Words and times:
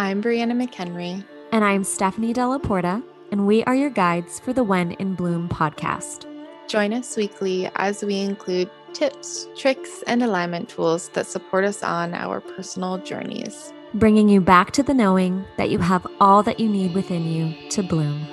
I'm 0.00 0.22
Brianna 0.22 0.52
McHenry. 0.52 1.22
And 1.52 1.62
I'm 1.62 1.84
Stephanie 1.84 2.32
Della 2.32 2.58
Porta, 2.58 3.02
and 3.32 3.46
we 3.46 3.62
are 3.64 3.74
your 3.74 3.90
guides 3.90 4.40
for 4.40 4.54
the 4.54 4.64
When 4.64 4.92
in 4.92 5.14
Bloom 5.14 5.46
podcast. 5.46 6.24
Join 6.68 6.94
us 6.94 7.18
weekly 7.18 7.70
as 7.76 8.02
we 8.02 8.18
include 8.18 8.70
tips, 8.94 9.46
tricks, 9.58 10.02
and 10.06 10.22
alignment 10.22 10.70
tools 10.70 11.10
that 11.10 11.26
support 11.26 11.66
us 11.66 11.82
on 11.82 12.14
our 12.14 12.40
personal 12.40 12.96
journeys, 12.96 13.74
bringing 13.92 14.30
you 14.30 14.40
back 14.40 14.70
to 14.70 14.82
the 14.82 14.94
knowing 14.94 15.44
that 15.58 15.68
you 15.68 15.78
have 15.78 16.06
all 16.18 16.42
that 16.44 16.58
you 16.58 16.70
need 16.70 16.94
within 16.94 17.30
you 17.30 17.54
to 17.68 17.82
bloom. 17.82 18.26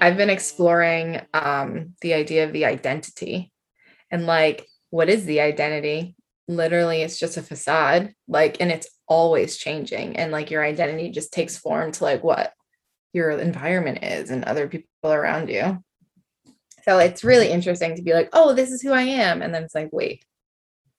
I've 0.00 0.16
been 0.16 0.30
exploring 0.30 1.20
um, 1.34 1.92
the 2.00 2.14
idea 2.14 2.44
of 2.44 2.54
the 2.54 2.64
identity 2.64 3.52
and 4.10 4.24
like, 4.24 4.66
what 4.88 5.10
is 5.10 5.26
the 5.26 5.42
identity? 5.42 6.16
Literally, 6.50 7.02
it's 7.02 7.18
just 7.18 7.36
a 7.36 7.42
facade, 7.42 8.12
like, 8.26 8.56
and 8.60 8.72
it's 8.72 8.88
always 9.06 9.56
changing. 9.56 10.16
And 10.16 10.32
like, 10.32 10.50
your 10.50 10.64
identity 10.64 11.10
just 11.10 11.32
takes 11.32 11.56
form 11.56 11.92
to 11.92 12.04
like 12.04 12.24
what 12.24 12.52
your 13.12 13.30
environment 13.30 14.02
is 14.02 14.30
and 14.30 14.44
other 14.44 14.66
people 14.66 14.88
around 15.04 15.48
you. 15.48 15.82
So 16.84 16.98
it's 16.98 17.22
really 17.22 17.46
mm-hmm. 17.46 17.54
interesting 17.54 17.94
to 17.96 18.02
be 18.02 18.12
like, 18.12 18.30
oh, 18.32 18.52
this 18.52 18.72
is 18.72 18.82
who 18.82 18.92
I 18.92 19.02
am. 19.02 19.42
And 19.42 19.54
then 19.54 19.62
it's 19.62 19.74
like, 19.74 19.90
wait, 19.92 20.24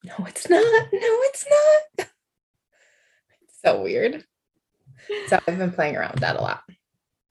no, 0.03 0.13
it's 0.27 0.49
not. 0.49 0.63
No, 0.93 0.99
it's 1.01 1.45
not. 1.49 2.07
it's 3.41 3.59
so 3.63 3.81
weird. 3.81 4.23
So 5.27 5.39
I've 5.47 5.57
been 5.57 5.71
playing 5.71 5.97
around 5.97 6.13
with 6.13 6.21
that 6.21 6.37
a 6.37 6.41
lot. 6.41 6.61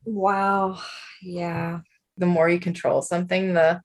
Wow. 0.04 0.80
Yeah. 1.22 1.80
The 2.18 2.26
more 2.26 2.48
you 2.48 2.60
control 2.60 3.02
something, 3.02 3.54
the 3.54 3.80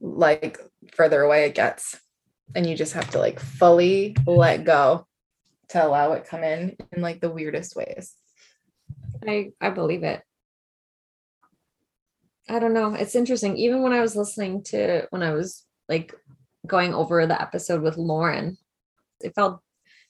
like 0.00 0.58
further 0.92 1.22
away 1.22 1.44
it 1.44 1.54
gets. 1.54 1.98
And 2.54 2.66
you 2.66 2.76
just 2.76 2.94
have 2.94 3.10
to 3.10 3.18
like 3.18 3.38
fully 3.38 4.16
let 4.26 4.64
go 4.64 5.06
to 5.70 5.84
allow 5.84 6.12
it 6.12 6.26
come 6.26 6.42
in 6.42 6.76
in 6.92 7.02
like 7.02 7.20
the 7.20 7.30
weirdest 7.30 7.76
ways. 7.76 8.14
I 9.26 9.52
I 9.60 9.70
believe 9.70 10.02
it. 10.02 10.22
I 12.48 12.58
don't 12.58 12.74
know. 12.74 12.94
It's 12.94 13.14
interesting. 13.14 13.56
Even 13.56 13.82
when 13.82 13.92
I 13.92 14.00
was 14.00 14.16
listening 14.16 14.64
to 14.64 15.06
when 15.10 15.22
I 15.22 15.32
was 15.32 15.64
like 15.88 16.14
going 16.66 16.94
over 16.94 17.26
the 17.26 17.40
episode 17.40 17.82
with 17.82 17.96
Lauren, 17.96 18.58
it 19.20 19.34
felt 19.34 19.60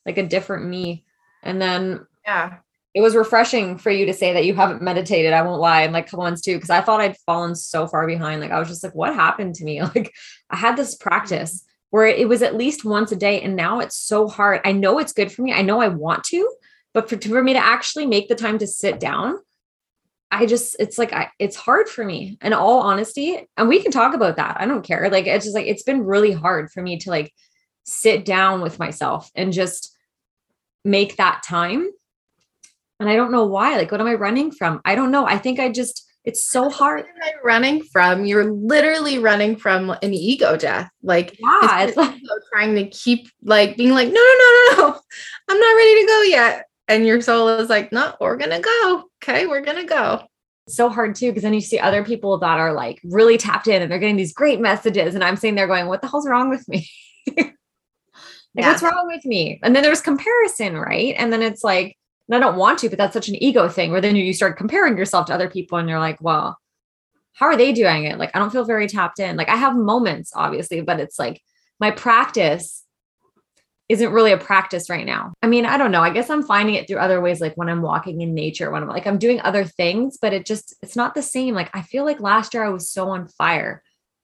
like 0.07 0.19
a 0.19 0.27
different 0.27 0.67
me. 0.67 1.05
And 1.43 1.61
then 1.61 2.07
yeah, 2.25 2.59
it 2.95 3.03
was 3.03 3.15
refreshing 3.15 3.79
for 3.79 3.91
you 3.91 4.07
to 4.07 4.15
say 4.15 4.33
that 4.33 4.47
you 4.47 4.55
haven't 4.55 4.83
meditated. 4.83 5.33
I 5.33 5.43
won't 5.43 5.61
lie, 5.61 5.83
and 5.83 5.93
like 5.93 6.13
once 6.13 6.41
too, 6.41 6.57
because 6.57 6.71
I 6.71 6.81
thought 6.81 7.01
I'd 7.01 7.19
fallen 7.27 7.55
so 7.55 7.87
far 7.87 8.07
behind. 8.07 8.41
Like 8.41 8.51
I 8.51 8.59
was 8.59 8.69
just 8.69 8.83
like, 8.83 8.95
what 8.95 9.15
happened 9.15 9.57
to 9.57 9.65
me? 9.65 9.83
Like 9.95 10.13
I 10.49 10.57
had 10.57 10.77
this 10.77 10.95
practice 10.95 11.65
where 11.91 12.07
it 12.07 12.29
was 12.29 12.43
at 12.43 12.57
least 12.57 12.85
once 12.85 13.13
a 13.13 13.17
day, 13.17 13.41
and 13.41 13.55
now 13.55 13.81
it's 13.81 13.97
so 13.97 14.29
hard. 14.29 14.61
I 14.65 14.73
know 14.73 14.99
it's 14.99 15.13
good 15.13 15.31
for 15.31 15.43
me. 15.43 15.53
I 15.53 15.63
know 15.63 15.81
I 15.81 15.89
want 15.89 16.25
to, 16.25 16.49
but 16.95 17.09
for, 17.09 17.21
for 17.21 17.43
me 17.43 17.53
to 17.53 17.65
actually 17.65 18.07
make 18.07 18.29
the 18.29 18.35
time 18.35 18.59
to 18.59 18.67
sit 18.67 18.99
down 18.99 19.39
I 20.31 20.47
just, 20.47 20.77
it's 20.79 20.97
like, 20.97 21.13
I, 21.13 21.31
it's 21.39 21.57
hard 21.57 21.89
for 21.89 22.05
me 22.05 22.39
in 22.41 22.53
all 22.53 22.81
honesty. 22.81 23.49
And 23.57 23.69
we 23.69 23.83
can 23.83 23.91
talk 23.91 24.15
about 24.15 24.37
that. 24.37 24.61
I 24.61 24.67
don't 24.67 24.85
care. 24.85 25.11
Like, 25.11 25.27
it's 25.27 25.45
just 25.45 25.57
like, 25.57 25.67
it's 25.67 25.83
been 25.83 26.05
really 26.05 26.33
hard 26.33 26.71
for 26.71 26.83
me 26.83 26.99
to 26.99 27.11
like 27.11 27.35
sit 27.85 28.25
down 28.25 28.61
with 28.61 28.79
myself 28.79 29.31
and 29.35 29.53
just 29.53 29.97
make 30.85 31.17
that 31.17 31.43
time. 31.43 31.91
And 33.01 33.09
I 33.09 33.17
don't 33.17 33.33
know 33.33 33.47
why. 33.47 33.77
Like, 33.77 33.91
what 33.91 34.01
am 34.01 34.07
I 34.07 34.15
running 34.15 34.53
from? 34.53 34.81
I 34.85 34.95
don't 34.95 35.11
know. 35.11 35.27
I 35.27 35.37
think 35.37 35.59
I 35.59 35.71
just, 35.71 36.07
it's 36.25 36.51
so 36.51 36.69
hard. 36.69 37.01
Am 37.01 37.23
I 37.23 37.33
running 37.43 37.83
from? 37.83 38.25
You're 38.25 38.53
literally 38.53 39.19
running 39.19 39.57
from 39.57 39.91
an 39.91 40.13
ego 40.15 40.57
death. 40.57 40.91
Like, 41.03 41.39
yeah, 41.39 41.83
it's, 41.83 41.97
it's 41.97 41.97
like 41.97 42.21
trying 42.53 42.75
to 42.75 42.89
keep 42.89 43.29
like 43.43 43.77
being 43.77 43.91
like, 43.91 44.09
no, 44.09 44.15
no, 44.15 44.21
no, 44.21 44.77
no, 44.77 44.89
no, 44.89 45.01
I'm 45.49 45.61
not 45.61 45.77
ready 45.77 46.01
to 46.03 46.07
go 46.07 46.23
yet 46.23 46.67
and 46.91 47.07
your 47.07 47.21
soul 47.21 47.49
is 47.49 47.71
like, 47.71 47.93
no, 47.93 48.15
we're 48.21 48.37
gonna 48.37 48.61
go. 48.61 49.05
Okay, 49.23 49.47
we're 49.47 49.61
gonna 49.61 49.87
go. 49.87 50.23
So 50.69 50.89
hard 50.89 51.15
too, 51.15 51.31
because 51.31 51.45
then 51.45 51.55
you 51.55 51.61
see 51.61 51.79
other 51.79 52.05
people 52.05 52.37
that 52.39 52.59
are 52.59 52.73
like 52.73 53.01
really 53.05 53.39
tapped 53.39 53.69
in 53.69 53.81
and 53.81 53.91
they're 53.91 54.01
getting 54.01 54.17
these 54.17 54.35
great 54.35 54.61
messages. 54.61 55.15
And 55.15 55.23
I'm 55.23 55.37
sitting 55.37 55.55
there 55.55 55.69
going, 55.69 55.87
What 55.87 56.03
the 56.03 56.09
hell's 56.09 56.29
wrong 56.29 56.51
with 56.51 56.69
me? 56.69 56.89
like, 57.37 57.55
yeah. 58.55 58.69
what's 58.69 58.83
wrong 58.83 59.07
with 59.07 59.25
me? 59.25 59.61
And 59.63 59.75
then 59.75 59.85
there's 59.85 60.01
comparison, 60.01 60.77
right? 60.77 61.15
And 61.17 61.33
then 61.33 61.43
it's 61.43 61.63
like, 61.63 61.97
and 62.31 62.37
I 62.37 62.47
don't 62.47 62.57
want 62.57 62.79
to, 62.79 62.89
but 62.89 62.97
that's 62.97 63.13
such 63.13 63.29
an 63.29 63.43
ego 63.43 63.69
thing 63.69 63.91
where 63.91 64.01
then 64.01 64.15
you 64.15 64.33
start 64.33 64.57
comparing 64.57 64.97
yourself 64.97 65.27
to 65.27 65.35
other 65.35 65.51
people 65.51 65.79
and 65.79 65.89
you're 65.89 65.99
like, 65.99 66.19
well, 66.21 66.57
how 67.33 67.47
are 67.47 67.57
they 67.57 67.73
doing 67.73 68.05
it? 68.05 68.19
Like, 68.19 68.31
I 68.35 68.39
don't 68.39 68.53
feel 68.53 68.65
very 68.65 68.87
tapped 68.87 69.19
in. 69.19 69.37
Like, 69.37 69.49
I 69.49 69.57
have 69.57 69.75
moments, 69.75 70.31
obviously, 70.35 70.81
but 70.81 71.01
it's 71.01 71.19
like 71.19 71.43
my 71.81 71.91
practice 71.91 72.85
isn't 73.89 74.13
really 74.13 74.31
a 74.31 74.39
practice 74.39 74.89
right 74.89 75.05
now. 75.05 75.33
I 75.43 75.49
mean, 75.49 75.67
I 75.67 75.77
don't 75.77 75.91
know. 75.91 76.03
I 76.03 76.11
guess 76.11 76.31
I'm 76.31 76.45
finding 76.45 76.77
it 76.77 76.87
through 76.87 76.99
other 76.99 77.21
ways, 77.21 77.41
like 77.41 77.57
when 77.57 77.69
I'm 77.69 77.83
walking 77.83 78.21
in 78.21 78.33
nature, 78.33 78.71
when 78.71 78.85
I'm 78.85 78.89
like, 78.89 79.09
I'm 79.09 79.19
doing 79.19 79.41
other 79.41 79.65
things, 79.65 80.17
but 80.23 80.33
it 80.33 80.47
just, 80.47 80.77
it's 80.83 80.95
not 80.95 81.17
the 81.17 81.23
same. 81.23 81.57
Like, 81.57 81.75
I 81.75 81.83
feel 81.83 82.05
like 82.05 82.21
last 82.21 82.55
year 82.55 82.65
I 82.65 82.69
was 82.69 82.89
so 82.89 83.09
on 83.09 83.27
fire, 83.27 83.83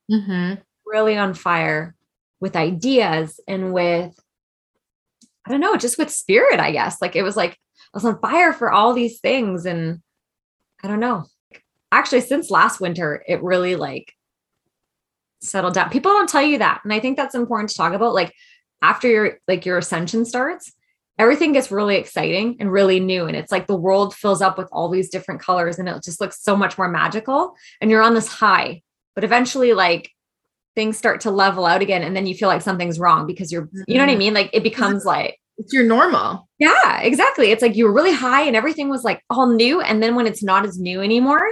mm-hmm. 0.09 0.61
really 0.87 1.17
on 1.17 1.35
fire 1.35 1.97
with 2.39 2.55
ideas 2.55 3.41
and 3.49 3.73
with, 3.73 4.17
I 5.45 5.51
don't 5.51 5.61
know, 5.61 5.77
just 5.77 5.99
with 5.99 6.11
spirit, 6.11 6.61
I 6.61 6.71
guess. 6.71 7.03
Like, 7.03 7.17
it 7.17 7.25
was 7.25 7.37
like, 7.37 7.59
was 7.97 8.05
on 8.05 8.21
fire 8.21 8.53
for 8.53 8.71
all 8.71 8.93
these 8.93 9.21
things. 9.21 9.67
And 9.67 10.01
I 10.83 10.89
don't 10.89 11.01
know. 11.01 11.25
Actually, 11.91 12.21
since 12.21 12.51
last 12.51 12.81
winter, 12.81 13.23
it 13.27 13.43
really 13.43 13.77
like 13.77 14.13
settled 15.41 15.75
down. 15.75 15.91
People 15.91 16.13
don't 16.13 16.29
tell 16.29 16.43
you 16.43 16.59
that. 16.59 16.81
And 16.85 16.93
I 16.93 17.01
think 17.01 17.17
that's 17.17 17.35
important 17.35 17.71
to 17.71 17.77
talk 17.77 17.93
about. 17.93 18.15
Like, 18.15 18.33
after 18.83 19.09
your 19.09 19.39
like 19.49 19.67
your 19.67 19.79
ascension 19.79 20.25
starts 20.25 20.73
everything 21.19 21.53
gets 21.53 21.71
really 21.71 21.97
exciting 21.97 22.57
and 22.61 22.71
really 22.71 23.01
new 23.01 23.27
and 23.27 23.37
it's 23.37 23.53
like 23.53 23.67
the 23.67 23.77
world 23.77 24.15
fills 24.15 24.43
up 24.43 24.59
with 24.59 24.69
all 24.71 24.89
these 24.89 25.09
different 25.09 25.41
colors 25.41 25.79
and 25.79 25.89
it 25.89 26.03
just 26.03 26.21
looks 26.21 26.43
so 26.43 26.55
much 26.55 26.77
more 26.77 26.89
magical 26.89 27.55
and 27.81 27.91
you're 27.91 28.03
on 28.03 28.15
this 28.15 28.29
high 28.29 28.83
but 29.15 29.25
eventually 29.25 29.73
like 29.73 30.11
things 30.75 30.99
start 30.99 31.23
to 31.23 31.31
level 31.31 31.65
out 31.65 31.81
again 31.81 32.03
and 32.03 32.15
then 32.15 32.27
you 32.27 32.35
feel 32.35 32.49
like 32.49 32.63
something's 32.63 32.99
wrong 32.99 33.27
because 33.27 33.51
you're 33.51 33.69
you 33.87 33.95
know 33.97 34.03
what 34.03 34.09
i 34.09 34.13
mm-hmm. 34.13 34.19
mean 34.19 34.35
like 34.35 34.51
it 34.53 34.63
becomes 34.63 35.05
like 35.05 35.41
it's 35.59 35.73
your 35.73 35.85
normal. 35.85 36.49
Yeah 36.59 37.01
exactly. 37.01 37.51
It's 37.51 37.63
like 37.63 37.77
you 37.77 37.85
were 37.87 37.93
really 37.93 38.13
high 38.13 38.43
and 38.43 38.57
everything 38.57 38.89
was 38.89 39.05
like 39.05 39.23
all 39.31 39.47
new 39.53 39.81
and 39.81 40.03
then 40.03 40.15
when 40.15 40.27
it's 40.27 40.43
not 40.43 40.65
as 40.65 40.79
new 40.79 41.01
anymore 41.01 41.43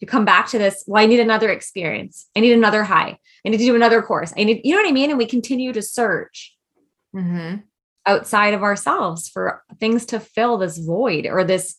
you 0.00 0.06
come 0.06 0.24
back 0.24 0.48
to 0.48 0.58
this 0.58 0.84
well 0.86 1.02
i 1.02 1.06
need 1.06 1.20
another 1.20 1.50
experience. 1.50 2.28
I 2.36 2.40
need 2.40 2.52
another 2.52 2.84
high. 2.84 3.18
I 3.44 3.48
need 3.48 3.58
to 3.58 3.64
do 3.64 3.74
another 3.74 4.02
course. 4.02 4.32
I 4.36 4.44
need 4.44 4.60
you 4.64 4.74
know 4.74 4.82
what 4.82 4.88
i 4.88 4.92
mean? 4.92 5.10
And 5.10 5.18
we 5.18 5.26
continue 5.26 5.72
to 5.72 5.82
search 5.82 6.54
mm-hmm. 7.14 7.56
outside 8.06 8.54
of 8.54 8.62
ourselves 8.62 9.28
for 9.28 9.62
things 9.80 10.04
to 10.06 10.20
fill 10.20 10.58
this 10.58 10.78
void 10.78 11.26
or 11.26 11.44
this 11.44 11.76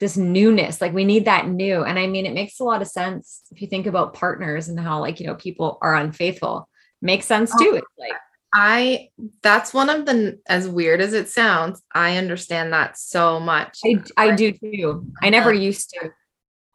this 0.00 0.18
newness. 0.18 0.82
Like 0.82 0.92
we 0.92 1.06
need 1.06 1.24
that 1.24 1.48
new. 1.48 1.82
And 1.82 1.98
i 1.98 2.06
mean 2.06 2.26
it 2.26 2.34
makes 2.34 2.60
a 2.60 2.64
lot 2.64 2.82
of 2.82 2.88
sense 2.88 3.42
if 3.50 3.62
you 3.62 3.68
think 3.68 3.86
about 3.86 4.12
partners 4.12 4.68
and 4.68 4.78
how 4.78 5.00
like 5.00 5.18
you 5.20 5.26
know 5.26 5.36
people 5.36 5.78
are 5.80 5.94
unfaithful. 5.94 6.68
Makes 7.00 7.26
sense 7.26 7.50
too. 7.52 7.72
Oh, 7.72 7.76
it's 7.76 7.86
like 7.98 8.12
i 8.56 9.08
that's 9.42 9.74
one 9.74 9.90
of 9.90 10.06
the 10.06 10.38
as 10.48 10.66
weird 10.66 11.00
as 11.00 11.12
it 11.12 11.28
sounds 11.28 11.82
i 11.94 12.16
understand 12.16 12.72
that 12.72 12.96
so 12.96 13.38
much 13.38 13.78
i, 13.84 14.02
I 14.16 14.34
do 14.34 14.52
too 14.52 15.06
i 15.22 15.28
never 15.28 15.50
uh-huh. 15.50 15.60
used 15.60 15.90
to 15.90 16.10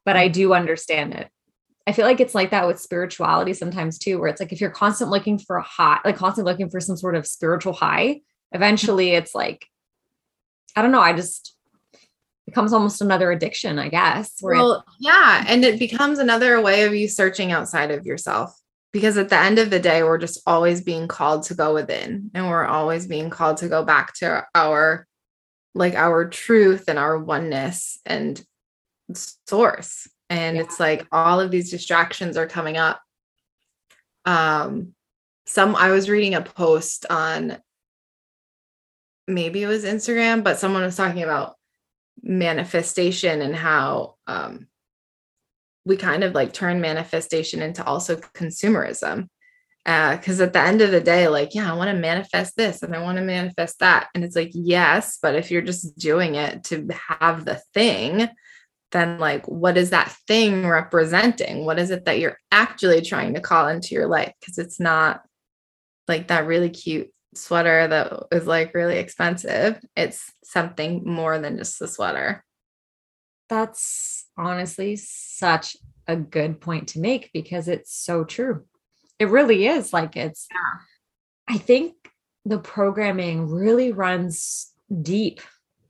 but 0.05 0.15
i 0.15 0.27
do 0.27 0.53
understand 0.53 1.13
it 1.13 1.27
I 1.87 1.93
feel 1.93 2.05
like 2.05 2.19
it's 2.19 2.35
like 2.35 2.51
that 2.51 2.67
with 2.67 2.79
spirituality 2.79 3.53
sometimes 3.53 3.97
too, 3.97 4.19
where 4.19 4.29
it's 4.29 4.39
like 4.39 4.53
if 4.53 4.61
you're 4.61 4.69
constantly 4.69 5.17
looking 5.17 5.39
for 5.39 5.57
a 5.57 5.63
high, 5.63 5.99
like 6.05 6.15
constantly 6.15 6.51
looking 6.51 6.69
for 6.69 6.79
some 6.79 6.95
sort 6.95 7.15
of 7.15 7.25
spiritual 7.25 7.73
high, 7.73 8.21
eventually 8.51 9.11
it's 9.11 9.33
like, 9.33 9.65
I 10.75 10.81
don't 10.81 10.91
know, 10.91 11.01
I 11.01 11.13
just 11.13 11.55
becomes 12.45 12.73
almost 12.73 13.01
another 13.01 13.31
addiction, 13.31 13.79
I 13.79 13.89
guess. 13.89 14.35
Well, 14.41 14.85
yeah. 14.99 15.43
And 15.47 15.65
it 15.65 15.79
becomes 15.79 16.19
another 16.19 16.61
way 16.61 16.83
of 16.83 16.93
you 16.93 17.07
searching 17.07 17.51
outside 17.51 17.91
of 17.91 18.05
yourself. 18.05 18.55
Because 18.91 19.17
at 19.17 19.29
the 19.29 19.37
end 19.37 19.57
of 19.57 19.69
the 19.69 19.79
day, 19.79 20.03
we're 20.03 20.17
just 20.17 20.41
always 20.45 20.81
being 20.81 21.07
called 21.07 21.43
to 21.43 21.53
go 21.53 21.73
within 21.73 22.29
and 22.33 22.49
we're 22.49 22.65
always 22.65 23.07
being 23.07 23.29
called 23.29 23.57
to 23.57 23.69
go 23.69 23.83
back 23.83 24.13
to 24.15 24.45
our 24.53 25.07
like 25.73 25.95
our 25.95 26.27
truth 26.27 26.85
and 26.87 26.99
our 26.99 27.17
oneness 27.17 27.99
and 28.05 28.43
source 29.47 30.07
and 30.29 30.55
yeah. 30.55 30.63
it's 30.63 30.79
like 30.79 31.05
all 31.11 31.39
of 31.39 31.51
these 31.51 31.71
distractions 31.71 32.37
are 32.37 32.47
coming 32.47 32.77
up 32.77 33.01
um 34.25 34.93
some 35.45 35.75
i 35.75 35.91
was 35.91 36.09
reading 36.09 36.35
a 36.35 36.41
post 36.41 37.05
on 37.09 37.57
maybe 39.27 39.63
it 39.63 39.67
was 39.67 39.83
instagram 39.83 40.43
but 40.43 40.59
someone 40.59 40.83
was 40.83 40.95
talking 40.95 41.23
about 41.23 41.55
manifestation 42.21 43.41
and 43.41 43.55
how 43.55 44.15
um 44.27 44.67
we 45.85 45.97
kind 45.97 46.23
of 46.23 46.33
like 46.33 46.53
turn 46.53 46.81
manifestation 46.81 47.61
into 47.61 47.83
also 47.83 48.15
consumerism 48.15 49.27
because 49.83 50.39
uh, 50.39 50.43
at 50.43 50.53
the 50.53 50.59
end 50.59 50.81
of 50.81 50.91
the 50.91 51.01
day 51.01 51.27
like 51.27 51.55
yeah 51.55 51.71
i 51.71 51.75
want 51.75 51.89
to 51.89 51.97
manifest 51.97 52.55
this 52.55 52.83
and 52.83 52.95
i 52.95 53.01
want 53.01 53.17
to 53.17 53.23
manifest 53.23 53.79
that 53.79 54.09
and 54.13 54.23
it's 54.23 54.35
like 54.35 54.51
yes 54.53 55.17
but 55.21 55.33
if 55.33 55.49
you're 55.49 55.61
just 55.61 55.97
doing 55.97 56.35
it 56.35 56.63
to 56.63 56.87
have 57.19 57.45
the 57.45 57.59
thing 57.73 58.29
then 58.91 59.17
like 59.17 59.47
what 59.47 59.77
is 59.77 59.89
that 59.89 60.15
thing 60.27 60.67
representing 60.67 61.65
what 61.65 61.79
is 61.79 61.89
it 61.89 62.05
that 62.05 62.19
you're 62.19 62.37
actually 62.51 63.01
trying 63.01 63.33
to 63.33 63.41
call 63.41 63.67
into 63.67 63.95
your 63.95 64.07
life 64.07 64.33
because 64.39 64.59
it's 64.59 64.79
not 64.79 65.23
like 66.07 66.27
that 66.27 66.45
really 66.45 66.69
cute 66.69 67.09
sweater 67.35 67.87
that 67.87 68.23
is 68.31 68.47
like 68.47 68.73
really 68.73 68.97
expensive. 68.97 69.79
It's 69.95 70.31
something 70.43 71.03
more 71.05 71.39
than 71.39 71.57
just 71.57 71.79
the 71.79 71.87
sweater. 71.87 72.43
That's 73.49 74.20
honestly 74.37 74.95
such 74.95 75.75
a 76.07 76.15
good 76.15 76.59
point 76.61 76.89
to 76.89 76.99
make 76.99 77.29
because 77.33 77.67
it's 77.67 77.93
so 77.93 78.23
true. 78.23 78.65
It 79.19 79.29
really 79.29 79.67
is 79.67 79.93
like 79.93 80.15
it's, 80.15 80.47
Yeah. 80.51 81.55
I 81.55 81.57
think 81.57 81.93
the 82.45 82.59
programming 82.59 83.49
really 83.49 83.91
runs 83.91 84.73
deep, 85.01 85.41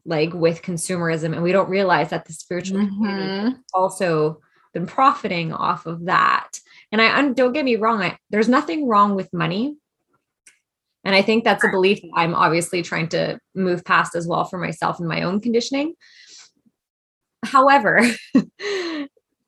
like 0.06 0.34
with 0.34 0.62
consumerism, 0.62 1.34
and 1.34 1.44
we 1.44 1.52
don't 1.52 1.70
realize 1.70 2.10
that 2.10 2.26
the 2.26 2.34
spiritual 2.34 2.80
community 2.88 3.28
Mhm. 3.56 3.60
also 3.74 4.42
been 4.74 4.86
profiting 4.88 5.54
off 5.54 5.86
of 5.86 6.06
that. 6.06 6.60
And 6.92 7.02
I 7.02 7.30
don't 7.34 7.54
get 7.54 7.66
me 7.66 7.76
wrong, 7.78 8.02
I, 8.02 8.18
there's 8.30 8.50
nothing 8.50 8.88
wrong 8.88 9.16
with 9.16 9.32
money. 9.34 9.78
And 11.04 11.16
I 11.16 11.22
think 11.22 11.44
that's 11.44 11.64
a 11.64 11.70
belief 11.70 12.02
that 12.02 12.12
I'm 12.16 12.36
obviously 12.36 12.82
trying 12.84 13.10
to 13.10 13.40
move 13.56 13.84
past 13.84 14.16
as 14.16 14.28
well 14.28 14.46
for 14.46 14.58
myself 14.60 15.00
and 15.00 15.08
my 15.08 15.24
own 15.24 15.40
conditioning. 15.42 15.96
However, 17.44 18.02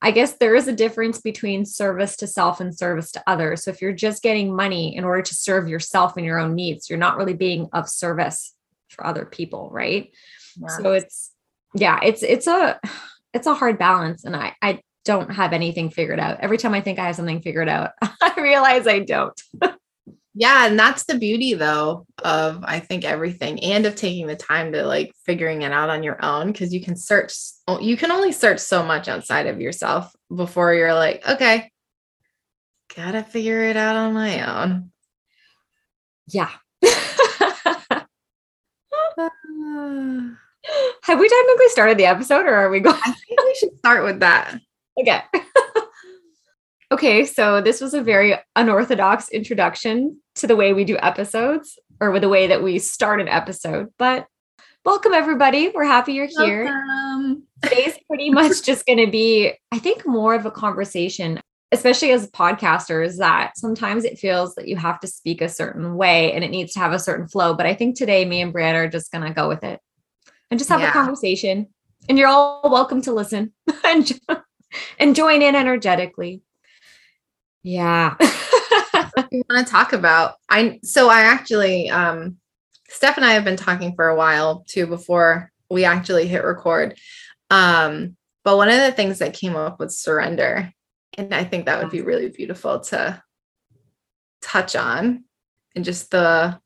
I 0.04 0.12
guess 0.12 0.34
there 0.34 0.54
is 0.54 0.68
a 0.68 0.74
difference 0.74 1.22
between 1.22 1.66
service 1.66 2.18
to 2.18 2.28
self 2.28 2.60
and 2.60 2.76
service 2.78 3.12
to 3.12 3.24
others. 3.26 3.64
So 3.64 3.72
if 3.72 3.82
you're 3.82 3.94
just 3.94 4.22
getting 4.22 4.54
money 4.54 4.96
in 4.96 5.06
order 5.06 5.22
to 5.22 5.34
serve 5.34 5.70
yourself 5.70 6.18
and 6.18 6.26
your 6.26 6.40
own 6.40 6.56
needs, 6.56 6.90
you're 6.90 7.00
not 7.00 7.16
really 7.16 7.34
being 7.34 7.70
of 7.72 7.88
service 7.88 8.54
for 8.90 9.08
other 9.08 9.26
people, 9.26 9.70
right? 9.72 10.12
Yeah. 10.60 10.68
So 10.68 10.92
it's 10.92 11.32
yeah, 11.74 12.00
it's 12.04 12.22
it's 12.22 12.48
a 12.48 12.80
it's 13.34 13.48
a 13.48 13.54
hard 13.54 13.78
balance 13.78 14.26
and 14.26 14.36
I 14.36 14.56
I 14.62 14.82
don't 15.06 15.32
have 15.32 15.54
anything 15.54 15.90
figured 15.90 16.20
out. 16.20 16.40
Every 16.42 16.58
time 16.58 16.74
I 16.74 16.82
think 16.82 17.00
I 17.00 17.06
have 17.06 17.16
something 17.16 17.42
figured 17.42 17.70
out, 17.70 17.92
I 18.02 18.34
realize 18.38 18.88
I 18.88 19.00
don't. 19.00 19.42
Yeah, 20.36 20.66
and 20.66 20.80
that's 20.80 21.04
the 21.04 21.18
beauty 21.18 21.54
though 21.54 22.08
of 22.24 22.64
I 22.64 22.80
think 22.80 23.06
everything 23.06 23.64
and 23.64 23.86
of 23.86 23.96
taking 23.96 24.26
the 24.26 24.36
time 24.36 24.72
to 24.72 24.84
like 24.84 25.14
figuring 25.26 25.62
it 25.62 25.72
out 25.72 25.90
on 25.90 26.02
your 26.02 26.24
own 26.26 26.52
because 26.52 26.74
you 26.74 26.82
can 26.82 26.96
search 26.96 27.34
you 27.80 27.96
can 27.96 28.12
only 28.12 28.32
search 28.32 28.60
so 28.60 28.84
much 28.84 29.08
outside 29.08 29.46
of 29.46 29.62
yourself 29.62 30.12
before 30.36 30.74
you're 30.74 30.96
like, 30.96 31.28
okay, 31.28 31.72
gotta 32.96 33.24
figure 33.24 33.64
it 33.64 33.78
out 33.78 33.96
on 33.96 34.14
my 34.14 34.64
own. 34.64 34.92
Yeah. 36.28 36.50
Have 41.04 41.20
we 41.20 41.30
technically 41.30 41.70
started 41.70 42.00
the 42.00 42.06
episode 42.06 42.48
or 42.48 42.56
are 42.56 42.70
we 42.72 42.80
going? 42.80 43.00
I 43.06 43.12
think 43.12 43.40
we 43.44 43.56
should 43.56 43.78
start 43.78 44.04
with 44.04 44.22
that. 44.22 44.60
Okay. 45.00 45.22
okay, 46.92 47.26
so 47.26 47.62
this 47.62 47.82
was 47.82 47.94
a 47.94 48.02
very 48.02 48.36
unorthodox 48.56 49.30
introduction 49.30 50.22
to 50.44 50.48
the 50.48 50.58
way 50.58 50.74
we 50.74 50.84
do 50.84 50.98
episodes 51.02 51.80
or 52.02 52.12
with 52.12 52.22
the 52.22 52.28
way 52.28 52.48
that 52.48 52.62
we 52.62 52.78
start 52.78 53.22
an 53.22 53.30
episode, 53.30 53.88
but 53.98 54.28
welcome 54.84 55.14
everybody. 55.14 55.70
We're 55.70 55.86
happy 55.86 56.12
you're 56.12 56.28
here. 56.28 56.66
Welcome. 56.66 57.44
Today's 57.62 57.98
pretty 58.10 58.30
much 58.30 58.62
just 58.66 58.86
going 58.86 58.98
to 58.98 59.10
be, 59.10 59.54
I 59.72 59.80
think, 59.80 60.06
more 60.06 60.36
of 60.36 60.46
a 60.46 60.52
conversation, 60.52 61.40
especially 61.72 62.12
as 62.12 62.30
podcasters, 62.32 63.20
that 63.20 63.58
sometimes 63.58 64.04
it 64.04 64.20
feels 64.20 64.56
that 64.56 64.68
you 64.68 64.76
have 64.76 65.00
to 65.00 65.08
speak 65.08 65.40
a 65.40 65.48
certain 65.48 65.96
way 65.96 66.34
and 66.34 66.44
it 66.44 66.52
needs 66.52 66.74
to 66.74 66.80
have 66.80 66.92
a 66.92 67.00
certain 67.00 67.30
flow. 67.30 67.54
But 67.54 67.66
I 67.66 67.74
think 67.74 67.96
today, 67.96 68.26
me 68.26 68.42
and 68.42 68.54
Brianna 68.54 68.84
are 68.84 68.90
just 68.90 69.14
going 69.14 69.24
to 69.24 69.34
go 69.34 69.48
with 69.48 69.64
it 69.64 69.80
and 70.52 70.60
just 70.60 70.70
have 70.70 70.82
a 70.82 70.92
conversation. 70.92 71.68
And 72.10 72.18
you're 72.18 72.28
all 72.28 72.70
welcome 72.70 73.02
to 73.04 73.14
listen 73.14 73.54
and, 73.86 74.12
and 75.00 75.16
join 75.16 75.42
in 75.42 75.56
energetically. 75.56 76.42
Yeah. 77.64 78.18
we 79.32 79.44
want 79.50 79.66
to 79.66 79.72
talk 79.72 79.94
about. 79.94 80.36
I 80.50 80.80
so 80.84 81.10
i 81.10 81.22
actually 81.22 81.90
um 81.90 82.38
steph 82.90 83.18
and 83.18 83.26
i 83.26 83.34
have 83.34 83.44
been 83.44 83.58
talking 83.58 83.96
for 83.96 84.08
a 84.08 84.16
while 84.16 84.64
too 84.68 84.88
before 84.88 85.52
we 85.70 85.86
actually 85.86 86.28
hit 86.28 86.44
record. 86.44 86.98
Um 87.50 88.16
but 88.44 88.58
one 88.58 88.70
of 88.70 88.78
the 88.78 88.92
things 88.92 89.20
that 89.20 89.34
came 89.34 89.56
up 89.56 89.80
was 89.80 89.98
surrender. 90.00 90.72
And 91.18 91.34
i 91.34 91.44
think 91.44 91.66
that 91.66 91.82
would 91.82 91.92
be 91.92 92.02
really 92.02 92.30
beautiful 92.30 92.80
to 92.82 93.22
touch 94.42 94.76
on 94.76 95.24
and 95.76 95.86
just 95.86 96.12
the 96.12 96.60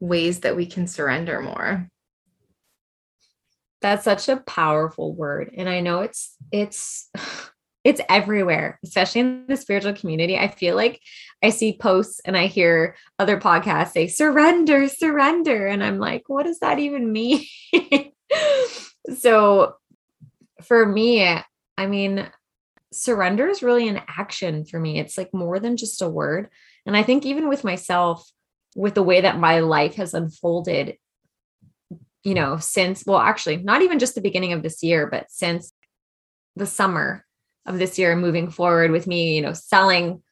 ways 0.00 0.40
that 0.40 0.56
we 0.56 0.66
can 0.66 0.86
surrender 0.86 1.40
more. 1.40 1.88
That's 3.80 4.04
such 4.04 4.28
a 4.28 4.38
powerful 4.38 5.14
word. 5.14 5.50
And 5.56 5.68
I 5.68 5.80
know 5.80 6.00
it's 6.00 6.36
it's 6.50 7.10
it's 7.86 8.00
everywhere, 8.08 8.80
especially 8.82 9.20
in 9.20 9.44
the 9.46 9.56
spiritual 9.56 9.92
community. 9.92 10.36
I 10.36 10.48
feel 10.48 10.74
like 10.74 11.00
I 11.40 11.50
see 11.50 11.78
posts 11.78 12.20
and 12.24 12.36
I 12.36 12.48
hear 12.48 12.96
other 13.20 13.38
podcasts 13.38 13.92
say 13.92 14.08
surrender, 14.08 14.88
surrender. 14.88 15.68
And 15.68 15.84
I'm 15.84 16.00
like, 16.00 16.24
what 16.26 16.46
does 16.46 16.58
that 16.58 16.80
even 16.80 17.12
mean? 17.12 17.44
so 19.16 19.76
for 20.64 20.84
me, 20.84 21.38
I 21.78 21.86
mean, 21.86 22.28
surrender 22.92 23.46
is 23.46 23.62
really 23.62 23.86
an 23.86 24.02
action 24.08 24.64
for 24.64 24.80
me. 24.80 24.98
It's 24.98 25.16
like 25.16 25.32
more 25.32 25.60
than 25.60 25.76
just 25.76 26.02
a 26.02 26.08
word. 26.08 26.48
And 26.86 26.96
I 26.96 27.04
think 27.04 27.24
even 27.24 27.48
with 27.48 27.62
myself, 27.62 28.28
with 28.74 28.94
the 28.94 29.02
way 29.04 29.20
that 29.20 29.38
my 29.38 29.60
life 29.60 29.94
has 29.94 30.12
unfolded, 30.12 30.96
you 32.24 32.34
know, 32.34 32.56
since, 32.56 33.04
well, 33.06 33.20
actually, 33.20 33.58
not 33.58 33.82
even 33.82 34.00
just 34.00 34.16
the 34.16 34.20
beginning 34.20 34.52
of 34.52 34.64
this 34.64 34.82
year, 34.82 35.06
but 35.06 35.30
since 35.30 35.72
the 36.56 36.66
summer 36.66 37.25
of 37.66 37.78
this 37.78 37.98
year, 37.98 38.14
moving 38.16 38.50
forward 38.50 38.90
with 38.90 39.06
me, 39.06 39.36
you 39.36 39.42
know, 39.42 39.52
selling 39.52 40.22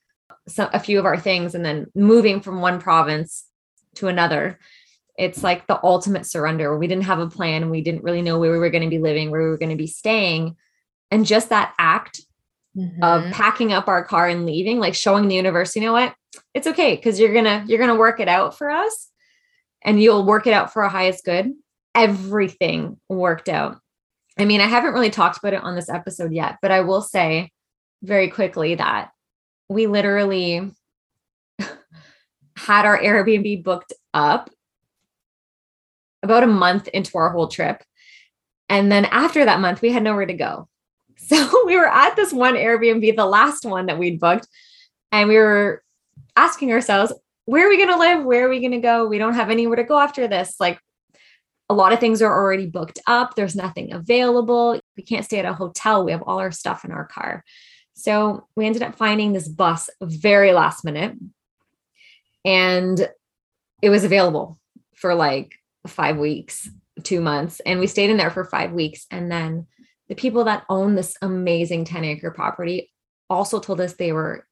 so, 0.47 0.69
a 0.73 0.79
few 0.81 0.99
of 0.99 1.07
our 1.07 1.19
things 1.19 1.55
and 1.55 1.65
then 1.65 1.87
moving 1.95 2.41
from 2.41 2.61
one 2.61 2.81
province 2.81 3.47
to 3.97 4.09
another. 4.09 4.59
It's 5.17 5.43
like 5.43 5.67
the 5.67 5.79
ultimate 5.83 6.27
surrender 6.27 6.77
we 6.77 6.87
didn't 6.87 7.05
have 7.05 7.21
a 7.21 7.29
plan. 7.29 7.71
We 7.71 7.81
didn't 7.83 8.03
really 8.03 8.23
know 8.23 8.39
where 8.39 8.53
we 8.53 8.59
were 8.59 8.71
going 8.71 8.83
to 8.85 8.91
be 8.91 8.99
living, 8.99 9.31
where 9.31 9.43
we 9.43 9.49
were 9.49 9.59
going 9.59 9.71
to 9.71 9.77
be 9.77 9.87
staying. 9.87 10.57
And 11.11 11.25
just 11.25 11.49
that 11.51 11.75
act 11.79 12.21
of 13.03 13.23
Mhm. 13.23 13.33
packing 13.33 13.73
up 13.73 13.87
our 13.87 14.05
car 14.05 14.27
and 14.29 14.45
leaving, 14.45 14.81
like 14.81 14.95
showing 14.97 15.29
the 15.29 15.37
universe, 15.37 15.77
you 15.77 15.83
know 15.83 15.93
what? 15.93 16.13
It's 16.55 16.67
okay 16.67 16.97
because 16.97 17.21
you're 17.21 17.33
gonna 17.33 17.65
you're 17.69 17.79
gonna 17.79 17.95
work 17.95 18.19
it 18.19 18.27
out 18.27 18.59
for 18.59 18.69
us, 18.69 19.11
and 19.83 20.03
you'll 20.03 20.27
work 20.27 20.49
it 20.49 20.53
out 20.53 20.73
for 20.73 20.83
our 20.83 20.89
highest 20.89 21.25
good. 21.25 21.53
Everything 21.95 23.01
worked 23.09 23.49
out. 23.49 23.79
I 24.39 24.45
mean, 24.45 24.61
I 24.61 24.67
haven't 24.67 24.95
really 24.95 25.11
talked 25.11 25.39
about 25.39 25.55
it 25.55 25.63
on 25.63 25.75
this 25.75 25.89
episode 25.89 26.33
yet, 26.33 26.59
but 26.61 26.71
I 26.71 26.81
will 26.81 27.03
say 27.03 27.53
very 28.03 28.29
quickly 28.29 28.75
that 28.75 29.11
we 29.69 29.87
literally 29.87 30.73
had 32.57 32.85
our 32.85 32.99
Airbnb 32.99 33.63
booked 33.63 33.93
up 34.13 34.51
about 36.23 36.43
a 36.43 36.49
month 36.49 36.89
into 36.89 37.17
our 37.17 37.31
whole 37.31 37.49
trip. 37.49 37.83
And 38.69 38.91
then 38.91 39.05
after 39.07 39.45
that 39.45 39.61
month, 39.61 39.83
we 39.83 39.93
had 39.93 40.03
nowhere 40.03 40.27
to 40.27 40.35
go. 40.35 40.69
So 41.17 41.65
we 41.65 41.77
were 41.77 41.89
at 41.89 42.17
this 42.17 42.35
one 42.35 42.55
Airbnb, 42.55 43.17
the 43.17 43.25
last 43.25 43.65
one 43.65 43.87
that 43.87 43.99
we'd 43.99 44.21
booked, 44.21 44.47
and 45.11 45.27
we 45.27 45.37
were 45.37 45.83
asking 46.37 46.71
ourselves, 46.71 47.15
where 47.47 47.67
are 47.67 47.71
we 47.71 47.79
going 47.79 47.89
to 47.89 47.97
live? 47.97 48.25
Where 48.25 48.47
are 48.47 48.51
we 48.51 48.61
going 48.61 48.73
to 48.73 48.79
go? 48.79 49.07
We 49.07 49.17
don't 49.17 49.33
have 49.33 49.49
anywhere 49.49 49.77
to 49.77 49.85
go 49.85 49.99
after 49.99 50.29
this. 50.29 50.57
Like 50.61 50.79
a 51.69 51.75
lot 51.75 51.93
of 51.93 52.01
things 52.01 52.21
are 52.21 52.33
already 52.33 52.67
booked 52.67 52.99
up. 53.07 53.35
There's 53.35 53.57
nothing 53.57 53.93
available. 53.93 54.79
We 54.97 55.03
can't 55.03 55.25
stay 55.25 55.39
at 55.39 55.45
a 55.45 55.55
hotel. 55.55 56.05
We 56.05 56.13
have 56.13 56.23
all 56.23 56.39
our 56.39 56.53
stuff 56.53 56.85
in 56.85 56.93
our 56.93 57.07
car. 57.07 57.45
So 57.95 58.47
we 58.57 58.67
ended 58.67 58.83
up 58.83 58.97
finding 58.97 59.33
this 59.33 59.49
bus 59.49 59.89
very 60.03 60.53
last 60.53 60.85
minute. 60.85 61.17
And 62.45 63.09
it 63.81 63.91
was 63.91 64.05
available 64.05 64.59
for 64.95 65.15
like 65.15 65.55
five 65.87 66.19
weeks, 66.19 66.69
two 67.03 67.21
months. 67.21 67.61
And 67.61 67.81
we 67.81 67.87
stayed 67.87 68.11
in 68.11 68.17
there 68.17 68.31
for 68.31 68.45
five 68.45 68.73
weeks. 68.73 69.07
And 69.11 69.31
then 69.31 69.67
the 70.09 70.15
people 70.15 70.45
that 70.45 70.65
own 70.69 70.95
this 70.95 71.17
amazing 71.23 71.85
10 71.85 72.05
acre 72.05 72.31
property 72.31 72.91
also 73.31 73.61
told 73.61 73.81
us 73.81 73.95
they 73.95 74.13
were 74.13 74.47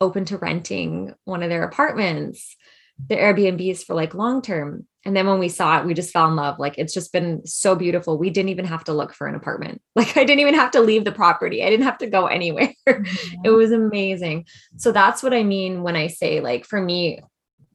open 0.00 0.24
to 0.26 0.38
renting 0.38 1.14
one 1.24 1.42
of 1.42 1.48
their 1.48 1.64
apartments, 1.64 2.56
their 2.98 3.32
Airbnbs 3.32 3.84
for 3.84 3.94
like 3.94 4.14
long 4.14 4.42
term. 4.42 4.86
And 5.08 5.16
then 5.16 5.26
when 5.26 5.38
we 5.38 5.48
saw 5.48 5.80
it, 5.80 5.86
we 5.86 5.94
just 5.94 6.12
fell 6.12 6.28
in 6.28 6.36
love. 6.36 6.58
Like 6.58 6.76
it's 6.76 6.92
just 6.92 7.14
been 7.14 7.46
so 7.46 7.74
beautiful. 7.74 8.18
We 8.18 8.28
didn't 8.28 8.50
even 8.50 8.66
have 8.66 8.84
to 8.84 8.92
look 8.92 9.14
for 9.14 9.26
an 9.26 9.34
apartment. 9.34 9.80
Like 9.96 10.16
I 10.16 10.24
didn't 10.24 10.40
even 10.40 10.54
have 10.54 10.70
to 10.72 10.80
leave 10.80 11.04
the 11.04 11.12
property. 11.12 11.64
I 11.64 11.70
didn't 11.70 11.86
have 11.86 11.98
to 11.98 12.06
go 12.06 12.26
anywhere. 12.26 12.72
it 12.86 13.02
mm-hmm. 13.02 13.54
was 13.56 13.72
amazing. 13.72 14.44
So 14.76 14.92
that's 14.92 15.22
what 15.22 15.34
I 15.34 15.42
mean 15.42 15.82
when 15.82 15.96
I 15.96 16.06
say, 16.06 16.40
like, 16.40 16.64
for 16.64 16.80
me, 16.80 17.20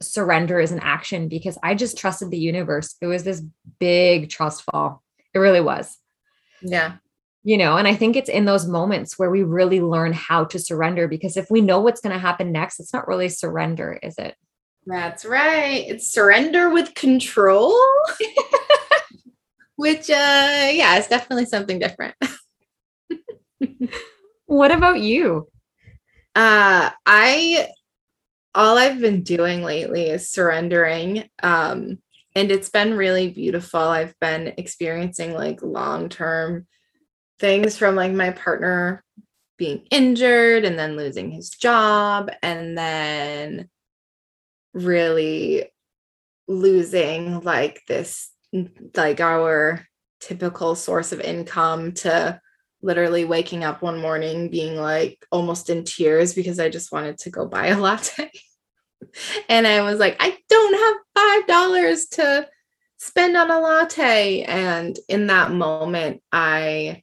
surrender 0.00 0.58
is 0.58 0.72
an 0.72 0.80
action 0.80 1.28
because 1.28 1.58
I 1.62 1.74
just 1.74 1.98
trusted 1.98 2.30
the 2.30 2.38
universe. 2.38 2.94
It 3.02 3.08
was 3.08 3.24
this 3.24 3.42
big 3.78 4.30
trust 4.30 4.62
fall. 4.62 5.02
It 5.34 5.38
really 5.38 5.60
was 5.60 5.98
yeah 6.64 6.94
you 7.42 7.56
know 7.56 7.76
and 7.76 7.86
i 7.86 7.94
think 7.94 8.16
it's 8.16 8.28
in 8.28 8.44
those 8.44 8.66
moments 8.66 9.18
where 9.18 9.30
we 9.30 9.42
really 9.42 9.80
learn 9.80 10.12
how 10.12 10.44
to 10.44 10.58
surrender 10.58 11.06
because 11.06 11.36
if 11.36 11.50
we 11.50 11.60
know 11.60 11.80
what's 11.80 12.00
going 12.00 12.12
to 12.12 12.18
happen 12.18 12.50
next 12.50 12.80
it's 12.80 12.92
not 12.92 13.06
really 13.06 13.28
surrender 13.28 13.98
is 14.02 14.16
it 14.18 14.34
That's 14.86 15.24
right. 15.24 15.84
It's 15.88 16.08
surrender 16.08 16.70
with 16.70 16.94
control. 16.94 17.74
Which 19.76 20.08
uh 20.08 20.70
yeah, 20.72 20.98
it's 20.98 21.08
definitely 21.08 21.46
something 21.46 21.78
different. 21.78 22.14
what 24.46 24.70
about 24.70 25.00
you 25.00 25.48
Uh 26.34 26.90
I 27.06 27.68
all 28.54 28.78
I've 28.78 29.00
been 29.00 29.22
doing 29.22 29.62
lately 29.62 30.08
is 30.08 30.30
surrendering. 30.30 31.28
Um, 31.42 31.98
and 32.36 32.50
it's 32.50 32.70
been 32.70 32.96
really 32.96 33.28
beautiful. 33.28 33.80
I've 33.80 34.18
been 34.20 34.54
experiencing 34.56 35.34
like 35.34 35.62
long 35.62 36.08
term 36.08 36.66
things 37.38 37.76
from 37.76 37.96
like 37.96 38.12
my 38.12 38.30
partner 38.30 39.02
being 39.56 39.86
injured 39.90 40.64
and 40.64 40.78
then 40.78 40.96
losing 40.96 41.30
his 41.30 41.50
job 41.50 42.30
and 42.42 42.76
then 42.76 43.68
really 44.74 45.70
losing 46.46 47.40
like 47.40 47.82
this 47.88 48.30
like 48.94 49.20
our 49.20 49.86
typical 50.20 50.74
source 50.74 51.12
of 51.12 51.20
income 51.20 51.92
to 51.92 52.40
literally 52.82 53.24
waking 53.24 53.64
up 53.64 53.82
one 53.82 53.98
morning 54.00 54.50
being 54.50 54.76
like 54.76 55.24
almost 55.32 55.70
in 55.70 55.84
tears 55.84 56.34
because 56.34 56.60
I 56.60 56.68
just 56.68 56.92
wanted 56.92 57.18
to 57.18 57.30
go 57.30 57.46
buy 57.46 57.68
a 57.68 57.78
latte. 57.80 58.30
and 59.48 59.66
I 59.66 59.80
was 59.82 59.98
like, 59.98 60.16
I 60.20 60.36
don't 60.48 60.74
have 60.74 60.96
five 61.14 61.46
dollars 61.46 62.06
to 62.06 62.48
spend 62.98 63.36
on 63.36 63.50
a 63.50 63.58
latte. 63.58 64.42
And 64.42 64.98
in 65.08 65.28
that 65.28 65.50
moment, 65.50 66.22
I 66.30 67.02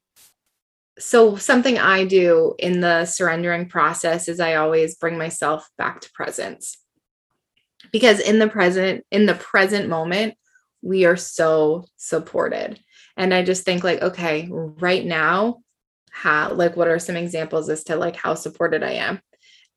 so 1.00 1.36
something 1.36 1.80
I 1.80 2.06
do 2.06 2.54
in 2.60 2.80
the 2.80 3.06
surrendering 3.06 3.68
process 3.68 4.28
is 4.28 4.40
I 4.40 4.56
always 4.56 4.96
bring 4.96 5.18
myself 5.18 5.68
back 5.78 6.02
to 6.02 6.12
presence. 6.14 6.78
Because 7.92 8.20
in 8.20 8.40
the 8.40 8.48
present, 8.48 9.06
in 9.12 9.26
the 9.26 9.36
present 9.36 9.90
moment, 9.90 10.36
we 10.82 11.06
are 11.06 11.18
so 11.18 11.86
supported. 11.98 12.80
And 13.18 13.34
I 13.34 13.44
just 13.44 13.64
think 13.66 13.84
like, 13.84 14.02
okay, 14.02 14.48
right 14.52 15.06
now, 15.06 15.62
how 16.10 16.54
like 16.54 16.76
what 16.76 16.90
are 16.90 17.00
some 17.00 17.16
examples 17.16 17.70
as 17.70 17.86
to 17.86 17.96
like 17.96 18.16
how 18.16 18.36
supported 18.36 18.84
I 18.84 18.94
am? 18.94 19.22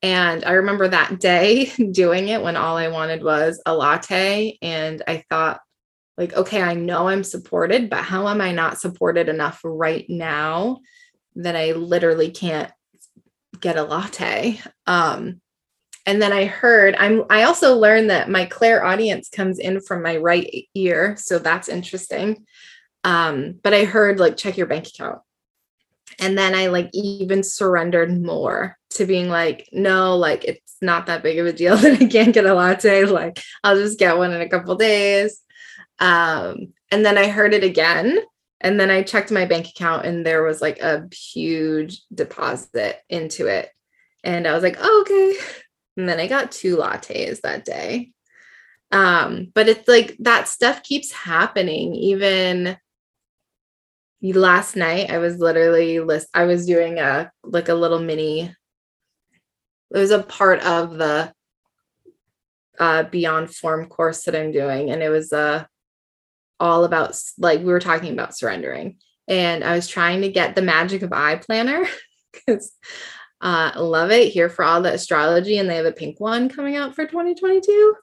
And 0.02 0.44
I 0.44 0.52
remember 0.52 0.86
that 0.88 1.18
day 1.18 1.66
doing 1.92 2.28
it 2.28 2.42
when 2.42 2.56
all 2.56 2.76
I 2.76 2.88
wanted 2.88 3.22
was 3.22 3.60
a 3.64 3.74
latte. 3.74 4.58
And 4.60 5.02
I 5.08 5.24
thought, 5.30 5.60
like, 6.16 6.34
okay, 6.34 6.62
I 6.62 6.74
know 6.74 7.08
I'm 7.08 7.24
supported, 7.24 7.90
but 7.90 8.04
how 8.04 8.28
am 8.28 8.40
I 8.40 8.52
not 8.52 8.78
supported 8.78 9.28
enough 9.28 9.60
right 9.64 10.04
now 10.08 10.78
that 11.36 11.56
I 11.56 11.72
literally 11.72 12.30
can't 12.30 12.70
get 13.58 13.76
a 13.76 13.82
latte? 13.82 14.60
Um, 14.86 15.40
and 16.06 16.20
then 16.20 16.32
I 16.32 16.44
heard 16.44 16.94
I'm 16.98 17.24
I 17.30 17.44
also 17.44 17.76
learned 17.76 18.10
that 18.10 18.28
my 18.28 18.44
clairaudience 18.44 19.28
comes 19.28 19.58
in 19.58 19.80
from 19.80 20.02
my 20.02 20.16
right 20.16 20.68
ear. 20.74 21.16
So 21.18 21.38
that's 21.38 21.68
interesting. 21.68 22.44
Um, 23.04 23.60
but 23.62 23.74
I 23.74 23.84
heard 23.84 24.18
like 24.18 24.36
check 24.36 24.56
your 24.56 24.66
bank 24.66 24.88
account. 24.88 25.20
And 26.18 26.38
then 26.38 26.54
I 26.54 26.68
like 26.68 26.90
even 26.92 27.42
surrendered 27.42 28.22
more 28.22 28.76
to 28.90 29.06
being 29.06 29.28
like, 29.28 29.68
no, 29.72 30.16
like 30.16 30.44
it's 30.44 30.76
not 30.80 31.06
that 31.06 31.22
big 31.22 31.38
of 31.38 31.46
a 31.46 31.52
deal 31.52 31.76
that 31.78 32.00
I 32.00 32.06
can't 32.06 32.34
get 32.34 32.46
a 32.46 32.54
latte. 32.54 33.04
Like 33.04 33.42
I'll 33.62 33.76
just 33.76 33.98
get 33.98 34.16
one 34.16 34.32
in 34.32 34.40
a 34.40 34.48
couple 34.48 34.74
days. 34.76 35.40
Um, 35.98 36.72
and 36.90 37.04
then 37.04 37.18
I 37.18 37.28
heard 37.28 37.54
it 37.54 37.64
again. 37.64 38.18
And 38.60 38.80
then 38.80 38.90
I 38.90 39.02
checked 39.02 39.30
my 39.30 39.44
bank 39.44 39.68
account 39.68 40.06
and 40.06 40.24
there 40.24 40.42
was 40.42 40.62
like 40.62 40.80
a 40.80 41.08
huge 41.12 42.02
deposit 42.14 42.98
into 43.08 43.46
it. 43.46 43.68
And 44.22 44.46
I 44.46 44.54
was 44.54 44.62
like, 44.62 44.76
oh, 44.80 45.00
okay. 45.02 45.34
And 45.96 46.08
then 46.08 46.18
I 46.18 46.26
got 46.26 46.52
two 46.52 46.76
lattes 46.76 47.40
that 47.42 47.64
day. 47.64 48.12
Um, 48.90 49.48
but 49.54 49.68
it's 49.68 49.88
like 49.88 50.16
that 50.20 50.48
stuff 50.48 50.82
keeps 50.82 51.12
happening. 51.12 51.94
Even 51.94 52.76
last 54.22 54.76
night, 54.76 55.10
I 55.10 55.18
was 55.18 55.38
literally 55.38 56.00
list 56.00 56.28
I 56.34 56.44
was 56.44 56.66
doing 56.66 56.98
a 56.98 57.30
like 57.42 57.68
a 57.68 57.74
little 57.74 58.00
mini 58.00 58.54
it 59.94 59.98
was 59.98 60.10
a 60.10 60.22
part 60.22 60.60
of 60.64 60.98
the 60.98 61.32
uh, 62.78 63.04
beyond 63.04 63.54
form 63.54 63.86
course 63.86 64.24
that 64.24 64.34
I'm 64.34 64.50
doing, 64.50 64.90
and 64.90 65.02
it 65.02 65.08
was 65.08 65.32
uh, 65.32 65.64
all 66.58 66.84
about 66.84 67.16
like 67.38 67.60
we 67.60 67.66
were 67.66 67.80
talking 67.80 68.12
about 68.12 68.36
surrendering, 68.36 68.96
and 69.28 69.62
I 69.62 69.76
was 69.76 69.86
trying 69.86 70.22
to 70.22 70.32
get 70.32 70.56
the 70.56 70.62
Magic 70.62 71.02
of 71.02 71.12
I 71.12 71.36
planner 71.36 71.86
because 72.32 72.72
uh, 73.40 73.72
love 73.76 74.10
it 74.10 74.32
here 74.32 74.48
for 74.48 74.64
all 74.64 74.82
the 74.82 74.92
astrology, 74.92 75.58
and 75.58 75.68
they 75.68 75.76
have 75.76 75.86
a 75.86 75.92
pink 75.92 76.20
one 76.20 76.48
coming 76.48 76.76
out 76.76 76.94
for 76.94 77.04
2022. 77.06 77.94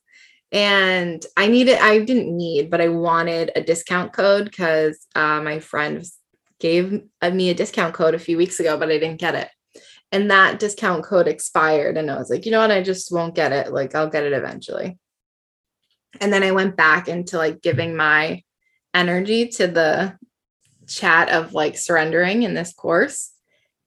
And 0.52 1.26
I 1.38 1.48
needed, 1.48 1.78
I 1.80 2.00
didn't 2.00 2.36
need, 2.36 2.70
but 2.70 2.82
I 2.82 2.90
wanted 2.90 3.52
a 3.56 3.64
discount 3.64 4.12
code 4.12 4.46
because 4.46 5.08
uh, 5.16 5.42
my 5.42 5.60
friend 5.60 6.04
gave 6.60 7.02
me 7.22 7.50
a 7.50 7.54
discount 7.54 7.94
code 7.94 8.16
a 8.16 8.20
few 8.20 8.38
weeks 8.38 8.60
ago, 8.60 8.78
but 8.78 8.90
I 8.90 8.98
didn't 8.98 9.20
get 9.20 9.36
it. 9.36 9.50
And 10.12 10.30
that 10.30 10.60
discount 10.60 11.06
code 11.06 11.28
expired 11.28 11.98
and 11.98 12.12
i 12.12 12.18
was 12.18 12.30
like 12.30 12.46
you 12.46 12.52
know 12.52 12.60
what? 12.60 12.72
I 12.72 12.84
just 12.84 13.14
won't 13.14 13.34
get 13.34 13.54
it. 13.54 13.72
Like 13.72 13.96
i'll 13.96 14.10
get 14.10 14.24
it 14.26 14.34
eventually. 14.34 14.98
And 16.20 16.32
then 16.32 16.44
i 16.44 16.52
went 16.52 16.76
back 16.76 17.08
into 17.08 17.38
like 17.38 17.62
giving 17.62 17.96
my 17.96 18.44
energy 18.94 19.48
to 19.48 19.68
the 19.68 20.18
chat 20.88 21.30
of 21.30 21.54
like 21.54 21.78
surrendering 21.78 22.44
in 22.44 22.54
this 22.54 22.74
course 22.74 23.31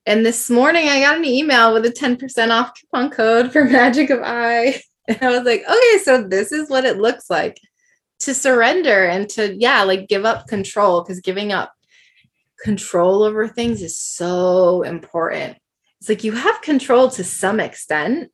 and 0.07 0.25
this 0.25 0.51
morning 0.51 0.89
i 0.89 1.01
got 1.01 1.19
an 1.19 1.25
email 1.25 1.73
with 1.73 1.87
a 1.87 1.91
10% 1.91 2.51
off 2.51 2.73
coupon 2.75 3.11
code 3.11 3.53
for 3.53 3.65
Magic 3.71 4.11
of 4.11 4.21
I 4.23 4.81
and 5.09 5.19
i 5.23 5.29
was 5.29 5.45
like 5.45 5.63
okay 5.63 5.99
so 6.03 6.23
this 6.23 6.53
is 6.53 6.71
what 6.71 6.85
it 6.85 6.99
looks 6.99 7.29
like 7.29 7.61
to 8.21 8.35
surrender 8.35 9.05
and 9.07 9.29
to 9.31 9.55
yeah 9.55 9.83
like 9.83 10.09
give 10.09 10.25
up 10.25 10.47
control 10.47 11.03
because 11.03 11.21
giving 11.21 11.53
up 11.53 11.73
control 12.63 13.23
over 13.23 13.47
things 13.47 13.83
is 13.83 13.99
so 13.99 14.83
important 14.83 15.59
it's 16.05 16.11
like 16.11 16.25
you 16.25 16.33
have 16.33 16.61
control 16.61 17.11
to 17.13 17.25
some 17.25 17.61
extent, 17.61 18.31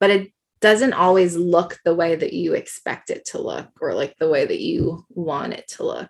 but 0.00 0.08
it 0.08 0.32
doesn't 0.60 0.94
always 0.94 1.36
look 1.36 1.78
the 1.84 1.94
way 1.94 2.16
that 2.16 2.32
you 2.32 2.54
expect 2.54 3.10
it 3.10 3.26
to 3.26 3.38
look 3.38 3.68
or 3.82 3.92
like 3.92 4.16
the 4.16 4.30
way 4.30 4.46
that 4.46 4.60
you 4.60 5.04
want 5.10 5.52
it 5.52 5.68
to 5.68 5.84
look. 5.84 6.08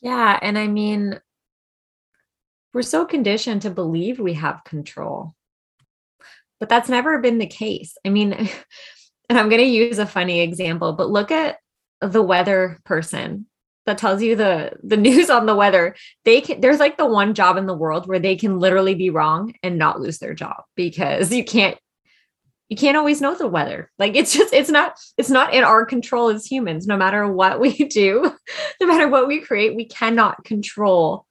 Yeah. 0.00 0.38
And 0.40 0.56
I 0.56 0.68
mean, 0.68 1.18
we're 2.74 2.82
so 2.82 3.06
conditioned 3.06 3.62
to 3.62 3.70
believe 3.70 4.18
we 4.18 4.34
have 4.34 4.64
control, 4.64 5.34
but 6.58 6.68
that's 6.68 6.88
never 6.88 7.20
been 7.20 7.38
the 7.38 7.46
case. 7.46 7.96
I 8.04 8.10
mean, 8.10 8.32
and 9.28 9.38
I'm 9.38 9.48
going 9.48 9.62
to 9.62 9.66
use 9.66 9.98
a 9.98 10.06
funny 10.06 10.40
example, 10.40 10.92
but 10.92 11.08
look 11.08 11.30
at 11.30 11.58
the 12.02 12.22
weather 12.22 12.78
person 12.84 13.46
that 13.86 13.98
tells 13.98 14.22
you 14.22 14.34
the 14.36 14.72
the 14.82 14.96
news 15.08 15.30
on 15.30 15.46
the 15.46 15.54
weather. 15.54 15.94
They 16.24 16.40
can 16.40 16.60
there's 16.60 16.80
like 16.80 16.98
the 16.98 17.06
one 17.06 17.32
job 17.34 17.56
in 17.56 17.66
the 17.66 17.76
world 17.76 18.06
where 18.06 18.18
they 18.18 18.36
can 18.36 18.58
literally 18.58 18.94
be 18.94 19.10
wrong 19.10 19.54
and 19.62 19.78
not 19.78 20.00
lose 20.00 20.18
their 20.18 20.34
job 20.34 20.64
because 20.74 21.32
you 21.32 21.44
can't 21.44 21.78
you 22.70 22.76
can't 22.76 22.96
always 22.96 23.20
know 23.20 23.34
the 23.34 23.46
weather. 23.46 23.90
Like 23.98 24.16
it's 24.16 24.32
just 24.32 24.52
it's 24.52 24.70
not 24.70 24.98
it's 25.16 25.30
not 25.30 25.54
in 25.54 25.62
our 25.62 25.86
control 25.86 26.28
as 26.28 26.46
humans. 26.46 26.86
No 26.86 26.96
matter 26.96 27.30
what 27.30 27.60
we 27.60 27.72
do 27.88 28.34
no 28.80 28.86
matter 28.86 29.08
what 29.08 29.28
we 29.28 29.40
create 29.40 29.76
we 29.76 29.84
cannot 29.84 30.44
control 30.44 31.26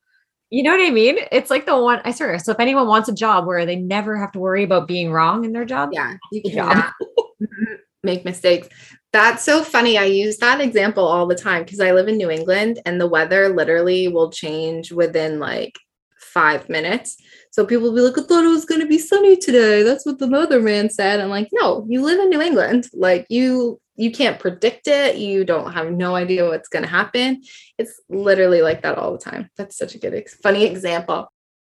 you 0.53 0.61
know 0.61 0.71
what 0.71 0.85
i 0.85 0.91
mean 0.91 1.17
it's 1.31 1.49
like 1.49 1.65
the 1.65 1.77
one 1.77 1.99
i 2.05 2.11
swear 2.11 2.37
so 2.37 2.51
if 2.51 2.59
anyone 2.59 2.87
wants 2.87 3.09
a 3.09 3.13
job 3.13 3.45
where 3.45 3.65
they 3.65 3.75
never 3.75 4.15
have 4.15 4.31
to 4.31 4.39
worry 4.39 4.63
about 4.63 4.87
being 4.87 5.11
wrong 5.11 5.43
in 5.43 5.51
their 5.51 5.65
job 5.65 5.89
yeah 5.91 6.15
you 6.31 6.41
can 6.43 6.53
mm-hmm, 7.41 7.73
make 8.03 8.23
mistakes 8.23 8.69
that's 9.13 9.43
so 9.43 9.63
funny. 9.63 9.95
I 9.95 10.05
use 10.05 10.37
that 10.37 10.59
example 10.59 11.05
all 11.05 11.27
the 11.27 11.35
time 11.35 11.63
because 11.63 11.79
I 11.79 11.91
live 11.91 12.07
in 12.07 12.17
New 12.17 12.31
England 12.31 12.79
and 12.83 12.99
the 12.99 13.07
weather 13.07 13.47
literally 13.47 14.07
will 14.07 14.31
change 14.31 14.91
within 14.91 15.37
like 15.39 15.77
five 16.17 16.67
minutes. 16.67 17.15
So 17.53 17.67
people 17.67 17.83
will 17.83 17.95
be 17.95 18.01
like, 18.01 18.17
I 18.17 18.23
thought 18.23 18.43
it 18.43 18.47
was 18.47 18.65
going 18.65 18.81
to 18.81 18.87
be 18.87 18.97
sunny 18.97 19.37
today. 19.37 19.83
That's 19.83 20.07
what 20.07 20.17
the 20.17 20.25
weatherman 20.25 20.89
said. 20.89 21.21
I'm 21.21 21.29
like, 21.29 21.49
no, 21.51 21.85
you 21.87 22.01
live 22.01 22.19
in 22.19 22.31
New 22.31 22.41
England. 22.41 22.87
Like 22.93 23.27
you, 23.29 23.79
you 23.95 24.11
can't 24.11 24.39
predict 24.39 24.87
it. 24.87 25.17
You 25.17 25.45
don't 25.45 25.71
have 25.71 25.91
no 25.91 26.15
idea 26.15 26.47
what's 26.49 26.67
going 26.67 26.81
to 26.81 26.89
happen. 26.89 27.43
It's 27.77 28.01
literally 28.09 28.63
like 28.63 28.81
that 28.81 28.97
all 28.97 29.11
the 29.11 29.19
time. 29.19 29.51
That's 29.55 29.77
such 29.77 29.93
a 29.93 29.99
good, 29.99 30.27
funny 30.41 30.65
example. 30.65 31.31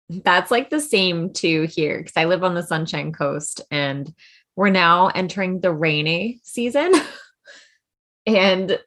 That's 0.08 0.50
like 0.50 0.70
the 0.70 0.80
same 0.80 1.34
too 1.34 1.64
here 1.64 1.98
because 1.98 2.16
I 2.16 2.24
live 2.24 2.46
on 2.46 2.56
the 2.56 2.64
Sunshine 2.64 3.12
Coast 3.12 3.60
and 3.70 4.14
we're 4.56 4.70
now 4.70 5.08
entering 5.08 5.60
the 5.60 5.74
rainy 5.74 6.40
season. 6.42 6.94
And 8.26 8.80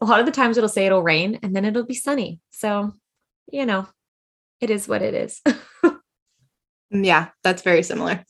a 0.00 0.04
lot 0.04 0.20
of 0.20 0.26
the 0.26 0.32
times 0.32 0.56
it'll 0.56 0.68
say 0.68 0.86
it'll 0.86 1.02
rain 1.02 1.40
and 1.42 1.54
then 1.54 1.64
it'll 1.64 1.84
be 1.84 1.94
sunny. 1.94 2.40
So, 2.50 2.92
you 3.50 3.66
know, 3.66 3.86
it 4.60 4.70
is 4.70 4.88
what 4.88 5.02
it 5.02 5.14
is. 5.14 5.42
Mm, 6.92 7.04
yeah, 7.06 7.28
that's 7.42 7.62
very 7.62 7.82
similar. 7.82 8.24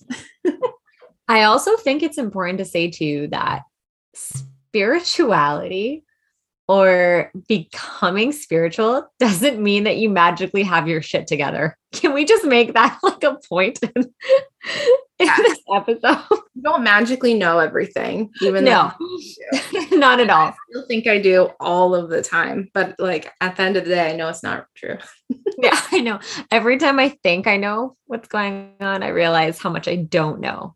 I 1.29 1.45
also 1.45 1.77
think 1.77 2.03
it's 2.03 2.19
important 2.19 2.59
to 2.59 2.65
say 2.65 2.91
too 2.91 3.29
that 3.31 3.63
spirituality 4.15 6.05
or 6.69 7.31
becoming 7.49 8.33
spiritual 8.33 9.07
doesn't 9.19 9.61
mean 9.61 9.85
that 9.85 9.97
you 9.97 10.09
magically 10.09 10.63
have 10.63 10.89
your 10.89 11.03
shit 11.03 11.27
together. 11.27 11.77
Can 11.93 12.15
we 12.15 12.25
just 12.25 12.45
make 12.45 12.75
that 12.75 12.99
like 13.03 13.23
a 13.25 13.39
point 13.49 13.83
in, 13.83 13.91
in 15.19 15.27
yeah. 15.27 15.37
this 15.37 15.59
episode? 15.75 16.23
You 16.55 16.63
don't 16.63 16.85
magically 16.85 17.35
know 17.35 17.59
everything, 17.59 18.31
even 18.41 18.65
no, 18.65 18.93
not 19.91 20.21
at 20.21 20.31
all. 20.31 20.49
I 20.49 20.55
still 20.71 20.87
think 20.87 21.07
I 21.07 21.21
do 21.21 21.51
all 21.61 21.95
of 21.95 22.11
the 22.11 22.23
time, 22.23 22.71
but 22.73 22.95
like 22.99 23.31
at 23.41 23.57
the 23.57 23.63
end 23.63 23.77
of 23.77 23.85
the 23.85 23.91
day, 23.91 24.13
I 24.13 24.17
know 24.17 24.29
it's 24.29 24.43
not 24.43 24.67
true. 24.77 24.99
yeah, 25.59 25.79
I 25.91 26.01
know. 26.01 26.21
Every 26.51 26.79
time 26.79 26.99
I 26.99 27.11
think 27.23 27.47
I 27.47 27.57
know 27.57 27.97
what's 28.07 28.29
going 28.29 28.75
on, 28.81 29.03
I 29.03 29.09
realize 29.09 29.59
how 29.59 29.71
much 29.71 29.89
I 29.89 29.97
don't 29.97 30.41
know. 30.41 30.75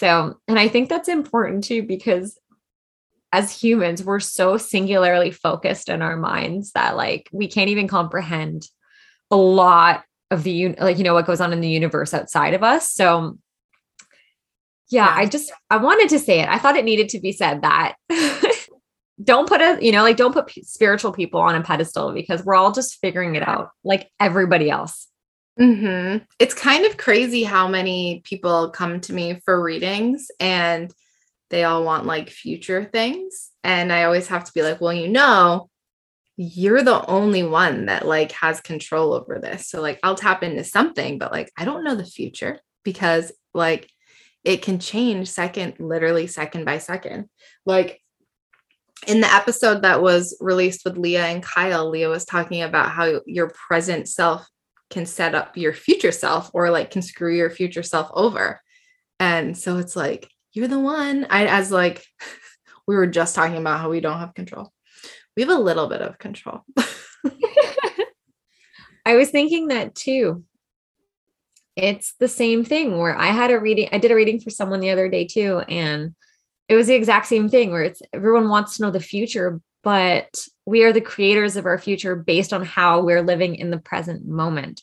So, 0.00 0.40
and 0.48 0.58
I 0.58 0.66
think 0.68 0.88
that's 0.88 1.10
important 1.10 1.64
too, 1.64 1.82
because 1.82 2.38
as 3.32 3.62
humans, 3.62 4.02
we're 4.02 4.20
so 4.20 4.56
singularly 4.56 5.30
focused 5.30 5.88
in 5.88 6.02
our 6.02 6.16
minds 6.16 6.72
that 6.72 6.96
like 6.96 7.28
we 7.32 7.46
can't 7.46 7.70
even 7.70 7.88
comprehend 7.88 8.66
a 9.30 9.36
lot 9.36 10.02
of 10.30 10.42
the 10.42 10.74
like 10.80 10.98
you 10.98 11.04
know 11.04 11.14
what 11.14 11.26
goes 11.26 11.40
on 11.40 11.52
in 11.52 11.60
the 11.60 11.68
universe 11.68 12.12
outside 12.12 12.54
of 12.54 12.62
us. 12.62 12.92
So 12.92 13.38
yeah, 14.88 15.06
yeah. 15.06 15.14
I 15.14 15.26
just 15.26 15.52
I 15.70 15.76
wanted 15.76 16.08
to 16.10 16.18
say 16.18 16.40
it. 16.40 16.48
I 16.48 16.58
thought 16.58 16.76
it 16.76 16.84
needed 16.84 17.08
to 17.10 17.20
be 17.20 17.32
said 17.32 17.62
that 17.62 17.94
don't 19.22 19.48
put 19.48 19.60
a 19.60 19.78
you 19.80 19.92
know 19.92 20.02
like 20.02 20.16
don't 20.16 20.32
put 20.32 20.50
spiritual 20.64 21.12
people 21.12 21.40
on 21.40 21.54
a 21.54 21.62
pedestal 21.62 22.12
because 22.12 22.44
we're 22.44 22.54
all 22.54 22.72
just 22.72 22.98
figuring 23.00 23.36
it 23.36 23.46
out 23.46 23.70
like 23.84 24.10
everybody 24.18 24.70
else. 24.70 25.08
Mm-hmm. 25.58 26.24
It's 26.38 26.54
kind 26.54 26.86
of 26.86 26.96
crazy 26.96 27.44
how 27.44 27.68
many 27.68 28.22
people 28.24 28.70
come 28.70 29.00
to 29.02 29.12
me 29.12 29.40
for 29.44 29.62
readings 29.62 30.28
and 30.40 30.92
they 31.50 31.64
all 31.64 31.84
want 31.84 32.06
like 32.06 32.30
future 32.30 32.84
things. 32.84 33.50
And 33.62 33.92
I 33.92 34.04
always 34.04 34.28
have 34.28 34.44
to 34.44 34.52
be 34.52 34.62
like, 34.62 34.80
well, 34.80 34.92
you 34.92 35.08
know, 35.08 35.68
you're 36.36 36.82
the 36.82 37.04
only 37.06 37.42
one 37.42 37.86
that 37.86 38.06
like 38.06 38.32
has 38.32 38.60
control 38.60 39.12
over 39.12 39.38
this. 39.38 39.68
So 39.68 39.82
like 39.82 40.00
I'll 40.02 40.14
tap 40.14 40.42
into 40.42 40.64
something, 40.64 41.18
but 41.18 41.32
like 41.32 41.50
I 41.58 41.64
don't 41.64 41.84
know 41.84 41.94
the 41.94 42.04
future 42.04 42.60
because 42.82 43.30
like 43.52 43.90
it 44.42 44.62
can 44.62 44.78
change 44.78 45.28
second, 45.28 45.74
literally 45.78 46.26
second 46.26 46.64
by 46.64 46.78
second. 46.78 47.28
Like 47.66 48.00
in 49.06 49.20
the 49.20 49.32
episode 49.32 49.82
that 49.82 50.02
was 50.02 50.36
released 50.40 50.82
with 50.84 50.96
Leah 50.96 51.26
and 51.26 51.42
Kyle, 51.42 51.90
Leah 51.90 52.08
was 52.08 52.24
talking 52.24 52.62
about 52.62 52.90
how 52.90 53.20
your 53.26 53.52
present 53.68 54.08
self 54.08 54.46
can 54.88 55.06
set 55.06 55.34
up 55.34 55.56
your 55.56 55.72
future 55.72 56.12
self 56.12 56.50
or 56.54 56.70
like 56.70 56.90
can 56.90 57.02
screw 57.02 57.34
your 57.34 57.50
future 57.50 57.82
self 57.82 58.10
over. 58.14 58.60
And 59.18 59.56
so 59.56 59.76
it's 59.76 59.94
like, 59.94 60.30
you're 60.52 60.68
the 60.68 60.80
one. 60.80 61.26
I 61.30 61.46
as 61.46 61.70
like 61.70 62.04
we 62.86 62.96
were 62.96 63.06
just 63.06 63.34
talking 63.34 63.56
about 63.56 63.80
how 63.80 63.90
we 63.90 64.00
don't 64.00 64.18
have 64.18 64.34
control. 64.34 64.72
We 65.36 65.42
have 65.42 65.50
a 65.50 65.58
little 65.58 65.88
bit 65.88 66.02
of 66.02 66.18
control. 66.18 66.62
I 69.06 69.16
was 69.16 69.30
thinking 69.30 69.68
that 69.68 69.94
too. 69.94 70.44
It's 71.76 72.14
the 72.18 72.28
same 72.28 72.64
thing 72.64 72.98
where 72.98 73.16
I 73.16 73.28
had 73.28 73.50
a 73.50 73.58
reading, 73.58 73.88
I 73.92 73.98
did 73.98 74.10
a 74.10 74.14
reading 74.14 74.40
for 74.40 74.50
someone 74.50 74.80
the 74.80 74.90
other 74.90 75.08
day 75.08 75.26
too. 75.26 75.60
And 75.68 76.14
it 76.68 76.74
was 76.74 76.88
the 76.88 76.94
exact 76.94 77.26
same 77.26 77.48
thing 77.48 77.70
where 77.70 77.82
it's 77.82 78.02
everyone 78.12 78.48
wants 78.48 78.76
to 78.76 78.82
know 78.82 78.90
the 78.90 79.00
future, 79.00 79.60
but 79.82 80.44
we 80.66 80.84
are 80.84 80.92
the 80.92 81.00
creators 81.00 81.56
of 81.56 81.66
our 81.66 81.78
future 81.78 82.14
based 82.14 82.52
on 82.52 82.64
how 82.64 83.00
we're 83.00 83.22
living 83.22 83.54
in 83.54 83.70
the 83.70 83.78
present 83.78 84.26
moment. 84.26 84.82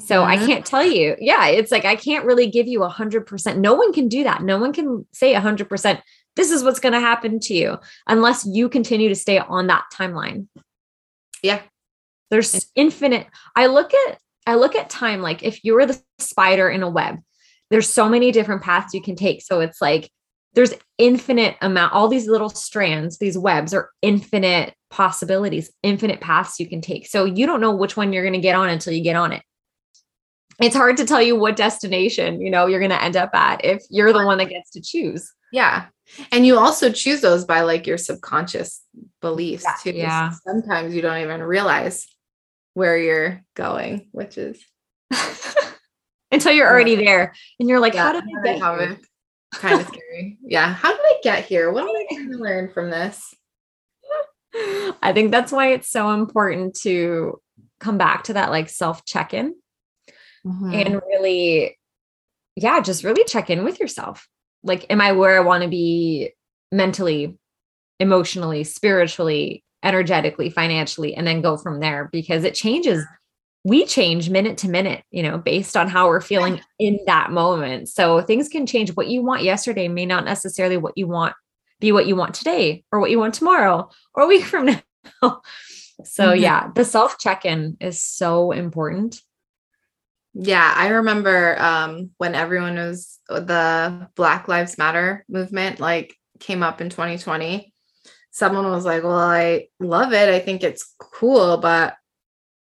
So 0.00 0.22
I 0.22 0.36
mm-hmm. 0.36 0.46
can't 0.46 0.66
tell 0.66 0.84
you. 0.84 1.16
Yeah, 1.18 1.46
it's 1.46 1.70
like 1.70 1.84
I 1.84 1.96
can't 1.96 2.24
really 2.24 2.48
give 2.48 2.66
you 2.66 2.82
a 2.82 2.88
hundred 2.88 3.26
percent. 3.26 3.58
No 3.58 3.74
one 3.74 3.92
can 3.92 4.08
do 4.08 4.24
that. 4.24 4.42
No 4.42 4.58
one 4.58 4.72
can 4.72 5.06
say 5.12 5.34
a 5.34 5.40
hundred 5.40 5.68
percent. 5.68 6.00
This 6.36 6.50
is 6.50 6.64
what's 6.64 6.80
going 6.80 6.94
to 6.94 7.00
happen 7.00 7.38
to 7.40 7.54
you 7.54 7.78
unless 8.08 8.46
you 8.46 8.68
continue 8.68 9.08
to 9.08 9.14
stay 9.14 9.38
on 9.38 9.68
that 9.68 9.84
timeline. 9.92 10.48
Yeah. 11.42 11.60
There's 12.30 12.66
infinite. 12.74 13.26
I 13.54 13.66
look 13.66 13.92
at 13.94 14.18
I 14.46 14.56
look 14.56 14.74
at 14.74 14.90
time 14.90 15.22
like 15.22 15.42
if 15.42 15.64
you're 15.64 15.86
the 15.86 16.00
spider 16.18 16.68
in 16.68 16.82
a 16.82 16.90
web, 16.90 17.18
there's 17.70 17.88
so 17.88 18.08
many 18.08 18.32
different 18.32 18.62
paths 18.62 18.94
you 18.94 19.02
can 19.02 19.16
take. 19.16 19.42
So 19.42 19.60
it's 19.60 19.80
like 19.80 20.10
there's 20.54 20.74
infinite 20.98 21.56
amount 21.60 21.92
all 21.92 22.08
these 22.08 22.28
little 22.28 22.48
strands 22.48 23.18
these 23.18 23.36
webs 23.36 23.74
are 23.74 23.90
infinite 24.02 24.74
possibilities 24.90 25.70
infinite 25.82 26.20
paths 26.20 26.60
you 26.60 26.68
can 26.68 26.80
take 26.80 27.06
so 27.06 27.24
you 27.24 27.46
don't 27.46 27.60
know 27.60 27.74
which 27.74 27.96
one 27.96 28.12
you're 28.12 28.22
going 28.22 28.32
to 28.32 28.38
get 28.38 28.54
on 28.54 28.68
until 28.68 28.92
you 28.92 29.02
get 29.02 29.16
on 29.16 29.32
it 29.32 29.42
it's 30.60 30.76
hard 30.76 30.96
to 30.96 31.04
tell 31.04 31.22
you 31.22 31.36
what 31.36 31.56
destination 31.56 32.40
you 32.40 32.50
know 32.50 32.66
you're 32.66 32.80
going 32.80 32.90
to 32.90 33.02
end 33.02 33.16
up 33.16 33.34
at 33.34 33.64
if 33.64 33.82
you're 33.90 34.12
the 34.12 34.24
one 34.24 34.38
that 34.38 34.48
gets 34.48 34.70
to 34.70 34.80
choose 34.80 35.32
yeah 35.52 35.86
and 36.32 36.46
you 36.46 36.58
also 36.58 36.90
choose 36.90 37.20
those 37.20 37.44
by 37.44 37.62
like 37.62 37.86
your 37.86 37.98
subconscious 37.98 38.82
beliefs 39.20 39.64
yeah, 39.64 39.74
too 39.82 39.96
yeah 39.96 40.30
sometimes 40.46 40.94
you 40.94 41.02
don't 41.02 41.22
even 41.22 41.42
realize 41.42 42.06
where 42.74 42.98
you're 42.98 43.42
going 43.54 44.08
which 44.12 44.36
is 44.38 44.62
until 46.32 46.52
you're 46.52 46.68
already 46.68 46.96
there 46.96 47.34
and 47.58 47.68
you're 47.68 47.80
like 47.80 47.94
yeah, 47.94 48.04
how 48.04 48.12
did 48.12 48.24
i 48.24 48.42
get 48.42 48.56
here? 48.56 48.98
kind 49.54 49.80
of 49.80 49.86
scary. 49.86 50.38
Yeah. 50.42 50.72
How 50.72 50.90
did 50.90 51.00
I 51.00 51.18
get 51.22 51.44
here? 51.44 51.70
What 51.72 51.84
am 51.84 51.90
I 51.90 52.06
trying 52.10 52.32
to 52.32 52.38
learn 52.38 52.70
from 52.72 52.90
this? 52.90 53.34
I 55.02 55.12
think 55.12 55.30
that's 55.30 55.52
why 55.52 55.72
it's 55.72 55.88
so 55.88 56.10
important 56.10 56.76
to 56.82 57.40
come 57.80 57.98
back 57.98 58.24
to 58.24 58.34
that 58.34 58.50
like 58.50 58.68
self 58.68 59.04
check 59.04 59.34
in 59.34 59.54
mm-hmm. 60.46 60.72
and 60.72 61.02
really, 61.06 61.78
yeah, 62.56 62.80
just 62.80 63.04
really 63.04 63.24
check 63.24 63.50
in 63.50 63.64
with 63.64 63.80
yourself. 63.80 64.28
Like, 64.62 64.86
am 64.90 65.00
I 65.00 65.12
where 65.12 65.36
I 65.36 65.44
want 65.44 65.62
to 65.62 65.68
be 65.68 66.32
mentally, 66.72 67.38
emotionally, 68.00 68.64
spiritually, 68.64 69.64
energetically, 69.82 70.50
financially, 70.50 71.14
and 71.14 71.26
then 71.26 71.42
go 71.42 71.56
from 71.56 71.80
there 71.80 72.08
because 72.12 72.44
it 72.44 72.54
changes 72.54 73.04
we 73.64 73.86
change 73.86 74.28
minute 74.28 74.58
to 74.58 74.68
minute, 74.68 75.02
you 75.10 75.22
know, 75.22 75.38
based 75.38 75.74
on 75.74 75.88
how 75.88 76.06
we're 76.06 76.20
feeling 76.20 76.60
in 76.78 77.00
that 77.06 77.30
moment. 77.30 77.88
So 77.88 78.20
things 78.20 78.48
can 78.50 78.66
change. 78.66 78.90
What 78.94 79.08
you 79.08 79.22
want 79.22 79.42
yesterday 79.42 79.88
may 79.88 80.04
not 80.04 80.26
necessarily 80.26 80.76
what 80.76 80.96
you 80.96 81.06
want 81.06 81.34
be 81.80 81.90
what 81.90 82.06
you 82.06 82.14
want 82.14 82.34
today 82.34 82.84
or 82.92 83.00
what 83.00 83.10
you 83.10 83.18
want 83.18 83.34
tomorrow 83.34 83.90
or 84.14 84.24
a 84.24 84.26
week 84.26 84.44
from 84.52 84.66
now. 84.66 84.82
so 86.04 86.28
mm-hmm. 86.28 86.42
yeah, 86.42 86.70
the 86.74 86.84
self 86.84 87.18
check-in 87.18 87.76
is 87.80 88.02
so 88.02 88.52
important. 88.52 89.20
Yeah, 90.34 90.72
I 90.76 90.88
remember 90.88 91.56
um, 91.60 92.10
when 92.18 92.34
everyone 92.34 92.74
was 92.74 93.20
the 93.28 94.08
Black 94.16 94.48
Lives 94.48 94.76
Matter 94.76 95.24
movement 95.28 95.78
like 95.80 96.16
came 96.40 96.62
up 96.62 96.80
in 96.80 96.90
2020. 96.90 97.72
Someone 98.32 98.68
was 98.70 98.84
like, 98.84 99.04
"Well, 99.04 99.12
I 99.16 99.68
love 99.78 100.12
it. 100.12 100.28
I 100.28 100.40
think 100.40 100.64
it's 100.64 100.92
cool, 100.98 101.58
but 101.58 101.94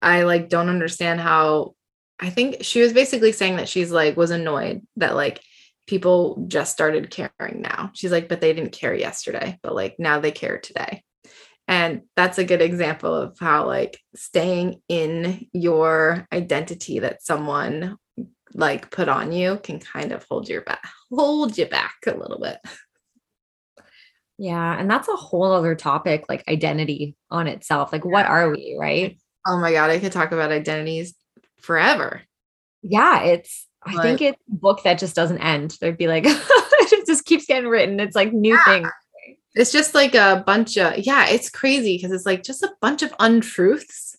I 0.03 0.23
like 0.25 0.49
don't 0.49 0.69
understand 0.69 1.21
how 1.21 1.75
I 2.21 2.31
think 2.31 2.59
she 2.63 2.81
was 2.81 2.93
basically 2.93 3.33
saying 3.33 3.57
that 3.57 3.69
she's 3.69 3.93
like 3.93 4.17
was 4.17 4.31
annoyed 4.31 4.83
that 4.97 5.15
like 5.15 5.41
people 5.87 6.45
just 6.49 6.73
started 6.73 7.11
caring 7.11 7.61
now. 7.61 7.91
She's 7.95 8.13
like, 8.13 8.29
but 8.29 8.41
they 8.41 8.53
didn't 8.53 8.73
care 8.73 8.95
yesterday, 8.95 9.59
but 9.63 9.75
like 9.75 9.97
now 9.99 10.19
they 10.21 10.33
care 10.33 10.59
today. 10.59 11.05
And 11.67 12.03
that's 12.15 12.39
a 12.39 12.45
good 12.45 12.61
example 12.61 13.15
of 13.15 13.39
how 13.39 13.67
like 13.67 13.99
staying 14.15 14.83
in 14.89 15.47
your 15.53 16.27
identity 16.33 16.99
that 16.99 17.23
someone 17.23 17.97
like 18.53 18.91
put 18.91 19.09
on 19.09 19.33
you 19.33 19.59
can 19.63 19.81
kind 19.81 20.13
of 20.13 20.25
hold 20.29 20.49
your 20.49 20.61
back, 20.61 20.85
hold 21.11 21.57
you 21.57 21.67
back 21.67 21.95
a 22.07 22.17
little 22.17 22.39
bit. 22.39 22.59
Yeah. 24.39 24.79
And 24.79 24.91
that's 24.91 25.09
a 25.09 25.17
whole 25.17 25.53
other 25.53 25.75
topic, 25.75 26.27
like 26.29 26.45
identity 26.49 27.17
on 27.31 27.47
itself. 27.47 27.93
Like, 27.93 28.05
what 28.05 28.27
are 28.27 28.51
we, 28.51 28.77
right? 28.79 29.19
Oh 29.47 29.59
my 29.59 29.73
God, 29.73 29.91
I 29.91 29.99
could 29.99 30.13
talk 30.13 30.33
about 30.33 30.53
identities 30.53 31.15
forever. 31.61 32.23
Yeah, 32.83 33.23
it's, 33.23 33.67
I 33.87 34.03
think 34.03 34.23
it's 34.23 34.41
a 34.51 34.55
book 34.55 34.83
that 34.85 34.99
just 34.99 35.15
doesn't 35.15 35.39
end. 35.39 35.77
There'd 35.81 35.99
be 35.99 36.09
like, 36.09 36.25
it 36.27 37.07
just 37.07 37.25
keeps 37.25 37.47
getting 37.47 37.69
written. 37.69 38.01
It's 38.01 38.17
like 38.17 38.33
new 38.33 38.55
yeah. 38.55 38.65
things. 38.65 38.89
It's 39.55 39.73
just 39.73 39.95
like 39.95 40.15
a 40.15 40.43
bunch 40.45 40.77
of, 40.77 40.99
yeah, 40.99 41.29
it's 41.29 41.51
crazy 41.51 41.97
because 41.97 42.13
it's 42.13 42.27
like 42.27 42.43
just 42.43 42.63
a 42.63 42.75
bunch 42.81 43.03
of 43.03 43.15
untruths 43.21 44.17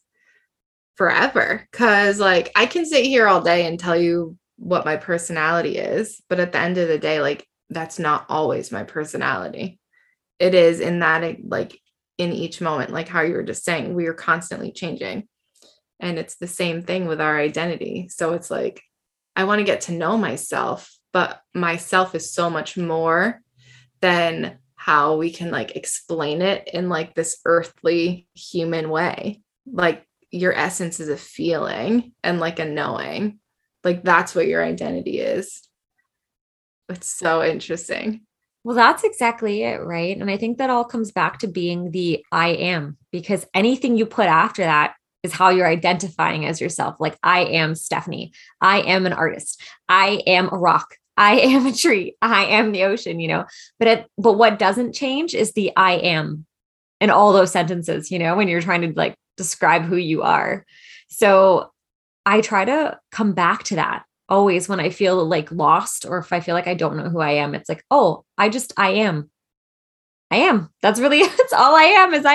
forever. 0.96 1.68
Cause 1.74 2.20
like 2.20 2.52
I 2.56 2.66
can 2.66 2.86
sit 2.86 3.06
here 3.06 3.28
all 3.28 3.42
day 3.42 3.66
and 3.66 3.80
tell 3.80 3.98
you 3.98 4.38
what 4.58 4.86
my 4.86 4.96
personality 4.96 5.78
is, 5.78 6.22
but 6.30 6.40
at 6.40 6.54
the 6.54 6.60
end 6.60 6.78
of 6.78 6.88
the 6.88 6.98
day, 6.98 7.20
like 7.20 7.46
that's 7.70 8.00
not 8.00 8.26
always 8.30 8.72
my 8.72 8.84
personality. 8.84 9.80
It 10.40 10.54
is 10.54 10.80
in 10.80 11.00
that 11.00 11.38
like 11.44 11.80
in 12.18 12.32
each 12.32 12.62
moment, 12.62 12.92
like 12.92 13.10
how 13.10 13.22
you 13.22 13.34
were 13.34 13.44
just 13.44 13.66
saying, 13.66 13.94
we 13.94 14.08
are 14.08 14.14
constantly 14.14 14.72
changing. 14.72 15.28
And 16.00 16.18
it's 16.18 16.36
the 16.36 16.48
same 16.48 16.82
thing 16.82 17.08
with 17.08 17.20
our 17.20 17.38
identity. 17.38 18.08
So 18.10 18.34
it's 18.34 18.52
like, 18.52 18.82
I 19.36 19.44
want 19.44 19.60
to 19.60 19.66
get 19.66 19.82
to 19.82 19.92
know 19.92 20.18
myself, 20.18 20.94
but 21.12 21.42
myself 21.54 22.16
is 22.16 22.32
so 22.32 22.50
much 22.50 22.78
more 22.78 23.42
than 24.02 24.60
how 24.86 25.16
we 25.16 25.32
can 25.32 25.50
like 25.50 25.76
explain 25.76 26.44
it 26.44 26.70
in 26.72 26.90
like 26.90 27.16
this 27.16 27.40
earthly 27.44 28.28
human 28.36 28.88
way. 28.88 29.42
Like 29.66 30.06
your 30.30 30.54
essence 30.54 31.00
is 31.00 31.10
a 31.10 31.18
feeling 31.18 32.12
and 32.24 32.40
like 32.40 32.60
a 32.60 32.66
knowing. 32.66 33.40
Like 33.84 34.04
that's 34.04 34.36
what 34.36 34.46
your 34.46 34.64
identity 34.64 35.20
is. 35.20 35.68
It's 36.88 37.10
so 37.10 37.44
interesting. 37.44 38.22
Well, 38.64 38.76
that's 38.76 39.04
exactly 39.04 39.64
it, 39.64 39.82
right? 39.82 40.16
And 40.16 40.30
I 40.30 40.38
think 40.38 40.60
that 40.60 40.70
all 40.70 40.86
comes 40.86 41.12
back 41.12 41.40
to 41.40 41.48
being 41.48 41.90
the 41.90 42.24
I 42.32 42.50
am, 42.50 42.98
because 43.12 43.48
anything 43.56 43.98
you 43.98 44.06
put 44.06 44.28
after 44.28 44.62
that 44.62 44.94
is 45.24 45.34
how 45.34 45.50
you're 45.50 45.66
identifying 45.66 46.46
as 46.46 46.62
yourself. 46.62 46.98
Like, 47.00 47.18
I 47.24 47.40
am 47.40 47.74
Stephanie. 47.74 48.34
I 48.62 48.82
am 48.82 49.08
an 49.08 49.14
artist. 49.14 49.64
I 49.90 50.22
am 50.28 50.48
a 50.52 50.58
rock. 50.58 50.98
I 51.18 51.40
am 51.40 51.66
a 51.66 51.74
tree. 51.74 52.16
I 52.22 52.46
am 52.46 52.72
the 52.72 52.84
ocean, 52.84 53.20
you 53.20 53.28
know. 53.28 53.46
But 53.80 53.88
it, 53.88 54.06
but 54.18 54.34
what 54.34 54.60
doesn't 54.60 54.94
change 54.94 55.34
is 55.34 55.54
the 55.54 55.72
I 55.76 55.94
am 55.94 56.46
in 57.00 57.10
all 57.10 57.34
those 57.34 57.52
sentences, 57.52 58.12
you 58.12 58.20
know, 58.20 58.36
when 58.36 58.48
you're 58.48 58.62
trying 58.62 58.82
to 58.82 58.94
like 58.96 59.16
describe 59.38 59.84
who 59.84 59.98
you 59.98 60.24
are. 60.24 60.66
So 61.08 61.72
I 62.26 62.42
try 62.42 62.66
to 62.66 63.00
come 63.12 63.34
back 63.34 63.64
to 63.66 63.76
that 63.76 64.04
always 64.28 64.68
when 64.68 64.80
I 64.80 64.90
feel 64.90 65.24
like 65.26 65.52
lost 65.52 66.06
or 66.06 66.18
if 66.18 66.34
I 66.34 66.40
feel 66.40 66.56
like 66.56 66.68
I 66.68 66.74
don't 66.74 66.98
know 66.98 67.10
who 67.10 67.20
I 67.20 67.32
am, 67.32 67.54
it's 67.54 67.70
like, 67.70 67.84
oh, 67.92 68.26
I 68.38 68.50
just, 68.50 68.74
I 68.78 68.92
am. 68.92 69.30
I 70.32 70.38
am. 70.38 70.70
That's 70.82 71.00
really, 71.00 71.22
that's 71.38 71.54
all 71.54 71.76
I 71.76 71.84
am 71.84 72.14
is 72.14 72.26
I 72.26 72.34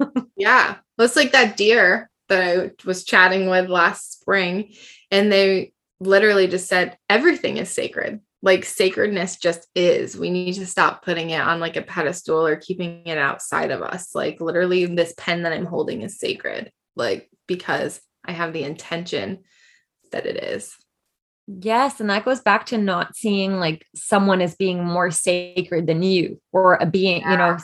am. 0.00 0.30
yeah. 0.36 0.76
It's 0.98 1.16
like 1.16 1.32
that 1.32 1.56
deer 1.56 2.08
that 2.28 2.42
I 2.58 2.70
was 2.84 3.04
chatting 3.04 3.48
with 3.48 3.68
last 3.68 4.20
spring. 4.20 4.72
And 5.10 5.32
they 5.32 5.71
literally 6.06 6.46
just 6.46 6.68
said, 6.68 6.96
everything 7.08 7.56
is 7.56 7.70
sacred. 7.70 8.20
Like 8.42 8.64
sacredness 8.64 9.36
just 9.36 9.68
is. 9.74 10.16
We 10.16 10.30
need 10.30 10.54
to 10.54 10.66
stop 10.66 11.04
putting 11.04 11.30
it 11.30 11.40
on 11.40 11.60
like 11.60 11.76
a 11.76 11.82
pedestal 11.82 12.44
or 12.44 12.56
keeping 12.56 13.06
it 13.06 13.18
outside 13.18 13.70
of 13.70 13.82
us. 13.82 14.14
Like 14.14 14.40
literally, 14.40 14.86
this 14.86 15.14
pen 15.16 15.42
that 15.42 15.52
I'm 15.52 15.66
holding 15.66 16.02
is 16.02 16.18
sacred. 16.18 16.72
Like 16.96 17.30
because 17.46 18.00
I 18.24 18.32
have 18.32 18.52
the 18.52 18.64
intention 18.64 19.40
that 20.10 20.26
it 20.26 20.42
is. 20.42 20.76
Yes. 21.46 22.00
And 22.00 22.10
that 22.10 22.24
goes 22.24 22.40
back 22.40 22.66
to 22.66 22.78
not 22.78 23.16
seeing 23.16 23.58
like 23.58 23.84
someone 23.94 24.40
as 24.40 24.54
being 24.54 24.84
more 24.84 25.10
sacred 25.10 25.86
than 25.86 26.02
you 26.02 26.40
or 26.52 26.74
a 26.74 26.86
being, 26.86 27.20
yeah. 27.20 27.30
you 27.30 27.36
know, 27.36 27.58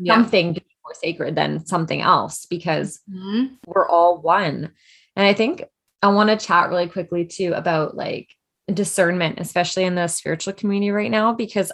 yeah. 0.00 0.14
something 0.14 0.52
more 0.84 0.94
sacred 0.94 1.34
than 1.34 1.64
something 1.66 2.00
else 2.00 2.46
because 2.46 3.00
mm-hmm. 3.10 3.54
we're 3.66 3.88
all 3.88 4.20
one. 4.20 4.72
And 5.16 5.26
I 5.26 5.34
think 5.34 5.64
I 6.02 6.08
want 6.08 6.30
to 6.30 6.46
chat 6.46 6.70
really 6.70 6.88
quickly 6.88 7.24
too 7.26 7.52
about 7.54 7.96
like 7.96 8.28
discernment, 8.72 9.38
especially 9.40 9.84
in 9.84 9.94
the 9.94 10.08
spiritual 10.08 10.52
community 10.52 10.90
right 10.90 11.10
now, 11.10 11.34
because 11.34 11.72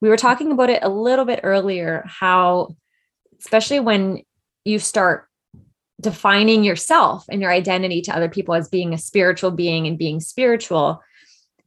we 0.00 0.08
were 0.08 0.16
talking 0.16 0.52
about 0.52 0.70
it 0.70 0.82
a 0.82 0.88
little 0.88 1.24
bit 1.24 1.40
earlier 1.42 2.04
how, 2.06 2.76
especially 3.40 3.80
when 3.80 4.22
you 4.64 4.78
start 4.78 5.28
defining 6.00 6.62
yourself 6.62 7.24
and 7.28 7.42
your 7.42 7.50
identity 7.50 8.00
to 8.02 8.14
other 8.14 8.28
people 8.28 8.54
as 8.54 8.68
being 8.68 8.94
a 8.94 8.98
spiritual 8.98 9.50
being 9.50 9.86
and 9.86 9.98
being 9.98 10.20
spiritual, 10.20 11.02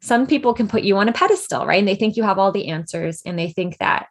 some 0.01 0.25
people 0.25 0.53
can 0.53 0.67
put 0.67 0.83
you 0.83 0.97
on 0.97 1.09
a 1.09 1.13
pedestal, 1.13 1.65
right? 1.65 1.79
And 1.79 1.87
they 1.87 1.95
think 1.95 2.15
you 2.15 2.23
have 2.23 2.39
all 2.39 2.51
the 2.51 2.69
answers 2.69 3.21
and 3.25 3.37
they 3.37 3.51
think 3.51 3.77
that 3.79 4.07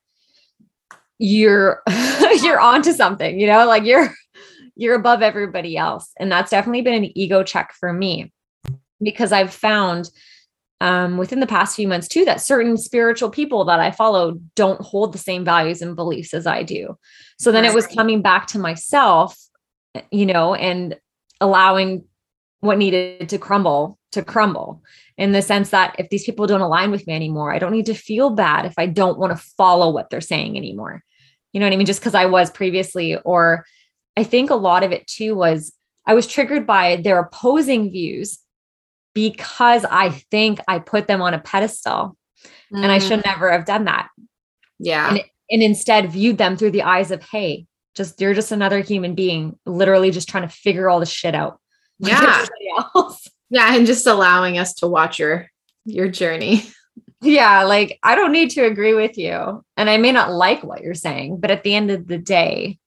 you're 1.18 1.82
you're 2.42 2.60
onto 2.60 2.92
something, 2.92 3.38
you 3.38 3.46
know, 3.46 3.66
like 3.66 3.84
you're 3.84 4.14
you're 4.80 4.94
above 4.94 5.22
everybody 5.22 5.76
else. 5.76 6.10
And 6.18 6.30
that's 6.30 6.50
definitely 6.50 6.82
been 6.82 7.04
an 7.04 7.18
ego 7.18 7.42
check 7.42 7.72
for 7.78 7.92
me 7.92 8.32
because 9.00 9.32
I've 9.32 9.52
found 9.52 10.10
um, 10.80 11.18
within 11.18 11.40
the 11.40 11.46
past 11.46 11.76
few 11.76 11.86
months 11.86 12.08
too 12.08 12.24
that 12.24 12.40
certain 12.40 12.76
spiritual 12.78 13.28
people 13.28 13.64
that 13.66 13.80
I 13.80 13.90
follow 13.90 14.38
don't 14.56 14.80
hold 14.80 15.12
the 15.12 15.18
same 15.18 15.44
values 15.44 15.82
and 15.82 15.94
beliefs 15.94 16.32
as 16.32 16.46
I 16.46 16.62
do. 16.62 16.96
So 17.38 17.52
then 17.52 17.66
it 17.66 17.74
was 17.74 17.86
coming 17.86 18.22
back 18.22 18.46
to 18.48 18.58
myself 18.58 19.36
you 20.10 20.26
know, 20.26 20.54
and 20.54 20.98
allowing 21.40 22.04
what 22.60 22.78
needed 22.78 23.28
to 23.28 23.38
crumble 23.38 23.98
to 24.12 24.22
crumble 24.22 24.82
in 25.16 25.32
the 25.32 25.42
sense 25.42 25.70
that 25.70 25.94
if 25.98 26.08
these 26.10 26.24
people 26.24 26.46
don't 26.46 26.60
align 26.60 26.90
with 26.90 27.06
me 27.06 27.14
anymore, 27.14 27.52
I 27.52 27.58
don't 27.58 27.72
need 27.72 27.86
to 27.86 27.94
feel 27.94 28.30
bad 28.30 28.66
if 28.66 28.74
I 28.76 28.86
don't 28.86 29.18
want 29.18 29.32
to 29.32 29.44
follow 29.56 29.90
what 29.90 30.10
they're 30.10 30.20
saying 30.20 30.56
anymore. 30.56 31.02
You 31.52 31.60
know 31.60 31.66
what 31.66 31.72
I 31.72 31.76
mean? 31.76 31.86
Just 31.86 32.00
because 32.00 32.14
I 32.14 32.26
was 32.26 32.50
previously, 32.50 33.16
or 33.18 33.64
I 34.20 34.22
think 34.22 34.50
a 34.50 34.54
lot 34.54 34.82
of 34.82 34.92
it 34.92 35.06
too 35.06 35.34
was 35.34 35.72
I 36.06 36.12
was 36.12 36.26
triggered 36.26 36.66
by 36.66 36.96
their 36.96 37.18
opposing 37.18 37.90
views 37.90 38.38
because 39.14 39.86
I 39.86 40.10
think 40.10 40.60
I 40.68 40.78
put 40.78 41.08
them 41.08 41.22
on 41.22 41.32
a 41.32 41.38
pedestal 41.38 42.18
mm. 42.70 42.82
and 42.82 42.92
I 42.92 42.98
should 42.98 43.20
mm-hmm. 43.20 43.30
never 43.30 43.50
have 43.50 43.64
done 43.64 43.84
that. 43.84 44.08
Yeah. 44.78 45.08
And, 45.08 45.24
and 45.50 45.62
instead 45.62 46.12
viewed 46.12 46.36
them 46.36 46.58
through 46.58 46.72
the 46.72 46.82
eyes 46.82 47.10
of, 47.10 47.22
hey, 47.22 47.66
just 47.94 48.20
you're 48.20 48.34
just 48.34 48.52
another 48.52 48.80
human 48.80 49.14
being, 49.14 49.58
literally 49.64 50.10
just 50.10 50.28
trying 50.28 50.46
to 50.46 50.54
figure 50.54 50.90
all 50.90 51.00
the 51.00 51.06
shit 51.06 51.34
out. 51.34 51.58
Yeah. 52.02 52.46
yeah. 53.50 53.74
And 53.76 53.86
just 53.86 54.06
allowing 54.06 54.58
us 54.58 54.74
to 54.74 54.86
watch 54.86 55.18
your 55.18 55.50
your 55.84 56.08
journey. 56.08 56.64
Yeah, 57.22 57.64
like 57.64 57.98
I 58.02 58.14
don't 58.14 58.32
need 58.32 58.52
to 58.52 58.64
agree 58.64 58.94
with 58.94 59.18
you. 59.18 59.62
And 59.76 59.90
I 59.90 59.98
may 59.98 60.12
not 60.12 60.32
like 60.32 60.64
what 60.64 60.82
you're 60.82 60.94
saying, 60.94 61.40
but 61.40 61.50
at 61.50 61.62
the 61.62 61.74
end 61.74 61.90
of 61.90 62.06
the 62.06 62.16
day, 62.16 62.78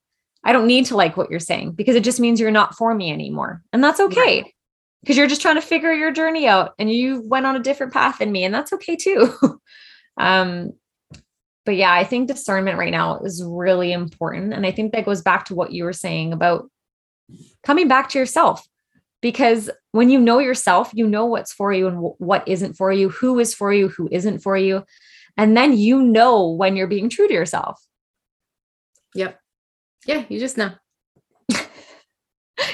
I 0.43 0.51
don't 0.51 0.67
need 0.67 0.85
to 0.87 0.95
like 0.95 1.15
what 1.15 1.29
you're 1.29 1.39
saying 1.39 1.71
because 1.71 1.95
it 1.95 2.03
just 2.03 2.19
means 2.19 2.39
you're 2.39 2.51
not 2.51 2.75
for 2.75 2.93
me 2.93 3.11
anymore. 3.11 3.61
And 3.71 3.83
that's 3.83 3.99
okay. 3.99 4.53
Because 5.01 5.17
you're 5.17 5.27
just 5.27 5.41
trying 5.41 5.55
to 5.55 5.61
figure 5.61 5.93
your 5.93 6.11
journey 6.11 6.47
out 6.47 6.73
and 6.79 6.91
you 6.91 7.21
went 7.27 7.45
on 7.45 7.55
a 7.55 7.59
different 7.59 7.93
path 7.93 8.19
than 8.19 8.31
me. 8.31 8.43
And 8.43 8.53
that's 8.53 8.73
okay 8.73 8.95
too. 8.95 9.33
um, 10.17 10.71
but 11.65 11.75
yeah, 11.75 11.93
I 11.93 12.03
think 12.03 12.27
discernment 12.27 12.77
right 12.77 12.91
now 12.91 13.19
is 13.19 13.43
really 13.45 13.93
important. 13.93 14.53
And 14.53 14.65
I 14.65 14.71
think 14.71 14.91
that 14.91 15.05
goes 15.05 15.21
back 15.21 15.45
to 15.45 15.55
what 15.55 15.71
you 15.71 15.85
were 15.85 15.93
saying 15.93 16.33
about 16.33 16.69
coming 17.63 17.87
back 17.87 18.09
to 18.09 18.19
yourself. 18.19 18.65
Because 19.21 19.69
when 19.93 20.09
you 20.09 20.19
know 20.19 20.39
yourself, 20.39 20.91
you 20.93 21.07
know 21.07 21.25
what's 21.25 21.53
for 21.53 21.71
you 21.71 21.87
and 21.87 21.95
w- 21.95 22.15
what 22.17 22.45
isn't 22.45 22.73
for 22.73 22.91
you, 22.91 23.07
who 23.07 23.39
is 23.39 23.53
for 23.53 23.73
you, 23.73 23.87
who 23.87 24.09
isn't 24.11 24.39
for 24.39 24.57
you. 24.57 24.83
And 25.37 25.55
then 25.55 25.77
you 25.77 26.01
know 26.01 26.49
when 26.49 26.75
you're 26.75 26.87
being 26.87 27.09
true 27.09 27.29
to 27.29 27.33
yourself. 27.33 27.81
Yep. 29.15 29.39
Yeah, 30.05 30.25
you 30.29 30.39
just 30.39 30.57
know. 30.57 30.71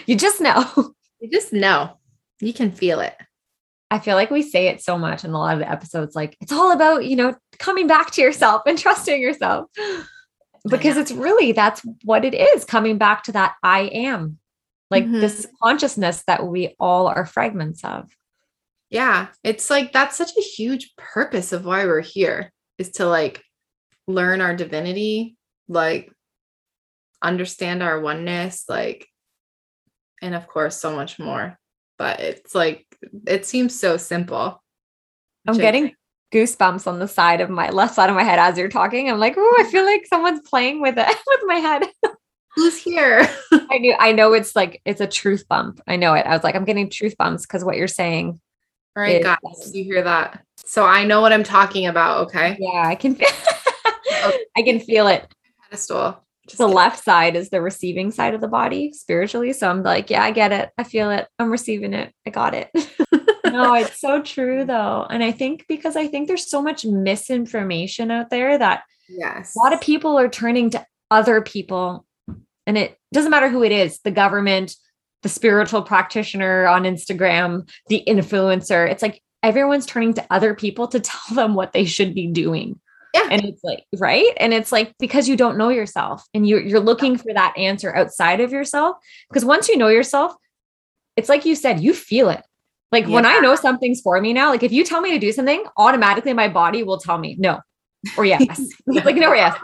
you 0.06 0.15
just 0.15 0.42
know. 0.42 0.94
You 1.22 1.30
just 1.30 1.52
know. 1.52 1.98
You 2.39 2.54
can 2.54 2.72
feel 2.72 3.02
it. 3.02 3.13
I 3.92 4.00
feel 4.00 4.15
like 4.15 4.32
we 4.32 4.42
say 4.42 4.68
it 4.68 4.82
so 4.82 4.98
much 4.98 5.26
in 5.26 5.32
a 5.32 5.38
lot 5.38 5.54
of 5.54 5.60
the 5.60 5.70
episodes, 5.70 6.15
like 6.15 6.38
it's 6.39 6.54
all 6.54 6.72
about, 6.72 7.06
you 7.06 7.18
know, 7.18 7.36
coming 7.58 7.88
back 7.88 8.12
to 8.12 8.22
yourself 8.22 8.62
and 8.65 8.78
trusting 8.78 9.22
yourself. 9.22 9.70
Because 10.65 10.96
it's 10.96 11.12
really 11.12 11.52
that's 11.52 11.82
what 12.04 12.24
it 12.24 12.34
is 12.34 12.63
coming 12.63 12.98
back 12.98 13.24
to 13.24 13.34
that 13.34 13.56
I 13.63 13.82
am, 13.94 14.38
like 14.89 15.04
mm-hmm. 15.04 15.20
this 15.20 15.46
consciousness 15.62 16.24
that 16.28 16.48
we 16.48 16.76
all 16.80 17.08
are 17.08 17.26
fragments 17.26 17.84
of. 17.84 18.10
Yeah. 18.89 19.28
It's 19.44 19.70
like 19.70 19.92
that's 19.92 20.18
such 20.18 20.32
a 20.38 20.42
huge 20.42 20.94
purpose 20.98 21.52
of 21.52 21.65
why 21.65 21.86
we're 21.86 22.02
here 22.02 22.52
is 22.78 22.92
to 22.92 23.06
like 23.06 23.44
learn 24.08 24.42
our 24.42 24.56
divinity, 24.56 25.36
like 25.68 26.12
understand 27.21 27.84
our 27.84 27.99
oneness, 27.99 28.65
like, 28.67 29.08
and 30.21 30.36
of 30.36 30.47
course, 30.47 30.79
so 30.79 30.95
much 30.95 31.19
more. 31.19 31.58
But 31.97 32.19
it's 32.19 32.55
like 32.55 32.86
it 33.27 33.45
seems 33.45 33.79
so 33.79 33.97
simple. 33.97 34.62
I'm 35.47 35.58
getting 35.58 35.93
goosebumps 36.34 36.88
on 36.88 36.99
the 36.99 37.08
side 37.08 37.41
of 37.41 37.49
my 37.49 37.69
left 37.69 37.95
side 37.95 38.10
of 38.10 38.15
my 38.15 38.23
head 38.23 38.39
as 38.39 38.58
you're 38.58 38.69
talking. 38.69 39.10
I'm 39.10 39.19
like, 39.19 39.36
oh, 39.38 39.55
I 39.60 39.69
feel 39.69 39.86
like 39.86 40.05
someone's 40.05 40.41
playing 40.47 40.82
with 40.82 40.95
it 40.97 41.08
with 41.27 41.41
my 41.45 41.55
head. 41.55 41.86
Who's 42.55 42.77
here? 42.77 43.27
I 43.51 43.77
knew 43.77 43.95
I 43.97 44.12
know 44.12 44.34
it's 44.34 44.55
like 44.55 44.82
it's 44.86 45.01
a 45.01 45.08
truth 45.08 45.47
bump. 45.47 45.82
I 45.88 45.95
know 45.95 46.13
it. 46.13 46.25
I 46.25 46.34
was 46.34 46.43
like, 46.43 46.55
I'm 46.55 46.65
getting 46.65 46.89
truth 46.89 47.17
bumps 47.17 47.43
because 47.45 47.63
what 47.63 47.77
you're 47.77 47.88
saying. 47.88 48.39
All 48.95 49.03
right, 49.03 49.21
is, 49.21 49.23
guys, 49.23 49.75
you 49.75 49.84
hear 49.84 50.03
that? 50.03 50.43
So 50.65 50.86
I 50.86 51.05
know 51.05 51.21
what 51.21 51.32
I'm 51.32 51.43
talking 51.43 51.88
about. 51.88 52.27
Okay. 52.27 52.58
Yeah, 52.60 52.84
I 52.86 52.95
can 52.95 53.15
feel 53.15 53.27
I 54.58 54.62
can 54.63 54.79
feel 54.79 55.08
it. 55.08 55.32
Pedestal. 55.63 56.23
Just 56.50 56.58
the 56.58 56.68
left 56.68 57.04
side 57.04 57.36
is 57.36 57.50
the 57.50 57.62
receiving 57.62 58.10
side 58.12 58.34
of 58.34 58.42
the 58.42 58.48
body 58.48 58.92
spiritually. 58.92 59.54
So 59.54 59.70
I'm 59.70 59.84
like, 59.84 60.10
yeah, 60.10 60.24
I 60.24 60.32
get 60.32 60.52
it. 60.52 60.72
I 60.78 60.84
feel 60.84 61.12
it. 61.12 61.28
I'm 61.38 61.52
receiving 61.52 61.94
it. 61.94 62.12
I 62.26 62.32
got 62.32 62.56
it. 62.56 62.70
no, 63.46 63.76
it's 63.76 64.00
so 64.02 64.22
true 64.24 64.66
though. 64.66 65.06
And 65.10 65.24
I 65.24 65.32
think 65.32 65.66
because 65.68 65.96
I 65.96 66.08
think 66.08 66.28
there's 66.28 66.50
so 66.50 66.62
much 66.62 66.86
misinformation 66.86 68.10
out 68.10 68.32
there 68.32 68.58
that 68.58 68.82
yes. 69.08 69.56
a 69.56 69.60
lot 69.60 69.74
of 69.74 69.82
people 69.82 70.18
are 70.18 70.28
turning 70.28 70.72
to 70.72 70.86
other 71.12 71.42
people 71.42 72.06
and 72.66 72.78
it 72.78 72.98
doesn't 73.14 73.32
matter 73.32 73.50
who 73.50 73.64
it 73.64 73.72
is, 73.72 74.00
the 74.00 74.12
government, 74.12 74.76
the 75.24 75.30
spiritual 75.30 75.82
practitioner 75.82 76.68
on 76.68 76.84
Instagram, 76.84 77.70
the 77.88 78.04
influencer. 78.08 78.90
It's 78.90 79.02
like 79.02 79.22
everyone's 79.44 79.86
turning 79.86 80.14
to 80.16 80.26
other 80.30 80.54
people 80.54 80.88
to 80.88 81.00
tell 81.00 81.36
them 81.36 81.56
what 81.56 81.74
they 81.74 81.86
should 81.86 82.14
be 82.14 82.28
doing. 82.28 82.80
Yeah. 83.13 83.28
And 83.32 83.43
it's 83.43 83.63
like, 83.63 83.86
right. 83.98 84.32
And 84.38 84.54
it's 84.54 84.72
like 84.72 84.93
because 85.00 85.28
you 85.28 85.36
don't 85.36 85.58
know 85.58 85.69
yourself 85.69 86.24
and 86.34 86.48
you're 86.48 86.62
you're 86.62 86.80
looking 86.80 87.17
for 87.17 87.34
that 87.34 87.58
answer 87.58 87.95
outside 87.95 88.39
of 88.39 88.52
yourself. 88.52 88.98
Because 89.30 89.43
once 89.43 89.67
you 89.67 89.78
know 89.78 89.88
yourself, 89.88 90.36
it's 91.15 91.30
like 91.30 91.45
you 91.45 91.56
said, 91.56 91.80
you 91.80 91.93
feel 91.93 92.30
it. 92.30 92.43
Like 92.91 93.06
yeah. 93.06 93.13
when 93.13 93.26
I 93.26 93.39
know 93.39 93.56
something's 93.56 94.02
for 94.02 94.19
me 94.22 94.34
now, 94.34 94.50
like 94.50 94.63
if 94.63 94.72
you 94.72 94.84
tell 94.84 95.02
me 95.02 95.12
to 95.12 95.19
do 95.19 95.32
something, 95.32 95.63
automatically 95.78 96.34
my 96.34 96.48
body 96.48 96.84
will 96.84 97.00
tell 97.00 97.17
me 97.17 97.36
no 97.39 97.60
or 98.17 98.26
yes. 98.26 98.62
like 98.88 99.15
no 99.15 99.30
or 99.30 99.36
yes. 99.36 99.58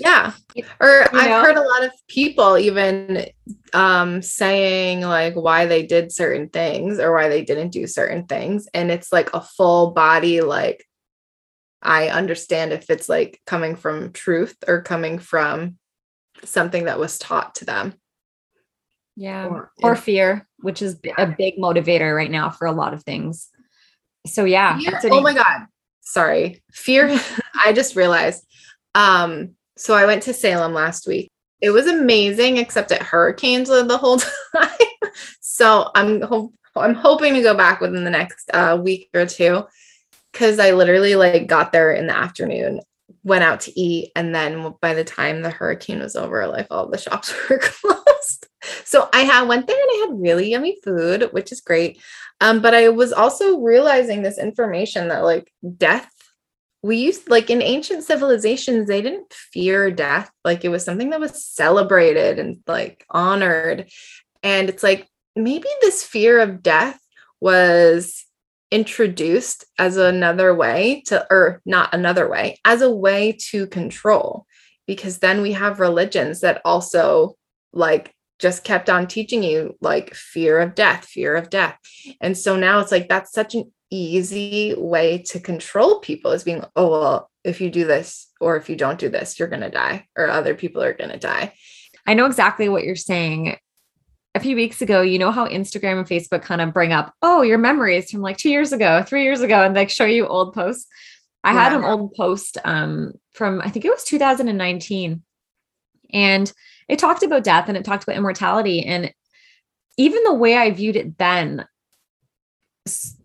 yeah. 0.00 0.32
Or 0.80 1.08
you 1.12 1.18
I've 1.18 1.44
heard 1.44 1.56
a 1.56 1.62
lot 1.62 1.84
of 1.84 1.90
people 2.08 2.58
even 2.58 3.26
um 3.72 4.22
saying 4.22 5.00
like 5.02 5.34
why 5.34 5.66
they 5.66 5.84
did 5.84 6.12
certain 6.12 6.48
things 6.48 6.98
or 6.98 7.12
why 7.14 7.28
they 7.28 7.44
didn't 7.44 7.70
do 7.70 7.86
certain 7.86 8.26
things. 8.26 8.68
And 8.72 8.90
it's 8.90 9.12
like 9.12 9.30
a 9.34 9.40
full 9.40 9.90
body 9.90 10.40
like 10.40 10.84
I 11.82 12.08
understand 12.08 12.72
if 12.72 12.90
it's 12.90 13.08
like 13.08 13.40
coming 13.46 13.76
from 13.76 14.12
truth 14.12 14.56
or 14.66 14.82
coming 14.82 15.18
from 15.18 15.78
something 16.44 16.84
that 16.84 16.98
was 16.98 17.18
taught 17.18 17.56
to 17.56 17.64
them. 17.64 17.94
Yeah. 19.16 19.46
Or, 19.46 19.72
or 19.82 19.96
fear, 19.96 20.46
which 20.58 20.80
is 20.80 20.98
a 21.16 21.26
big 21.26 21.56
motivator 21.56 22.14
right 22.14 22.30
now 22.30 22.50
for 22.50 22.66
a 22.66 22.72
lot 22.72 22.94
of 22.94 23.02
things. 23.02 23.48
So 24.26 24.44
yeah. 24.44 24.78
oh 25.04 25.20
my 25.20 25.34
God. 25.34 25.66
Sorry. 26.00 26.62
Fear. 26.72 27.18
I 27.64 27.72
just 27.72 27.96
realized. 27.96 28.44
Um, 28.94 29.54
so 29.76 29.94
I 29.94 30.06
went 30.06 30.22
to 30.24 30.34
Salem 30.34 30.72
last 30.72 31.06
week. 31.06 31.30
It 31.60 31.70
was 31.70 31.86
amazing, 31.86 32.56
except 32.56 32.92
it 32.92 33.02
hurricanes 33.02 33.68
the 33.68 33.98
whole 33.98 34.18
time. 34.56 34.70
so 35.40 35.90
I'm 35.94 36.22
ho- 36.22 36.52
I'm 36.76 36.94
hoping 36.94 37.34
to 37.34 37.42
go 37.42 37.54
back 37.54 37.80
within 37.80 38.04
the 38.04 38.10
next 38.10 38.48
uh, 38.54 38.78
week 38.80 39.10
or 39.14 39.26
two 39.26 39.64
because 40.38 40.60
I 40.60 40.70
literally 40.70 41.16
like 41.16 41.48
got 41.48 41.72
there 41.72 41.90
in 41.90 42.06
the 42.06 42.16
afternoon, 42.16 42.80
went 43.24 43.42
out 43.42 43.62
to 43.62 43.80
eat, 43.80 44.12
and 44.14 44.32
then 44.32 44.72
by 44.80 44.94
the 44.94 45.02
time 45.02 45.42
the 45.42 45.50
hurricane 45.50 45.98
was 45.98 46.14
over, 46.14 46.46
like 46.46 46.68
all 46.70 46.88
the 46.88 46.96
shops 46.96 47.34
were 47.50 47.58
closed. 47.58 48.46
So 48.84 49.08
I 49.12 49.22
had 49.22 49.48
went 49.48 49.66
there 49.66 49.76
and 49.76 49.90
I 49.90 50.06
had 50.06 50.20
really 50.20 50.50
yummy 50.50 50.78
food, 50.84 51.28
which 51.32 51.50
is 51.50 51.60
great. 51.60 52.00
Um, 52.40 52.60
but 52.60 52.72
I 52.72 52.88
was 52.88 53.12
also 53.12 53.58
realizing 53.58 54.22
this 54.22 54.38
information 54.38 55.08
that 55.08 55.24
like 55.24 55.52
death 55.76 56.08
we 56.80 56.98
used 56.98 57.28
like 57.28 57.50
in 57.50 57.60
ancient 57.60 58.04
civilizations 58.04 58.86
they 58.86 59.02
didn't 59.02 59.32
fear 59.32 59.90
death 59.90 60.30
like 60.44 60.64
it 60.64 60.68
was 60.68 60.84
something 60.84 61.10
that 61.10 61.18
was 61.18 61.44
celebrated 61.44 62.38
and 62.38 62.58
like 62.68 63.04
honored 63.10 63.90
and 64.44 64.68
it's 64.68 64.84
like 64.84 65.08
maybe 65.34 65.66
this 65.80 66.04
fear 66.04 66.38
of 66.38 66.62
death 66.62 67.00
was 67.40 68.27
introduced 68.70 69.64
as 69.78 69.96
another 69.96 70.54
way 70.54 71.02
to 71.06 71.26
or 71.30 71.62
not 71.64 71.94
another 71.94 72.28
way 72.28 72.58
as 72.64 72.82
a 72.82 72.90
way 72.90 73.36
to 73.50 73.66
control. 73.66 74.46
Because 74.86 75.18
then 75.18 75.42
we 75.42 75.52
have 75.52 75.80
religions 75.80 76.40
that 76.40 76.62
also 76.64 77.36
like 77.72 78.14
just 78.38 78.64
kept 78.64 78.88
on 78.88 79.06
teaching 79.06 79.42
you 79.42 79.76
like 79.80 80.14
fear 80.14 80.60
of 80.60 80.74
death 80.74 81.04
fear 81.06 81.34
of 81.34 81.50
death. 81.50 81.78
And 82.20 82.36
so 82.36 82.56
now 82.56 82.80
it's 82.80 82.92
like 82.92 83.08
that's 83.08 83.32
such 83.32 83.54
an 83.54 83.72
easy 83.90 84.74
way 84.76 85.18
to 85.18 85.40
control 85.40 86.00
people 86.00 86.32
is 86.32 86.44
being 86.44 86.62
oh 86.76 86.90
well 86.90 87.30
if 87.42 87.60
you 87.60 87.70
do 87.70 87.86
this 87.86 88.30
or 88.38 88.56
if 88.56 88.68
you 88.68 88.76
don't 88.76 88.98
do 88.98 89.08
this 89.08 89.38
you're 89.38 89.48
going 89.48 89.62
to 89.62 89.70
die 89.70 90.06
or 90.14 90.28
other 90.28 90.54
people 90.54 90.82
are 90.82 90.92
going 90.92 91.10
to 91.10 91.18
die. 91.18 91.54
I 92.06 92.14
know 92.14 92.26
exactly 92.26 92.68
what 92.68 92.84
you're 92.84 92.96
saying 92.96 93.56
a 94.34 94.40
few 94.40 94.54
weeks 94.56 94.82
ago 94.82 95.00
you 95.00 95.18
know 95.18 95.30
how 95.30 95.46
instagram 95.46 95.98
and 95.98 96.06
facebook 96.06 96.42
kind 96.42 96.60
of 96.60 96.72
bring 96.72 96.92
up 96.92 97.14
oh 97.22 97.42
your 97.42 97.58
memories 97.58 98.10
from 98.10 98.20
like 98.20 98.36
two 98.36 98.50
years 98.50 98.72
ago 98.72 99.02
three 99.02 99.24
years 99.24 99.40
ago 99.40 99.62
and 99.62 99.74
like 99.74 99.90
show 99.90 100.04
you 100.04 100.26
old 100.26 100.54
posts 100.54 100.86
i 101.44 101.52
yeah. 101.52 101.62
had 101.64 101.72
an 101.72 101.84
old 101.84 102.12
post 102.14 102.58
um 102.64 103.12
from 103.32 103.60
i 103.62 103.68
think 103.68 103.84
it 103.84 103.90
was 103.90 104.04
2019 104.04 105.22
and 106.12 106.52
it 106.88 106.98
talked 106.98 107.22
about 107.22 107.44
death 107.44 107.68
and 107.68 107.76
it 107.76 107.84
talked 107.84 108.02
about 108.04 108.16
immortality 108.16 108.84
and 108.84 109.12
even 109.96 110.22
the 110.24 110.34
way 110.34 110.56
i 110.56 110.70
viewed 110.70 110.96
it 110.96 111.18
then 111.18 111.64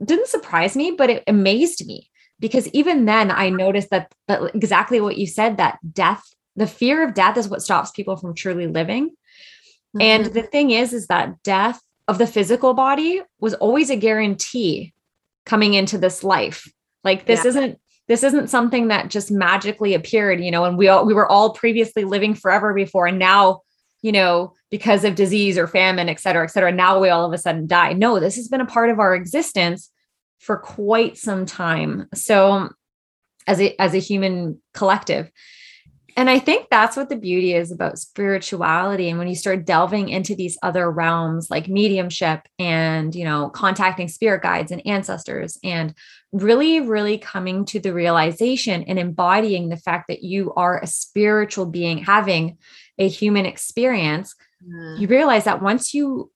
didn't 0.03 0.27
surprise 0.27 0.75
me, 0.75 0.91
but 0.91 1.09
it 1.09 1.23
amazed 1.27 1.85
me 1.85 2.09
because 2.39 2.67
even 2.69 3.05
then 3.05 3.31
I 3.31 3.49
noticed 3.49 3.89
that, 3.91 4.13
that 4.27 4.53
exactly 4.55 4.99
what 4.99 5.17
you 5.17 5.27
said 5.27 5.57
that 5.57 5.79
death, 5.93 6.23
the 6.55 6.67
fear 6.67 7.03
of 7.03 7.13
death 7.13 7.37
is 7.37 7.47
what 7.47 7.61
stops 7.61 7.91
people 7.91 8.17
from 8.17 8.35
truly 8.35 8.67
living. 8.67 9.15
Mm-hmm. 9.95 10.01
And 10.01 10.25
the 10.25 10.43
thing 10.43 10.71
is, 10.71 10.93
is 10.93 11.07
that 11.07 11.41
death 11.43 11.81
of 12.07 12.17
the 12.17 12.27
physical 12.27 12.73
body 12.73 13.21
was 13.39 13.53
always 13.55 13.89
a 13.89 13.95
guarantee 13.95 14.93
coming 15.45 15.73
into 15.73 15.97
this 15.97 16.23
life. 16.23 16.67
Like 17.03 17.25
this 17.25 17.43
yeah. 17.43 17.49
isn't 17.49 17.79
this 18.07 18.23
isn't 18.23 18.49
something 18.49 18.89
that 18.89 19.09
just 19.09 19.31
magically 19.31 19.93
appeared, 19.93 20.41
you 20.41 20.51
know, 20.51 20.65
and 20.65 20.77
we 20.77 20.87
all 20.87 21.05
we 21.05 21.13
were 21.13 21.29
all 21.29 21.53
previously 21.53 22.03
living 22.03 22.33
forever 22.33 22.73
before 22.73 23.07
and 23.07 23.19
now 23.19 23.61
you 24.03 24.11
know, 24.11 24.53
because 24.69 25.05
of 25.05 25.15
disease 25.15 25.57
or 25.57 25.65
famine, 25.65 26.09
et 26.09 26.19
cetera, 26.19 26.43
et 26.43 26.49
cetera. 26.51 26.71
Now 26.71 26.99
we 26.99 27.09
all 27.09 27.25
of 27.25 27.33
a 27.33 27.37
sudden 27.37 27.65
die. 27.65 27.93
No, 27.93 28.19
this 28.19 28.35
has 28.35 28.49
been 28.49 28.61
a 28.61 28.65
part 28.65 28.89
of 28.89 28.99
our 28.99 29.15
existence 29.15 29.89
for 30.39 30.57
quite 30.57 31.17
some 31.17 31.45
time. 31.45 32.07
So 32.13 32.69
as 33.47 33.61
a 33.61 33.81
as 33.81 33.93
a 33.95 33.99
human 33.99 34.61
collective. 34.73 35.31
And 36.15 36.29
I 36.29 36.39
think 36.39 36.67
that's 36.69 36.95
what 36.95 37.09
the 37.09 37.15
beauty 37.15 37.53
is 37.53 37.71
about 37.71 37.97
spirituality. 37.97 39.09
And 39.09 39.17
when 39.17 39.27
you 39.27 39.35
start 39.35 39.65
delving 39.65 40.09
into 40.09 40.35
these 40.35 40.57
other 40.61 40.89
realms 40.91 41.49
like 41.49 41.67
mediumship 41.67 42.47
and, 42.59 43.15
you 43.15 43.25
know, 43.25 43.49
contacting 43.49 44.07
spirit 44.07 44.43
guides 44.43 44.71
and 44.71 44.85
ancestors 44.85 45.57
and 45.63 45.93
really, 46.31 46.79
really 46.79 47.17
coming 47.17 47.65
to 47.65 47.79
the 47.79 47.93
realization 47.93 48.83
and 48.83 48.99
embodying 48.99 49.69
the 49.69 49.77
fact 49.77 50.07
that 50.07 50.23
you 50.23 50.53
are 50.55 50.79
a 50.79 50.87
spiritual 50.87 51.65
being 51.65 51.97
having 51.99 52.57
a 52.97 53.07
human 53.07 53.45
experience 53.45 54.35
mm. 54.65 54.99
you 54.99 55.07
realize 55.07 55.45
that 55.45 55.61
once 55.61 55.93
you 55.93 56.31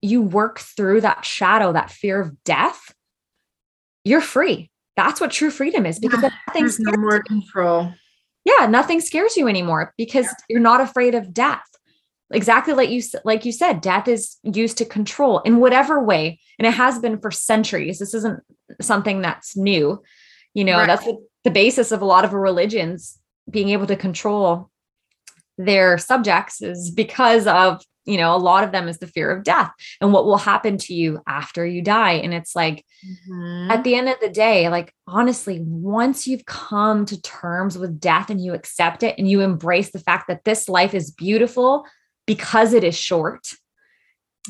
you 0.00 0.22
work 0.22 0.58
through 0.58 1.00
that 1.00 1.24
shadow 1.24 1.72
that 1.72 1.90
fear 1.90 2.20
of 2.20 2.42
death 2.44 2.94
you're 4.04 4.20
free 4.20 4.70
that's 4.96 5.20
what 5.20 5.30
true 5.30 5.50
freedom 5.50 5.86
is 5.86 5.98
because 5.98 6.22
yeah, 6.22 6.30
nothing's 6.46 6.78
no 6.80 6.92
more 6.96 7.22
control 7.22 7.92
yeah 8.48 8.66
nothing 8.66 9.00
scares 9.00 9.36
you 9.36 9.48
anymore 9.48 9.94
because 9.96 10.26
yeah. 10.26 10.32
you're 10.48 10.60
not 10.60 10.80
afraid 10.80 11.14
of 11.14 11.32
death 11.32 11.68
exactly 12.30 12.74
like 12.74 12.90
you 12.90 13.02
like 13.24 13.44
you 13.44 13.52
said 13.52 13.80
death 13.80 14.08
is 14.08 14.36
used 14.42 14.78
to 14.78 14.84
control 14.84 15.40
in 15.40 15.58
whatever 15.58 16.02
way 16.02 16.38
and 16.58 16.66
it 16.66 16.74
has 16.74 16.98
been 16.98 17.18
for 17.18 17.30
centuries 17.30 17.98
this 17.98 18.14
isn't 18.14 18.40
something 18.80 19.22
that's 19.22 19.56
new 19.56 20.02
you 20.54 20.64
know 20.64 20.78
right. 20.78 20.86
that's 20.86 21.04
the, 21.04 21.16
the 21.44 21.50
basis 21.50 21.90
of 21.90 22.02
a 22.02 22.06
lot 22.06 22.24
of 22.24 22.32
religions 22.32 23.18
being 23.50 23.70
able 23.70 23.86
to 23.86 23.96
control 23.96 24.70
their 25.56 25.98
subjects 25.98 26.62
is 26.62 26.90
because 26.90 27.46
of 27.46 27.82
you 28.08 28.16
know 28.16 28.34
a 28.34 28.38
lot 28.38 28.64
of 28.64 28.72
them 28.72 28.88
is 28.88 28.98
the 28.98 29.06
fear 29.06 29.30
of 29.30 29.44
death 29.44 29.70
and 30.00 30.12
what 30.12 30.24
will 30.24 30.38
happen 30.38 30.78
to 30.78 30.94
you 30.94 31.20
after 31.26 31.66
you 31.66 31.82
die 31.82 32.12
and 32.12 32.32
it's 32.32 32.56
like 32.56 32.84
mm-hmm. 33.04 33.70
at 33.70 33.84
the 33.84 33.94
end 33.94 34.08
of 34.08 34.16
the 34.20 34.28
day 34.28 34.68
like 34.68 34.94
honestly 35.06 35.60
once 35.60 36.26
you've 36.26 36.46
come 36.46 37.04
to 37.04 37.20
terms 37.22 37.76
with 37.76 38.00
death 38.00 38.30
and 38.30 38.42
you 38.42 38.54
accept 38.54 39.02
it 39.02 39.14
and 39.18 39.30
you 39.30 39.40
embrace 39.40 39.90
the 39.90 39.98
fact 39.98 40.28
that 40.28 40.44
this 40.44 40.68
life 40.68 40.94
is 40.94 41.10
beautiful 41.10 41.84
because 42.26 42.72
it 42.72 42.84
is 42.84 42.96
short 42.96 43.52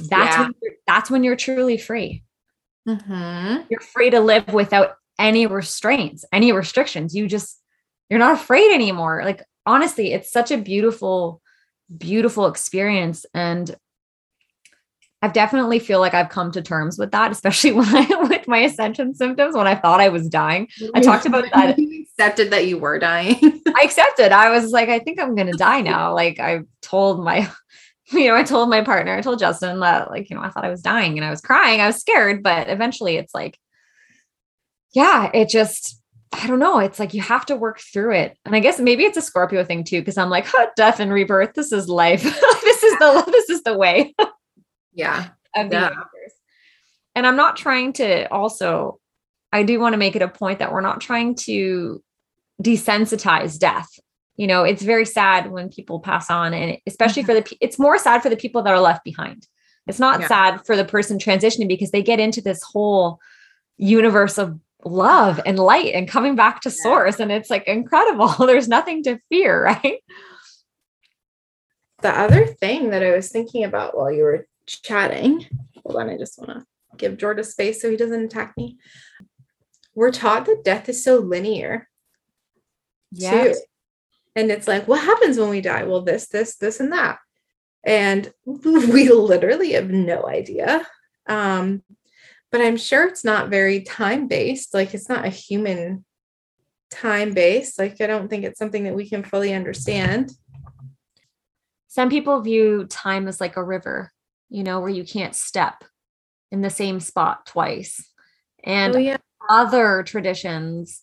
that's 0.08 0.36
yeah. 0.36 0.42
when 0.42 0.54
that's 0.86 1.10
when 1.10 1.24
you're 1.24 1.36
truly 1.36 1.76
free 1.76 2.22
mm-hmm. 2.86 3.62
you're 3.68 3.80
free 3.80 4.10
to 4.10 4.20
live 4.20 4.52
without 4.52 4.94
any 5.18 5.46
restraints 5.46 6.24
any 6.32 6.52
restrictions 6.52 7.14
you 7.14 7.26
just 7.26 7.60
you're 8.08 8.20
not 8.20 8.34
afraid 8.34 8.72
anymore 8.72 9.22
like 9.24 9.42
honestly, 9.68 10.14
it's 10.14 10.32
such 10.32 10.50
a 10.50 10.56
beautiful, 10.56 11.42
beautiful 11.96 12.46
experience. 12.46 13.24
And 13.34 13.74
I've 15.20 15.32
definitely 15.32 15.80
feel 15.80 15.98
like 15.98 16.14
I've 16.14 16.28
come 16.28 16.52
to 16.52 16.62
terms 16.62 16.98
with 16.98 17.10
that, 17.10 17.32
especially 17.32 17.72
when 17.72 17.88
I 17.88 18.06
with 18.22 18.46
my 18.46 18.58
ascension 18.58 19.14
symptoms 19.14 19.56
when 19.56 19.66
I 19.66 19.74
thought 19.74 20.00
I 20.00 20.08
was 20.08 20.28
dying. 20.28 20.68
I 20.94 21.00
talked 21.00 21.26
about 21.26 21.44
that. 21.54 21.78
You 21.78 22.02
accepted 22.02 22.50
that 22.50 22.66
you 22.66 22.78
were 22.78 22.98
dying. 22.98 23.36
I 23.68 23.82
accepted. 23.82 24.32
I 24.32 24.50
was 24.50 24.70
like, 24.70 24.88
I 24.88 24.98
think 24.98 25.20
I'm 25.20 25.34
gonna 25.34 25.52
die 25.52 25.80
now. 25.80 26.14
Like 26.14 26.38
I 26.38 26.60
told 26.82 27.24
my, 27.24 27.50
you 28.12 28.28
know, 28.28 28.36
I 28.36 28.44
told 28.44 28.68
my 28.68 28.82
partner, 28.82 29.16
I 29.16 29.20
told 29.20 29.38
Justin 29.38 29.80
that, 29.80 30.10
like, 30.10 30.30
you 30.30 30.36
know, 30.36 30.42
I 30.42 30.50
thought 30.50 30.64
I 30.64 30.70
was 30.70 30.82
dying 30.82 31.18
and 31.18 31.24
I 31.24 31.30
was 31.30 31.40
crying. 31.40 31.80
I 31.80 31.86
was 31.86 31.96
scared, 31.96 32.42
but 32.42 32.68
eventually 32.68 33.16
it's 33.16 33.34
like, 33.34 33.58
yeah, 34.94 35.30
it 35.34 35.48
just 35.48 36.00
I 36.32 36.46
don't 36.46 36.58
know. 36.58 36.78
It's 36.78 36.98
like 36.98 37.14
you 37.14 37.22
have 37.22 37.46
to 37.46 37.56
work 37.56 37.80
through 37.80 38.14
it. 38.14 38.36
And 38.44 38.54
I 38.54 38.60
guess 38.60 38.78
maybe 38.78 39.04
it's 39.04 39.16
a 39.16 39.22
Scorpio 39.22 39.64
thing 39.64 39.84
too, 39.84 40.00
because 40.00 40.18
I'm 40.18 40.30
like, 40.30 40.46
oh, 40.54 40.68
death 40.76 41.00
and 41.00 41.12
rebirth. 41.12 41.54
This 41.54 41.72
is 41.72 41.88
life. 41.88 42.22
this 42.22 42.82
is 42.82 42.98
the 42.98 43.24
this 43.30 43.50
is 43.50 43.62
the 43.62 43.76
way. 43.76 44.14
yeah. 44.92 45.28
Of 45.56 45.70
the 45.70 45.76
yeah. 45.76 45.88
universe. 45.88 46.34
And 47.14 47.26
I'm 47.26 47.36
not 47.36 47.56
trying 47.56 47.94
to 47.94 48.30
also, 48.32 49.00
I 49.52 49.62
do 49.62 49.80
want 49.80 49.94
to 49.94 49.98
make 49.98 50.16
it 50.16 50.22
a 50.22 50.28
point 50.28 50.58
that 50.58 50.72
we're 50.72 50.82
not 50.82 51.00
trying 51.00 51.34
to 51.46 52.02
desensitize 52.62 53.58
death. 53.58 53.88
You 54.36 54.46
know, 54.46 54.62
it's 54.62 54.82
very 54.82 55.04
sad 55.04 55.50
when 55.50 55.68
people 55.68 55.98
pass 55.98 56.30
on, 56.30 56.54
and 56.54 56.78
especially 56.86 57.22
mm-hmm. 57.22 57.42
for 57.42 57.48
the 57.48 57.56
it's 57.60 57.78
more 57.78 57.98
sad 57.98 58.22
for 58.22 58.28
the 58.28 58.36
people 58.36 58.62
that 58.62 58.72
are 58.72 58.80
left 58.80 59.02
behind. 59.02 59.48
It's 59.88 59.98
not 59.98 60.20
yeah. 60.20 60.28
sad 60.28 60.66
for 60.66 60.76
the 60.76 60.84
person 60.84 61.18
transitioning 61.18 61.66
because 61.66 61.90
they 61.90 62.02
get 62.02 62.20
into 62.20 62.40
this 62.40 62.62
whole 62.62 63.18
universe 63.78 64.38
of 64.38 64.60
love 64.84 65.40
and 65.44 65.58
light 65.58 65.94
and 65.94 66.08
coming 66.08 66.36
back 66.36 66.60
to 66.62 66.70
source. 66.70 67.20
And 67.20 67.32
it's 67.32 67.50
like 67.50 67.66
incredible. 67.66 68.28
There's 68.46 68.68
nothing 68.68 69.02
to 69.04 69.18
fear, 69.28 69.62
right? 69.64 70.02
The 72.00 72.16
other 72.16 72.46
thing 72.46 72.90
that 72.90 73.02
I 73.02 73.10
was 73.10 73.30
thinking 73.30 73.64
about 73.64 73.96
while 73.96 74.12
you 74.12 74.22
were 74.22 74.46
chatting, 74.66 75.46
hold 75.82 75.96
on, 76.00 76.10
I 76.10 76.16
just 76.16 76.38
want 76.38 76.50
to 76.50 76.64
give 76.96 77.18
Jordan 77.18 77.44
space 77.44 77.82
so 77.82 77.90
he 77.90 77.96
doesn't 77.96 78.24
attack 78.24 78.56
me. 78.56 78.78
We're 79.94 80.12
taught 80.12 80.46
that 80.46 80.62
death 80.62 80.88
is 80.88 81.02
so 81.02 81.16
linear. 81.16 81.88
Yeah. 83.10 83.52
And 84.36 84.52
it's 84.52 84.68
like, 84.68 84.86
what 84.86 85.02
happens 85.02 85.38
when 85.38 85.48
we 85.48 85.60
die? 85.60 85.82
Well, 85.82 86.02
this, 86.02 86.28
this, 86.28 86.56
this, 86.56 86.78
and 86.78 86.92
that. 86.92 87.18
And 87.82 88.32
we 88.44 89.08
literally 89.08 89.72
have 89.72 89.90
no 89.90 90.24
idea. 90.28 90.86
Um, 91.26 91.82
but 92.50 92.60
I'm 92.60 92.76
sure 92.76 93.06
it's 93.06 93.24
not 93.24 93.50
very 93.50 93.82
time 93.82 94.26
based. 94.26 94.72
Like 94.74 94.94
it's 94.94 95.08
not 95.08 95.24
a 95.24 95.30
human 95.30 96.04
time 96.90 97.32
based. 97.32 97.78
Like 97.78 98.00
I 98.00 98.06
don't 98.06 98.28
think 98.28 98.44
it's 98.44 98.58
something 98.58 98.84
that 98.84 98.94
we 98.94 99.08
can 99.08 99.22
fully 99.22 99.52
understand. 99.52 100.32
Some 101.88 102.10
people 102.10 102.40
view 102.40 102.86
time 102.88 103.28
as 103.28 103.40
like 103.40 103.56
a 103.56 103.64
river, 103.64 104.12
you 104.48 104.62
know, 104.62 104.80
where 104.80 104.90
you 104.90 105.04
can't 105.04 105.34
step 105.34 105.84
in 106.50 106.60
the 106.62 106.70
same 106.70 107.00
spot 107.00 107.46
twice. 107.46 108.10
And 108.64 108.96
oh, 108.96 108.98
yeah. 108.98 109.16
other 109.48 110.02
traditions, 110.02 111.02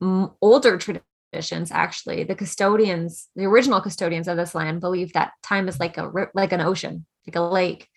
older 0.00 0.78
traditions 0.78 1.70
actually, 1.70 2.24
the 2.24 2.34
custodians, 2.34 3.28
the 3.34 3.44
original 3.44 3.80
custodians 3.80 4.28
of 4.28 4.36
this 4.36 4.54
land 4.54 4.80
believe 4.80 5.12
that 5.12 5.32
time 5.42 5.68
is 5.68 5.80
like 5.80 5.98
a 5.98 6.10
like 6.34 6.52
an 6.52 6.60
ocean, 6.60 7.06
like 7.26 7.36
a 7.36 7.40
lake, 7.40 7.88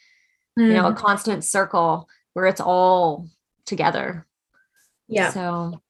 mm. 0.58 0.68
you 0.68 0.74
know, 0.74 0.88
a 0.88 0.92
hmm. 0.92 0.98
constant 0.98 1.44
circle 1.44 2.08
where 2.40 2.48
it's 2.48 2.62
all 2.62 3.28
together. 3.66 4.26
Yeah. 5.10 5.32
So 5.32 5.82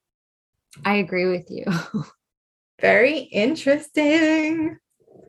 I 0.84 0.96
agree 0.96 1.28
with 1.28 1.52
you. 1.52 1.66
Very 2.82 3.20
interesting. 3.20 4.78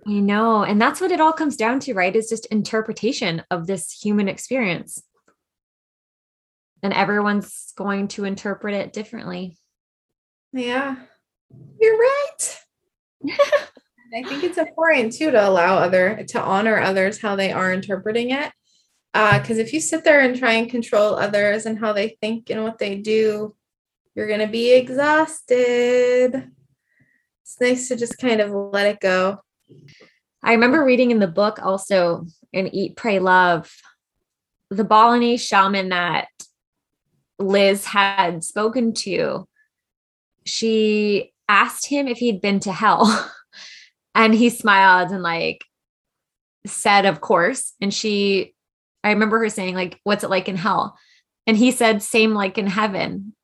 I 0.07 0.11
know. 0.11 0.65
And 0.65 0.81
that's 0.81 1.01
what 1.01 1.13
it 1.13 1.21
all 1.21 1.33
comes 1.33 1.57
down 1.57 1.81
to, 1.81 1.93
right? 1.93 2.17
Is 2.17 2.31
just 2.31 2.47
interpretation 2.47 3.43
of 3.51 3.67
this 3.67 3.93
human 3.93 4.29
experience. 4.29 5.03
And 6.83 6.95
everyone's 6.95 7.75
going 7.77 8.09
to 8.09 8.25
interpret 8.25 8.75
it 8.75 8.95
differently. 8.95 9.59
Yeah. 10.55 10.97
You're 11.79 11.99
right. 11.99 12.59
I 14.15 14.23
think 14.25 14.43
it's 14.43 14.59
important 14.59 15.13
too 15.13 15.31
to 15.31 15.49
allow 15.49 15.77
other 15.77 16.25
to 16.29 16.41
honor 16.41 16.81
others 16.81 17.21
how 17.21 17.37
they 17.37 17.53
are 17.53 17.73
interpreting 17.73 18.31
it. 18.31 18.51
Because 19.13 19.59
uh, 19.59 19.63
if 19.63 19.73
you 19.73 19.81
sit 19.81 20.05
there 20.05 20.21
and 20.21 20.39
try 20.39 20.53
and 20.53 20.71
control 20.71 21.17
others 21.17 21.67
and 21.67 21.79
how 21.79 21.93
they 21.93 22.17
think 22.21 22.51
and 22.51 22.63
what 22.63 22.79
they 22.79 22.97
do, 22.97 23.55
you're 24.15 24.29
gonna 24.29 24.47
be 24.47 24.73
exhausted. 24.73 26.51
It's 27.43 27.61
nice 27.61 27.89
to 27.89 27.97
just 27.97 28.19
kind 28.19 28.41
of 28.41 28.51
let 28.51 28.87
it 28.87 29.01
go. 29.01 29.41
I 30.43 30.53
remember 30.53 30.85
reading 30.85 31.11
in 31.11 31.19
the 31.19 31.27
book 31.27 31.59
also 31.63 32.27
in 32.53 32.69
Eat, 32.75 32.97
Pray, 32.97 33.19
Love, 33.19 33.71
the 34.71 34.85
Balinese 34.85 35.45
shaman 35.45 35.89
that 35.91 36.29
Liz 37.39 37.85
had 37.85 38.45
spoken 38.45 38.95
to. 38.95 39.47
She 40.47 41.33
asked 41.49 41.87
him 41.87 42.07
if 42.07 42.19
he'd 42.19 42.41
been 42.41 42.61
to 42.61 42.73
hell. 42.73 43.33
and 44.15 44.35
he 44.35 44.51
smiled 44.51 45.11
and 45.11 45.23
like 45.23 45.65
said, 46.67 47.07
Of 47.07 47.21
course. 47.21 47.75
And 47.81 47.93
she, 47.93 48.55
I 49.03 49.11
remember 49.11 49.39
her 49.39 49.49
saying, 49.49 49.75
like, 49.75 49.99
what's 50.05 50.25
it 50.25 50.31
like 50.31 50.49
in 50.49 50.57
hell? 50.57 50.99
And 51.47 51.57
he 51.57 51.71
said, 51.71 52.03
same 52.03 52.35
like 52.35 52.59
in 52.59 52.67
heaven. 52.67 53.35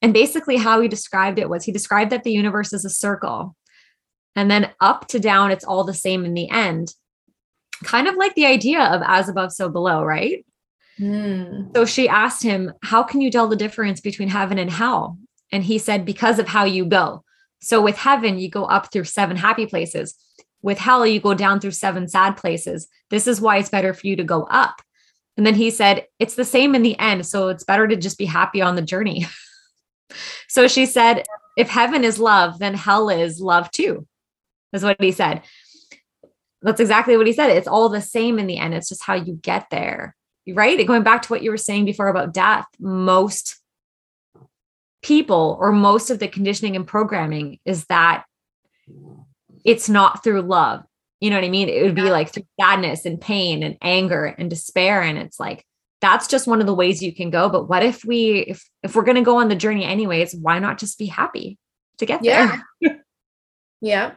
And 0.00 0.12
basically, 0.12 0.56
how 0.56 0.80
he 0.80 0.88
described 0.88 1.38
it 1.38 1.48
was 1.48 1.64
he 1.64 1.72
described 1.72 2.10
that 2.10 2.24
the 2.24 2.32
universe 2.32 2.72
is 2.72 2.84
a 2.84 2.90
circle. 2.90 3.56
And 4.34 4.50
then 4.50 4.70
up 4.80 5.06
to 5.08 5.20
down, 5.20 5.50
it's 5.50 5.64
all 5.64 5.84
the 5.84 5.94
same 5.94 6.24
in 6.24 6.34
the 6.34 6.50
end. 6.50 6.94
Kind 7.84 8.08
of 8.08 8.16
like 8.16 8.34
the 8.34 8.46
idea 8.46 8.80
of 8.80 9.02
as 9.04 9.28
above, 9.28 9.52
so 9.52 9.68
below, 9.68 10.02
right? 10.02 10.44
Mm. 10.98 11.74
So 11.76 11.84
she 11.84 12.08
asked 12.08 12.42
him, 12.42 12.72
How 12.82 13.02
can 13.02 13.20
you 13.20 13.30
tell 13.30 13.46
the 13.48 13.56
difference 13.56 14.00
between 14.00 14.28
heaven 14.28 14.58
and 14.58 14.70
hell? 14.70 15.18
And 15.52 15.62
he 15.62 15.78
said, 15.78 16.04
Because 16.04 16.38
of 16.38 16.48
how 16.48 16.64
you 16.64 16.84
go. 16.84 17.22
So 17.60 17.80
with 17.80 17.96
heaven, 17.96 18.38
you 18.38 18.50
go 18.50 18.64
up 18.64 18.92
through 18.92 19.04
seven 19.04 19.36
happy 19.36 19.66
places. 19.66 20.16
With 20.62 20.78
hell, 20.78 21.06
you 21.06 21.20
go 21.20 21.34
down 21.34 21.60
through 21.60 21.72
seven 21.72 22.08
sad 22.08 22.36
places. 22.36 22.88
This 23.10 23.26
is 23.26 23.40
why 23.40 23.58
it's 23.58 23.68
better 23.68 23.92
for 23.92 24.06
you 24.06 24.16
to 24.16 24.24
go 24.24 24.44
up. 24.44 24.80
And 25.36 25.46
then 25.46 25.54
he 25.54 25.70
said, 25.70 26.06
It's 26.18 26.34
the 26.34 26.44
same 26.44 26.74
in 26.74 26.82
the 26.82 26.98
end. 26.98 27.26
So 27.26 27.48
it's 27.48 27.64
better 27.64 27.86
to 27.86 27.96
just 27.96 28.18
be 28.18 28.26
happy 28.26 28.62
on 28.62 28.76
the 28.76 28.82
journey. 28.82 29.26
so 30.48 30.68
she 30.68 30.86
said, 30.86 31.24
If 31.56 31.68
heaven 31.68 32.04
is 32.04 32.18
love, 32.18 32.58
then 32.58 32.74
hell 32.74 33.08
is 33.08 33.40
love 33.40 33.70
too, 33.70 34.06
is 34.72 34.84
what 34.84 35.00
he 35.00 35.12
said. 35.12 35.42
That's 36.62 36.80
exactly 36.80 37.16
what 37.16 37.26
he 37.26 37.32
said. 37.32 37.50
It's 37.50 37.66
all 37.66 37.88
the 37.88 38.00
same 38.00 38.38
in 38.38 38.46
the 38.46 38.58
end. 38.58 38.74
It's 38.74 38.88
just 38.88 39.02
how 39.02 39.14
you 39.14 39.34
get 39.34 39.68
there. 39.70 40.14
Right. 40.48 40.86
Going 40.86 41.02
back 41.02 41.22
to 41.22 41.28
what 41.28 41.42
you 41.42 41.50
were 41.50 41.56
saying 41.56 41.84
before 41.84 42.08
about 42.08 42.34
death, 42.34 42.66
most 42.78 43.56
people 45.02 45.56
or 45.60 45.72
most 45.72 46.10
of 46.10 46.20
the 46.20 46.28
conditioning 46.28 46.76
and 46.76 46.86
programming 46.86 47.58
is 47.64 47.84
that 47.86 48.24
it's 49.64 49.88
not 49.88 50.22
through 50.24 50.42
love. 50.42 50.84
You 51.20 51.30
know 51.30 51.36
what 51.36 51.44
I 51.44 51.50
mean? 51.50 51.68
It 51.68 51.82
would 51.82 51.94
be 51.94 52.10
like 52.10 52.32
through 52.32 52.46
sadness 52.60 53.04
and 53.06 53.20
pain 53.20 53.62
and 53.62 53.76
anger 53.80 54.24
and 54.24 54.50
despair. 54.50 55.02
And 55.02 55.16
it's 55.18 55.38
like, 55.38 55.64
that's 56.00 56.26
just 56.26 56.48
one 56.48 56.60
of 56.60 56.66
the 56.66 56.74
ways 56.74 57.00
you 57.00 57.14
can 57.14 57.30
go. 57.30 57.48
But 57.48 57.68
what 57.68 57.84
if 57.84 58.04
we, 58.04 58.38
if, 58.40 58.68
if 58.82 58.96
we're 58.96 59.04
going 59.04 59.16
to 59.16 59.22
go 59.22 59.36
on 59.38 59.48
the 59.48 59.54
journey 59.54 59.84
anyways, 59.84 60.34
why 60.34 60.58
not 60.58 60.78
just 60.78 60.98
be 60.98 61.06
happy 61.06 61.58
to 61.98 62.06
get 62.06 62.24
Yeah. 62.24 62.58
there? 62.80 63.04
Yeah. 63.80 64.12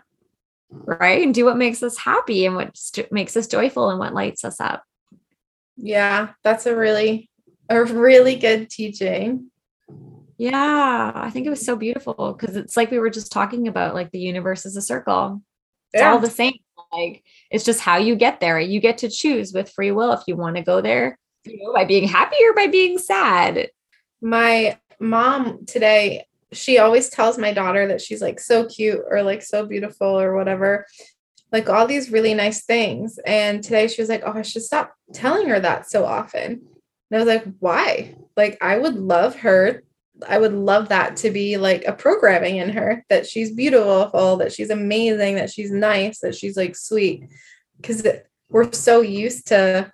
right. 0.70 1.24
And 1.24 1.34
do 1.34 1.46
what 1.46 1.58
makes 1.58 1.82
us 1.82 1.98
happy 1.98 2.46
and 2.46 2.56
what 2.56 2.76
st- 2.78 3.12
makes 3.12 3.36
us 3.36 3.48
joyful 3.48 3.90
and 3.90 3.98
what 4.00 4.14
lights 4.14 4.44
us 4.44 4.60
up. 4.60 4.84
Yeah. 5.78 6.30
That's 6.44 6.66
a 6.68 6.76
really, 6.76 7.30
a 7.70 7.84
really 7.84 8.36
good 8.36 8.70
teaching. 8.70 9.50
Yeah. 10.38 11.12
I 11.16 11.30
think 11.30 11.46
it 11.48 11.50
was 11.50 11.66
so 11.66 11.76
beautiful 11.76 12.34
because 12.38 12.56
it's 12.56 12.76
like 12.76 12.92
we 12.92 13.00
were 13.00 13.10
just 13.10 13.32
talking 13.32 13.68
about, 13.68 13.94
like 13.96 14.12
the 14.12 14.20
universe 14.20 14.66
is 14.66 14.76
a 14.76 14.82
circle. 14.82 15.42
It's 15.94 16.02
Yeah. 16.02 16.12
all 16.12 16.20
the 16.20 16.30
same. 16.30 16.54
Like 16.92 17.24
it's 17.52 17.64
just 17.64 17.82
how 17.82 17.98
you 17.98 18.16
get 18.16 18.40
there. 18.40 18.60
You 18.60 18.80
get 18.80 19.00
to 19.00 19.10
choose 19.10 19.54
with 19.54 19.70
free 19.72 19.92
will 19.92 20.12
if 20.14 20.22
you 20.28 20.36
want 20.36 20.56
to 20.58 20.62
go 20.62 20.82
there 20.82 21.18
you 21.46 21.58
know, 21.64 21.74
by 21.74 21.86
being 21.86 22.08
happy 22.08 22.38
or 22.48 22.54
by 22.54 22.68
being 22.68 22.98
sad. 22.98 23.70
my 24.22 24.78
mom 25.00 25.66
today 25.66 26.26
she 26.54 26.78
always 26.80 27.10
tells 27.10 27.38
my 27.38 27.52
daughter 27.52 27.86
that 27.88 28.00
she's 28.00 28.22
like 28.22 28.40
so 28.40 28.66
cute 28.66 29.02
or 29.10 29.22
like 29.24 29.42
so 29.44 29.66
beautiful 29.66 30.08
or 30.20 30.34
whatever 30.36 30.86
like 31.52 31.70
all 31.70 31.86
these 31.86 32.10
really 32.12 32.34
nice 32.34 32.64
things 32.64 33.20
and 33.26 33.62
today 33.62 33.88
she 33.90 34.02
was 34.02 34.08
like 34.08 34.24
oh 34.26 34.32
i 34.32 34.42
should 34.42 34.62
stop 34.64 34.94
telling 35.14 35.50
her 35.50 35.60
that 35.60 35.90
so 35.90 36.06
often 36.06 36.44
and 36.54 37.12
i 37.14 37.18
was 37.18 37.28
like 37.28 37.44
why 37.60 38.16
like 38.38 38.58
i 38.62 38.78
would 38.78 38.96
love 38.96 39.36
her 39.36 39.84
i 40.28 40.38
would 40.38 40.54
love 40.54 40.90
that 40.90 41.18
to 41.18 41.30
be 41.30 41.58
like 41.58 41.84
a 41.86 41.94
programming 41.94 42.58
in 42.58 42.70
her 42.70 43.04
that 43.10 43.28
she's 43.28 43.52
beautiful 43.52 44.38
that 44.38 44.52
she's 44.52 44.70
amazing 44.70 45.36
that 45.36 45.50
she's 45.50 45.72
nice 45.72 46.20
that 46.20 46.36
she's 46.36 46.58
like 46.58 46.76
sweet. 46.76 47.24
Because 47.78 48.06
we're 48.50 48.72
so 48.72 49.02
used 49.02 49.48
to 49.48 49.92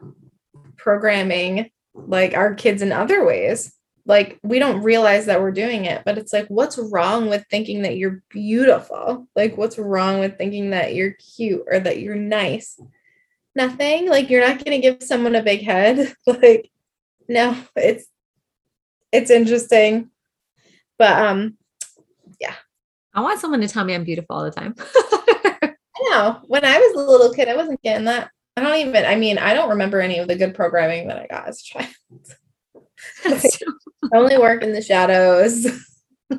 programming 0.78 1.72
like 1.94 2.36
our 2.36 2.54
kids 2.54 2.82
in 2.82 2.92
other 2.92 3.26
ways. 3.26 3.74
Like 4.06 4.40
we 4.44 4.60
don't 4.60 4.84
realize 4.84 5.26
that 5.26 5.42
we're 5.42 5.52
doing 5.52 5.86
it 5.86 6.04
but 6.06 6.18
it's 6.18 6.34
like 6.34 6.48
what's 6.48 6.78
wrong 6.78 7.30
with 7.30 7.46
thinking 7.50 7.82
that 7.82 7.98
you're 7.98 8.24
beautiful? 8.30 9.28
Like 9.36 9.58
what's 9.58 9.80
wrong 9.80 10.20
with 10.20 10.38
thinking 10.38 10.72
that 10.72 10.94
you're 10.94 11.16
cute 11.36 11.64
or 11.68 11.80
that 11.80 12.00
you're 12.00 12.16
nice? 12.16 12.80
Nothing. 13.56 14.10
Like 14.10 14.30
you're 14.30 14.48
not 14.48 14.64
going 14.64 14.80
to 14.80 14.90
give 14.90 15.04
someone 15.04 15.36
a 15.36 15.44
big 15.44 15.64
head. 15.64 16.14
Like 16.28 16.70
no 17.28 17.56
it's 17.76 18.06
it's 19.12 19.32
interesting 19.32 20.11
but 21.02 21.18
um 21.18 21.58
yeah. 22.40 22.54
I 23.14 23.22
want 23.22 23.40
someone 23.40 23.62
to 23.62 23.68
tell 23.68 23.84
me 23.84 23.96
I'm 23.96 24.04
beautiful 24.04 24.36
all 24.36 24.44
the 24.44 24.52
time. 24.52 24.76
i 24.80 26.10
know 26.10 26.40
when 26.48 26.66
i 26.66 26.78
was 26.78 26.96
a 26.96 27.12
little 27.12 27.34
kid 27.34 27.48
i 27.48 27.56
wasn't 27.56 27.82
getting 27.84 28.06
that 28.06 28.32
i 28.58 28.62
don't 28.62 28.78
even 28.78 29.06
i 29.06 29.16
mean 29.16 29.38
i 29.38 29.54
don't 29.54 29.70
remember 29.70 30.02
any 30.02 30.18
of 30.18 30.28
the 30.28 30.36
good 30.36 30.56
programming 30.56 31.08
that 31.08 31.20
i 31.20 31.28
got 31.28 31.48
as 31.48 31.62
a 31.62 31.64
child 31.64 31.88
I 34.14 34.18
only 34.18 34.38
work 34.38 34.64
in 34.64 34.74
the 34.74 34.82
shadows 34.82 35.68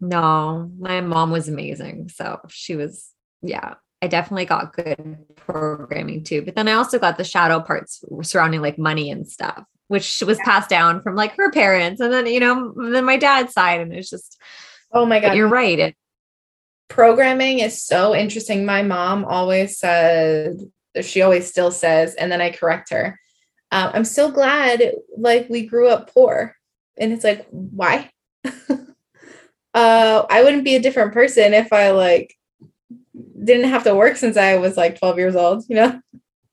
no, 0.00 0.70
my 0.78 1.00
mom 1.00 1.30
was 1.30 1.48
amazing. 1.48 2.08
So 2.08 2.40
she 2.48 2.76
was, 2.76 3.10
yeah, 3.42 3.74
I 4.00 4.06
definitely 4.06 4.44
got 4.44 4.72
good 4.72 5.18
programming 5.34 6.22
too. 6.22 6.42
But 6.42 6.54
then 6.54 6.68
I 6.68 6.74
also 6.74 6.98
got 6.98 7.18
the 7.18 7.24
shadow 7.24 7.60
parts 7.60 8.04
surrounding 8.22 8.62
like 8.62 8.78
money 8.78 9.10
and 9.10 9.26
stuff, 9.26 9.64
which 9.88 10.22
was 10.24 10.38
passed 10.38 10.70
down 10.70 11.02
from 11.02 11.16
like 11.16 11.36
her 11.36 11.50
parents. 11.50 12.00
And 12.00 12.12
then, 12.12 12.26
you 12.26 12.40
know, 12.40 12.74
then 12.76 13.04
my 13.04 13.16
dad's 13.16 13.52
side. 13.52 13.80
And 13.80 13.92
it's 13.92 14.10
just, 14.10 14.40
oh 14.92 15.04
my 15.04 15.20
god 15.20 15.36
you're 15.36 15.48
right. 15.48 15.78
It, 15.78 15.96
programming 16.88 17.58
is 17.58 17.82
so 17.82 18.14
interesting. 18.14 18.64
My 18.64 18.82
mom 18.82 19.24
always 19.24 19.78
said, 19.78 20.58
she 21.02 21.22
always 21.22 21.48
still 21.48 21.70
says, 21.70 22.14
and 22.14 22.30
then 22.30 22.40
I 22.40 22.50
correct 22.50 22.90
her. 22.90 23.18
Um, 23.70 23.90
I'm 23.94 24.04
so 24.04 24.30
glad 24.30 24.92
like 25.16 25.48
we 25.48 25.66
grew 25.66 25.88
up 25.88 26.12
poor. 26.12 26.54
And 26.96 27.12
it's 27.12 27.24
like, 27.24 27.46
why? 27.50 28.10
uh, 28.44 28.52
I 29.74 30.42
wouldn't 30.42 30.64
be 30.64 30.76
a 30.76 30.80
different 30.80 31.12
person 31.12 31.52
if 31.52 31.72
I 31.72 31.90
like 31.90 32.34
didn't 33.44 33.70
have 33.70 33.84
to 33.84 33.94
work 33.94 34.16
since 34.16 34.36
I 34.36 34.56
was 34.56 34.76
like 34.76 34.98
12 34.98 35.18
years 35.18 35.36
old, 35.36 35.64
you 35.68 35.76
know? 35.76 36.00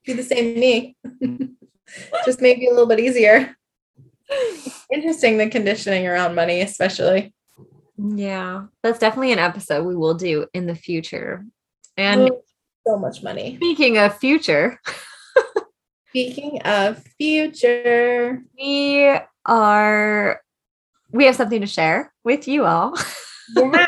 Be 0.06 0.14
the 0.14 0.24
same 0.24 0.60
me. 0.60 0.96
Just 2.26 2.42
maybe 2.42 2.68
a 2.68 2.72
little 2.72 2.88
bit 2.88 3.00
easier. 3.00 3.56
Interesting 4.92 5.38
the 5.38 5.50
conditioning 5.50 6.08
around 6.08 6.36
money, 6.36 6.62
especially. 6.62 7.34
yeah, 7.98 8.66
that's 8.84 9.00
definitely 9.00 9.32
an 9.34 9.40
episode 9.40 9.86
we 9.86 9.96
will 9.96 10.14
do 10.16 10.48
in 10.54 10.66
the 10.68 10.76
future. 10.76 11.46
And 11.98 12.30
Oh, 12.30 12.42
so 12.88 12.98
much 12.98 13.24
money. 13.24 13.56
speaking 13.58 13.98
of 13.98 14.18
future, 14.18 14.80
Speaking 16.10 16.62
of 16.62 17.04
future, 17.18 18.42
we 18.58 19.12
are, 19.46 20.42
we 21.12 21.26
have 21.26 21.36
something 21.36 21.60
to 21.60 21.68
share 21.68 22.14
with 22.24 22.48
you 22.48 22.64
all. 22.66 22.96
yeah. 23.56 23.86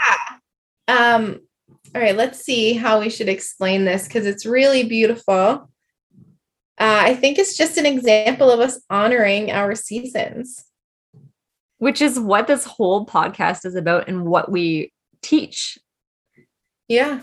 Um, 0.90 1.40
all 1.96 2.02
right, 2.02 2.16
let's 2.16 2.44
see 2.44 2.74
how 2.74 3.00
we 3.00 3.10
should 3.10 3.30
explain 3.30 3.86
this 3.86 4.08
because 4.08 4.26
it's 4.26 4.46
really 4.46 4.84
beautiful. 4.84 5.34
Uh, 5.34 5.66
I 6.80 7.16
think 7.16 7.40
it's 7.40 7.58
just 7.58 7.78
an 7.78 7.86
example 7.86 8.52
of 8.52 8.60
us 8.60 8.80
honoring 8.90 9.52
our 9.52 9.74
seasons. 9.76 10.64
which 11.80 12.02
is 12.02 12.20
what 12.20 12.48
this 12.48 12.64
whole 12.66 13.06
podcast 13.06 13.66
is 13.66 13.76
about 13.76 14.08
and 14.08 14.26
what 14.26 14.52
we 14.52 14.92
teach. 15.22 15.78
Yeah. 16.88 17.22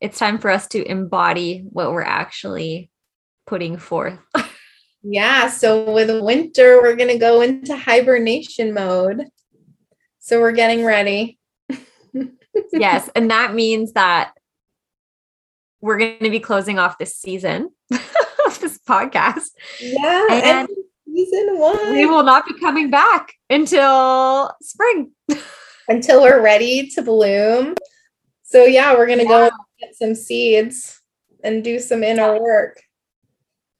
It's 0.00 0.18
time 0.18 0.38
for 0.38 0.50
us 0.50 0.66
to 0.68 0.82
embody 0.90 1.64
what 1.70 1.92
we're 1.92 2.02
actually 2.02 2.90
putting 3.46 3.76
forth. 3.78 4.18
Yeah. 5.06 5.48
So 5.50 5.92
with 5.92 6.08
winter, 6.24 6.80
we're 6.80 6.96
going 6.96 7.10
to 7.10 7.18
go 7.18 7.42
into 7.42 7.76
hibernation 7.76 8.72
mode. 8.72 9.26
So 10.18 10.40
we're 10.40 10.52
getting 10.52 10.82
ready. 10.82 11.38
Yes. 12.72 13.10
And 13.14 13.30
that 13.30 13.54
means 13.54 13.92
that 13.92 14.32
we're 15.80 15.98
going 15.98 16.18
to 16.20 16.30
be 16.30 16.40
closing 16.40 16.78
off 16.78 16.98
this 16.98 17.16
season 17.16 17.70
of 17.92 18.60
this 18.60 18.78
podcast. 18.88 19.50
Yeah. 19.80 20.26
And, 20.30 20.44
and 20.44 20.68
season 21.06 21.58
one. 21.58 21.92
We 21.92 22.06
will 22.06 22.22
not 22.22 22.46
be 22.46 22.58
coming 22.58 22.90
back 22.90 23.32
until 23.50 24.52
spring. 24.62 25.12
until 25.88 26.22
we're 26.22 26.42
ready 26.42 26.88
to 26.88 27.02
bloom. 27.02 27.74
So 28.42 28.64
yeah, 28.64 28.94
we're 28.94 29.06
going 29.06 29.18
to 29.18 29.24
yeah. 29.24 29.48
go 29.48 29.56
get 29.80 29.94
some 29.94 30.14
seeds 30.14 31.00
and 31.42 31.62
do 31.62 31.78
some 31.78 32.02
inner 32.02 32.40
work. 32.40 32.80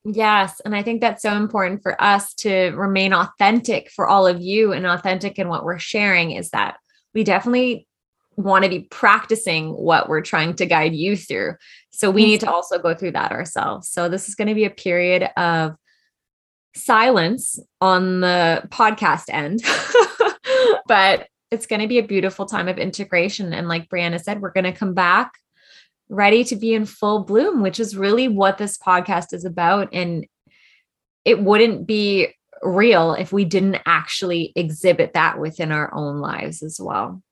Yes. 0.04 0.60
And 0.64 0.76
I 0.76 0.82
think 0.82 1.00
that's 1.00 1.22
so 1.22 1.32
important 1.32 1.82
for 1.82 2.00
us 2.02 2.34
to 2.34 2.72
remain 2.72 3.14
authentic 3.14 3.90
for 3.90 4.06
all 4.06 4.26
of 4.26 4.42
you 4.42 4.72
and 4.72 4.84
authentic 4.84 5.38
in 5.38 5.48
what 5.48 5.64
we're 5.64 5.78
sharing 5.78 6.32
is 6.32 6.50
that 6.50 6.76
we 7.14 7.24
definitely 7.24 7.86
want 8.36 8.64
to 8.64 8.70
be 8.70 8.80
practicing 8.90 9.70
what 9.70 10.08
we're 10.08 10.20
trying 10.20 10.54
to 10.54 10.66
guide 10.66 10.94
you 10.94 11.16
through. 11.16 11.54
So 11.90 12.10
we 12.10 12.24
need 12.24 12.40
to 12.40 12.50
also 12.50 12.78
go 12.78 12.94
through 12.94 13.12
that 13.12 13.32
ourselves. 13.32 13.88
So 13.88 14.08
this 14.08 14.28
is 14.28 14.34
going 14.34 14.48
to 14.48 14.54
be 14.54 14.64
a 14.64 14.70
period 14.70 15.30
of 15.36 15.76
silence 16.74 17.58
on 17.80 18.20
the 18.20 18.62
podcast 18.68 19.24
end, 19.28 19.62
but 20.86 21.28
it's 21.50 21.66
going 21.66 21.80
to 21.80 21.88
be 21.88 21.98
a 21.98 22.06
beautiful 22.06 22.46
time 22.46 22.68
of 22.68 22.78
integration. 22.78 23.52
And 23.52 23.68
like 23.68 23.88
Brianna 23.88 24.20
said, 24.20 24.40
we're 24.40 24.50
going 24.50 24.64
to 24.64 24.72
come 24.72 24.94
back 24.94 25.32
ready 26.08 26.44
to 26.44 26.56
be 26.56 26.74
in 26.74 26.84
full 26.84 27.24
bloom, 27.24 27.62
which 27.62 27.80
is 27.80 27.96
really 27.96 28.28
what 28.28 28.58
this 28.58 28.76
podcast 28.76 29.32
is 29.32 29.44
about. 29.44 29.88
And 29.92 30.26
it 31.24 31.40
wouldn't 31.40 31.86
be 31.86 32.34
real 32.62 33.14
if 33.14 33.32
we 33.32 33.44
didn't 33.44 33.78
actually 33.86 34.52
exhibit 34.56 35.14
that 35.14 35.38
within 35.38 35.72
our 35.72 35.92
own 35.94 36.18
lives 36.18 36.62
as 36.62 36.80
well. 36.80 37.22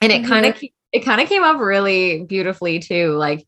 And 0.00 0.12
it 0.12 0.22
mm-hmm. 0.22 0.28
kind 0.28 0.46
of 0.46 0.62
it 0.92 1.04
kind 1.04 1.20
of 1.20 1.28
came 1.28 1.42
up 1.42 1.58
really 1.58 2.24
beautifully 2.24 2.78
too. 2.78 3.12
Like, 3.16 3.46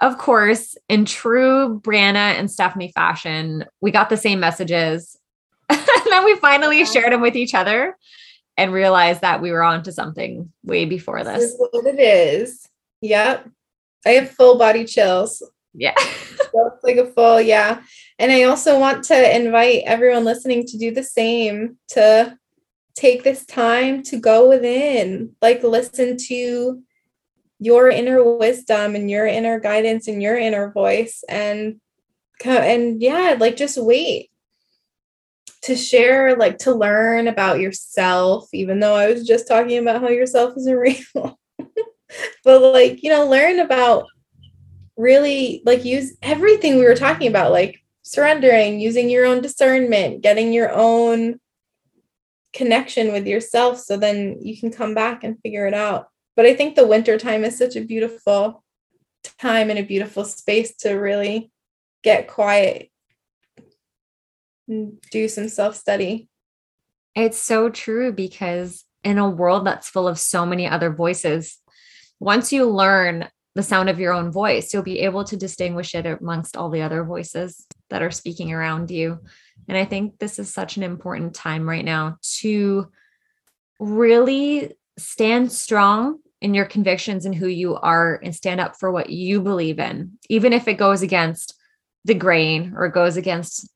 of 0.00 0.18
course, 0.18 0.76
in 0.88 1.04
true 1.04 1.80
Brianna 1.80 2.38
and 2.38 2.50
Stephanie 2.50 2.92
fashion, 2.94 3.64
we 3.80 3.90
got 3.90 4.08
the 4.08 4.16
same 4.16 4.40
messages. 4.40 5.18
and 5.68 5.80
then 6.10 6.24
we 6.24 6.36
finally 6.36 6.84
shared 6.84 7.12
them 7.12 7.22
with 7.22 7.34
each 7.34 7.54
other 7.54 7.96
and 8.56 8.72
realized 8.72 9.20
that 9.20 9.42
we 9.42 9.50
were 9.50 9.62
onto 9.62 9.90
something 9.90 10.52
way 10.64 10.84
before 10.84 11.24
this. 11.24 11.38
This 11.38 11.50
is 11.52 11.68
what 11.70 11.86
it 11.86 12.00
is. 12.00 12.68
Yep. 13.00 13.48
I 14.06 14.10
have 14.10 14.30
full 14.30 14.56
body 14.56 14.84
chills. 14.84 15.42
Yeah. 15.74 15.94
so 15.98 16.72
it's 16.72 16.84
like 16.84 16.96
a 16.96 17.06
full, 17.06 17.40
yeah. 17.40 17.82
And 18.18 18.32
I 18.32 18.44
also 18.44 18.78
want 18.78 19.04
to 19.04 19.36
invite 19.36 19.82
everyone 19.84 20.24
listening 20.24 20.64
to 20.66 20.78
do 20.78 20.92
the 20.92 21.02
same, 21.02 21.78
to 21.88 22.38
take 22.96 23.22
this 23.22 23.44
time 23.44 24.02
to 24.04 24.18
go 24.18 24.48
within, 24.48 25.34
like 25.42 25.62
listen 25.62 26.16
to 26.28 26.82
your 27.58 27.88
inner 27.88 28.22
wisdom 28.36 28.94
and 28.94 29.10
your 29.10 29.26
inner 29.26 29.60
guidance 29.60 30.08
and 30.08 30.22
your 30.22 30.36
inner 30.36 30.70
voice 30.72 31.22
and 31.28 31.80
and 32.44 33.00
yeah, 33.00 33.36
like 33.38 33.56
just 33.56 33.78
wait 33.78 34.30
to 35.62 35.74
share, 35.74 36.36
like 36.36 36.58
to 36.58 36.74
learn 36.74 37.28
about 37.28 37.60
yourself, 37.60 38.48
even 38.52 38.78
though 38.80 38.94
I 38.94 39.10
was 39.10 39.26
just 39.26 39.48
talking 39.48 39.78
about 39.78 40.02
how 40.02 40.08
yourself 40.08 40.54
isn't 40.56 40.76
real 41.14 41.38
but 42.44 42.72
like 42.72 43.02
you 43.02 43.10
know 43.10 43.26
learn 43.26 43.58
about 43.58 44.06
really 44.96 45.62
like 45.64 45.84
use 45.84 46.16
everything 46.22 46.76
we 46.76 46.84
were 46.84 46.94
talking 46.94 47.28
about 47.28 47.52
like 47.52 47.82
surrendering 48.02 48.80
using 48.80 49.10
your 49.10 49.26
own 49.26 49.40
discernment 49.42 50.22
getting 50.22 50.52
your 50.52 50.72
own 50.72 51.38
connection 52.56 53.12
with 53.12 53.26
yourself 53.26 53.78
so 53.78 53.96
then 53.96 54.38
you 54.40 54.58
can 54.58 54.72
come 54.72 54.94
back 54.94 55.22
and 55.22 55.38
figure 55.42 55.66
it 55.66 55.74
out 55.74 56.08
but 56.34 56.46
i 56.46 56.54
think 56.54 56.74
the 56.74 56.86
winter 56.86 57.18
time 57.18 57.44
is 57.44 57.58
such 57.58 57.76
a 57.76 57.84
beautiful 57.84 58.64
time 59.38 59.70
and 59.70 59.78
a 59.78 59.84
beautiful 59.84 60.24
space 60.24 60.74
to 60.76 60.92
really 60.92 61.50
get 62.02 62.28
quiet 62.28 62.90
and 64.68 65.00
do 65.10 65.28
some 65.28 65.48
self 65.48 65.76
study 65.76 66.28
it's 67.14 67.38
so 67.38 67.68
true 67.68 68.12
because 68.12 68.84
in 69.04 69.18
a 69.18 69.28
world 69.28 69.66
that's 69.66 69.88
full 69.88 70.08
of 70.08 70.18
so 70.18 70.46
many 70.46 70.66
other 70.66 70.90
voices 70.90 71.58
once 72.18 72.52
you 72.52 72.64
learn 72.64 73.28
the 73.56 73.62
sound 73.62 73.88
of 73.88 73.98
your 73.98 74.12
own 74.12 74.30
voice, 74.30 74.72
you'll 74.72 74.82
be 74.82 75.00
able 75.00 75.24
to 75.24 75.36
distinguish 75.36 75.94
it 75.94 76.04
amongst 76.04 76.58
all 76.58 76.68
the 76.68 76.82
other 76.82 77.02
voices 77.02 77.66
that 77.88 78.02
are 78.02 78.10
speaking 78.10 78.52
around 78.52 78.90
you. 78.90 79.18
And 79.68 79.76
I 79.76 79.84
think 79.84 80.18
this 80.18 80.38
is 80.38 80.52
such 80.52 80.76
an 80.76 80.82
important 80.82 81.34
time 81.34 81.68
right 81.68 81.84
now 81.84 82.18
to 82.40 82.90
really 83.80 84.72
stand 84.98 85.52
strong 85.52 86.18
in 86.40 86.54
your 86.54 86.64
convictions 86.64 87.26
and 87.26 87.34
who 87.34 87.48
you 87.48 87.76
are 87.76 88.20
and 88.22 88.34
stand 88.34 88.60
up 88.60 88.76
for 88.78 88.92
what 88.92 89.10
you 89.10 89.40
believe 89.40 89.78
in, 89.78 90.18
even 90.28 90.52
if 90.52 90.68
it 90.68 90.74
goes 90.74 91.02
against 91.02 91.54
the 92.04 92.14
grain 92.14 92.72
or 92.76 92.88
goes 92.88 93.16
against 93.16 93.68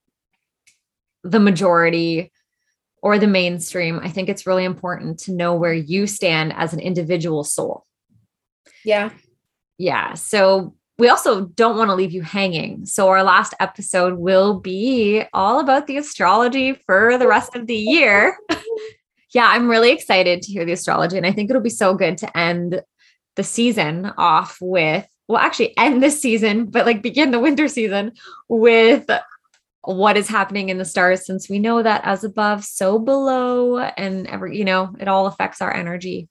the 1.24 1.41
majority 1.41 2.31
or 3.03 3.18
the 3.18 3.26
mainstream. 3.26 3.99
I 4.03 4.09
think 4.09 4.28
it's 4.28 4.47
really 4.47 4.64
important 4.64 5.18
to 5.20 5.33
know 5.33 5.55
where 5.55 5.74
you 5.74 6.07
stand 6.07 6.53
as 6.53 6.72
an 6.72 6.81
individual 6.81 7.45
soul. 7.45 7.87
Yeah. 8.85 9.11
Yeah. 9.78 10.14
So 10.14 10.76
we 11.01 11.09
also 11.09 11.47
don't 11.47 11.79
want 11.79 11.89
to 11.89 11.95
leave 11.95 12.13
you 12.13 12.21
hanging. 12.21 12.85
So 12.85 13.09
our 13.09 13.25
last 13.25 13.55
episode 13.59 14.19
will 14.19 14.61
be 14.61 15.25
all 15.33 15.59
about 15.59 15.87
the 15.87 15.97
astrology 15.97 16.75
for 16.75 17.17
the 17.17 17.27
rest 17.27 17.57
of 17.57 17.67
the 17.67 17.75
year. 17.75 18.37
yeah, 19.35 19.47
I'm 19.47 19.69
really 19.69 19.93
excited 19.93 20.43
to 20.43 20.53
hear 20.53 20.67
the 20.67 20.73
astrology. 20.73 21.17
And 21.17 21.27
I 21.27 21.33
think 21.33 21.49
it'll 21.49 21.63
be 21.63 21.71
so 21.71 21.95
good 21.95 22.19
to 22.19 22.37
end 22.37 22.83
the 23.37 23.43
season 23.43 24.13
off 24.19 24.59
with, 24.61 25.09
well, 25.27 25.41
actually 25.41 25.75
end 25.79 26.03
this 26.03 26.21
season, 26.21 26.67
but 26.67 26.85
like 26.85 27.03
begin 27.03 27.31
the 27.31 27.41
winter 27.41 27.67
season 27.67 28.13
with 28.51 29.09
what 29.83 30.19
is 30.19 30.29
happening 30.29 30.69
in 30.69 30.77
the 30.77 30.85
stars 30.85 31.25
since 31.25 31.49
we 31.49 31.59
know 31.59 31.83
that 31.83 32.03
as 32.05 32.25
above 32.25 32.63
so 32.63 32.99
below 32.99 33.79
and 33.79 34.27
every 34.27 34.59
you 34.59 34.65
know 34.65 34.95
it 35.01 35.09
all 35.09 35.27
affects 35.27 35.63
our 35.63 35.75
energy 35.75 36.29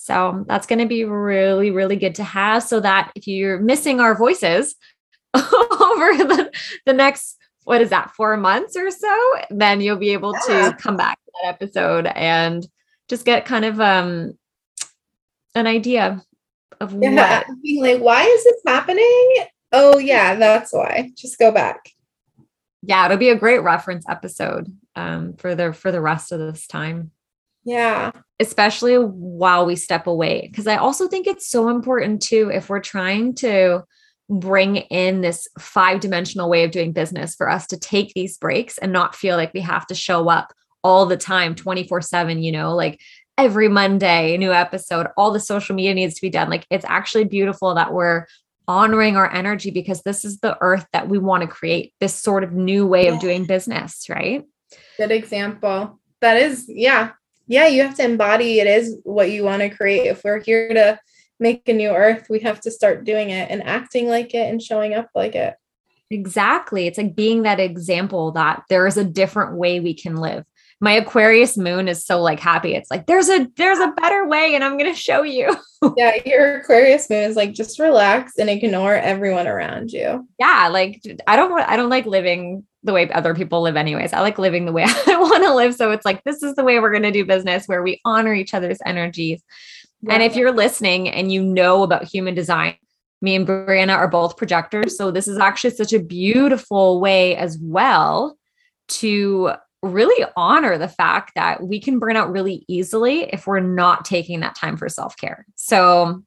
so 0.00 0.44
that's 0.46 0.68
going 0.68 0.78
to 0.78 0.86
be 0.86 1.04
really, 1.04 1.72
really 1.72 1.96
good 1.96 2.14
to 2.14 2.24
have 2.24 2.62
so 2.62 2.78
that 2.78 3.10
if 3.16 3.26
you're 3.26 3.58
missing 3.58 3.98
our 3.98 4.14
voices 4.14 4.76
over 5.34 5.44
the, 5.44 6.52
the 6.86 6.92
next, 6.92 7.36
what 7.64 7.82
is 7.82 7.90
that, 7.90 8.12
four 8.12 8.36
months 8.36 8.76
or 8.76 8.92
so, 8.92 9.34
then 9.50 9.80
you'll 9.80 9.96
be 9.96 10.12
able 10.12 10.34
yeah. 10.48 10.70
to 10.70 10.76
come 10.76 10.96
back 10.96 11.18
to 11.24 11.32
that 11.42 11.48
episode 11.48 12.06
and 12.06 12.64
just 13.08 13.24
get 13.24 13.44
kind 13.44 13.64
of 13.64 13.80
um 13.80 14.38
an 15.56 15.66
idea 15.66 16.22
of 16.80 16.94
yeah, 17.02 17.40
what. 17.40 17.62
Being 17.62 17.82
like, 17.82 18.00
why 18.00 18.22
is 18.22 18.44
this 18.44 18.62
happening? 18.64 19.34
Oh, 19.72 19.98
yeah, 19.98 20.36
that's 20.36 20.72
why. 20.72 21.10
Just 21.16 21.40
go 21.40 21.50
back. 21.50 21.90
Yeah, 22.82 23.04
it'll 23.04 23.18
be 23.18 23.30
a 23.30 23.36
great 23.36 23.64
reference 23.64 24.08
episode 24.08 24.72
um, 24.94 25.34
for 25.34 25.56
the 25.56 25.72
for 25.72 25.90
the 25.90 26.00
rest 26.00 26.30
of 26.30 26.38
this 26.38 26.68
time. 26.68 27.10
Yeah. 27.64 28.12
Especially 28.40 28.96
while 28.96 29.66
we 29.66 29.76
step 29.76 30.06
away. 30.06 30.48
Because 30.50 30.66
I 30.66 30.76
also 30.76 31.08
think 31.08 31.26
it's 31.26 31.48
so 31.48 31.68
important 31.68 32.22
too, 32.22 32.50
if 32.52 32.68
we're 32.68 32.80
trying 32.80 33.34
to 33.36 33.84
bring 34.28 34.76
in 34.76 35.22
this 35.22 35.48
five 35.58 36.00
dimensional 36.00 36.50
way 36.50 36.64
of 36.64 36.70
doing 36.70 36.92
business 36.92 37.34
for 37.34 37.48
us 37.48 37.66
to 37.66 37.78
take 37.78 38.12
these 38.14 38.36
breaks 38.36 38.76
and 38.78 38.92
not 38.92 39.14
feel 39.14 39.36
like 39.36 39.54
we 39.54 39.60
have 39.60 39.86
to 39.86 39.94
show 39.94 40.28
up 40.28 40.52
all 40.84 41.06
the 41.06 41.16
time 41.16 41.54
24 41.54 42.02
7 42.02 42.42
you 42.42 42.52
know 42.52 42.74
like 42.74 43.00
every 43.38 43.68
monday 43.68 44.34
a 44.34 44.38
new 44.38 44.52
episode 44.52 45.06
all 45.16 45.32
the 45.32 45.40
social 45.40 45.74
media 45.74 45.94
needs 45.94 46.14
to 46.14 46.20
be 46.20 46.30
done 46.30 46.50
like 46.50 46.66
it's 46.70 46.84
actually 46.88 47.24
beautiful 47.24 47.74
that 47.74 47.92
we're 47.92 48.26
honoring 48.68 49.16
our 49.16 49.32
energy 49.32 49.70
because 49.70 50.02
this 50.02 50.26
is 50.26 50.40
the 50.40 50.56
earth 50.60 50.86
that 50.92 51.08
we 51.08 51.18
want 51.18 51.40
to 51.40 51.48
create 51.48 51.94
this 52.00 52.14
sort 52.14 52.44
of 52.44 52.52
new 52.52 52.86
way 52.86 53.06
yeah. 53.06 53.14
of 53.14 53.20
doing 53.20 53.46
business 53.46 54.08
right 54.10 54.44
good 54.98 55.10
example 55.10 55.98
that 56.20 56.36
is 56.36 56.66
yeah 56.68 57.12
yeah, 57.48 57.66
you 57.66 57.82
have 57.82 57.96
to 57.96 58.04
embody 58.04 58.60
it 58.60 58.66
is 58.66 58.98
what 59.02 59.30
you 59.30 59.42
want 59.42 59.62
to 59.62 59.70
create. 59.70 60.06
If 60.06 60.22
we're 60.22 60.40
here 60.40 60.72
to 60.74 61.00
make 61.40 61.68
a 61.68 61.72
new 61.72 61.90
earth, 61.90 62.26
we 62.28 62.40
have 62.40 62.60
to 62.60 62.70
start 62.70 63.04
doing 63.04 63.30
it 63.30 63.50
and 63.50 63.62
acting 63.64 64.08
like 64.08 64.34
it 64.34 64.50
and 64.50 64.62
showing 64.62 64.94
up 64.94 65.08
like 65.14 65.34
it. 65.34 65.54
Exactly. 66.10 66.86
It's 66.86 66.98
like 66.98 67.14
being 67.14 67.42
that 67.42 67.60
example 67.60 68.32
that 68.32 68.62
there 68.68 68.86
is 68.86 68.96
a 68.96 69.04
different 69.04 69.56
way 69.56 69.80
we 69.80 69.94
can 69.94 70.16
live. 70.16 70.44
My 70.80 70.92
Aquarius 70.92 71.56
moon 71.56 71.88
is 71.88 72.06
so 72.06 72.22
like 72.22 72.38
happy. 72.38 72.74
It's 72.74 72.90
like 72.90 73.06
there's 73.06 73.28
a 73.28 73.48
there's 73.56 73.80
a 73.80 73.92
better 74.00 74.28
way 74.28 74.54
and 74.54 74.62
I'm 74.62 74.78
going 74.78 74.92
to 74.92 74.98
show 74.98 75.22
you. 75.22 75.54
yeah, 75.96 76.16
your 76.24 76.58
Aquarius 76.58 77.10
moon 77.10 77.24
is 77.24 77.34
like 77.34 77.52
just 77.52 77.78
relax 77.78 78.38
and 78.38 78.48
ignore 78.48 78.94
everyone 78.94 79.48
around 79.48 79.90
you. 79.90 80.26
Yeah, 80.38 80.68
like 80.70 81.02
I 81.26 81.34
don't 81.34 81.50
want 81.50 81.68
I 81.68 81.76
don't 81.76 81.90
like 81.90 82.06
living 82.06 82.64
the 82.82 82.92
way 82.92 83.10
other 83.10 83.34
people 83.34 83.62
live 83.62 83.76
anyways. 83.76 84.12
I 84.12 84.20
like 84.20 84.38
living 84.38 84.64
the 84.64 84.72
way 84.72 84.84
I 84.86 85.18
want 85.18 85.44
to 85.44 85.54
live. 85.54 85.74
So 85.74 85.90
it's 85.90 86.04
like, 86.04 86.22
this 86.24 86.42
is 86.42 86.54
the 86.54 86.64
way 86.64 86.78
we're 86.78 86.92
going 86.92 87.02
to 87.02 87.10
do 87.10 87.24
business 87.24 87.66
where 87.66 87.82
we 87.82 88.00
honor 88.04 88.34
each 88.34 88.54
other's 88.54 88.78
energies. 88.86 89.42
Yeah. 90.02 90.14
And 90.14 90.22
if 90.22 90.36
you're 90.36 90.52
listening 90.52 91.08
and 91.08 91.32
you 91.32 91.42
know 91.42 91.82
about 91.82 92.04
human 92.04 92.34
design, 92.34 92.76
me 93.20 93.34
and 93.34 93.46
Brianna 93.46 93.96
are 93.96 94.08
both 94.08 94.36
projectors. 94.36 94.96
So 94.96 95.10
this 95.10 95.26
is 95.26 95.38
actually 95.38 95.70
such 95.70 95.92
a 95.92 95.98
beautiful 95.98 97.00
way 97.00 97.34
as 97.36 97.58
well 97.60 98.38
to 98.88 99.52
really 99.82 100.24
honor 100.36 100.78
the 100.78 100.88
fact 100.88 101.32
that 101.34 101.62
we 101.62 101.80
can 101.80 101.98
burn 101.98 102.16
out 102.16 102.30
really 102.30 102.64
easily 102.68 103.22
if 103.32 103.46
we're 103.46 103.60
not 103.60 104.04
taking 104.04 104.40
that 104.40 104.56
time 104.56 104.76
for 104.76 104.88
self 104.88 105.16
care. 105.16 105.46
So, 105.56 106.22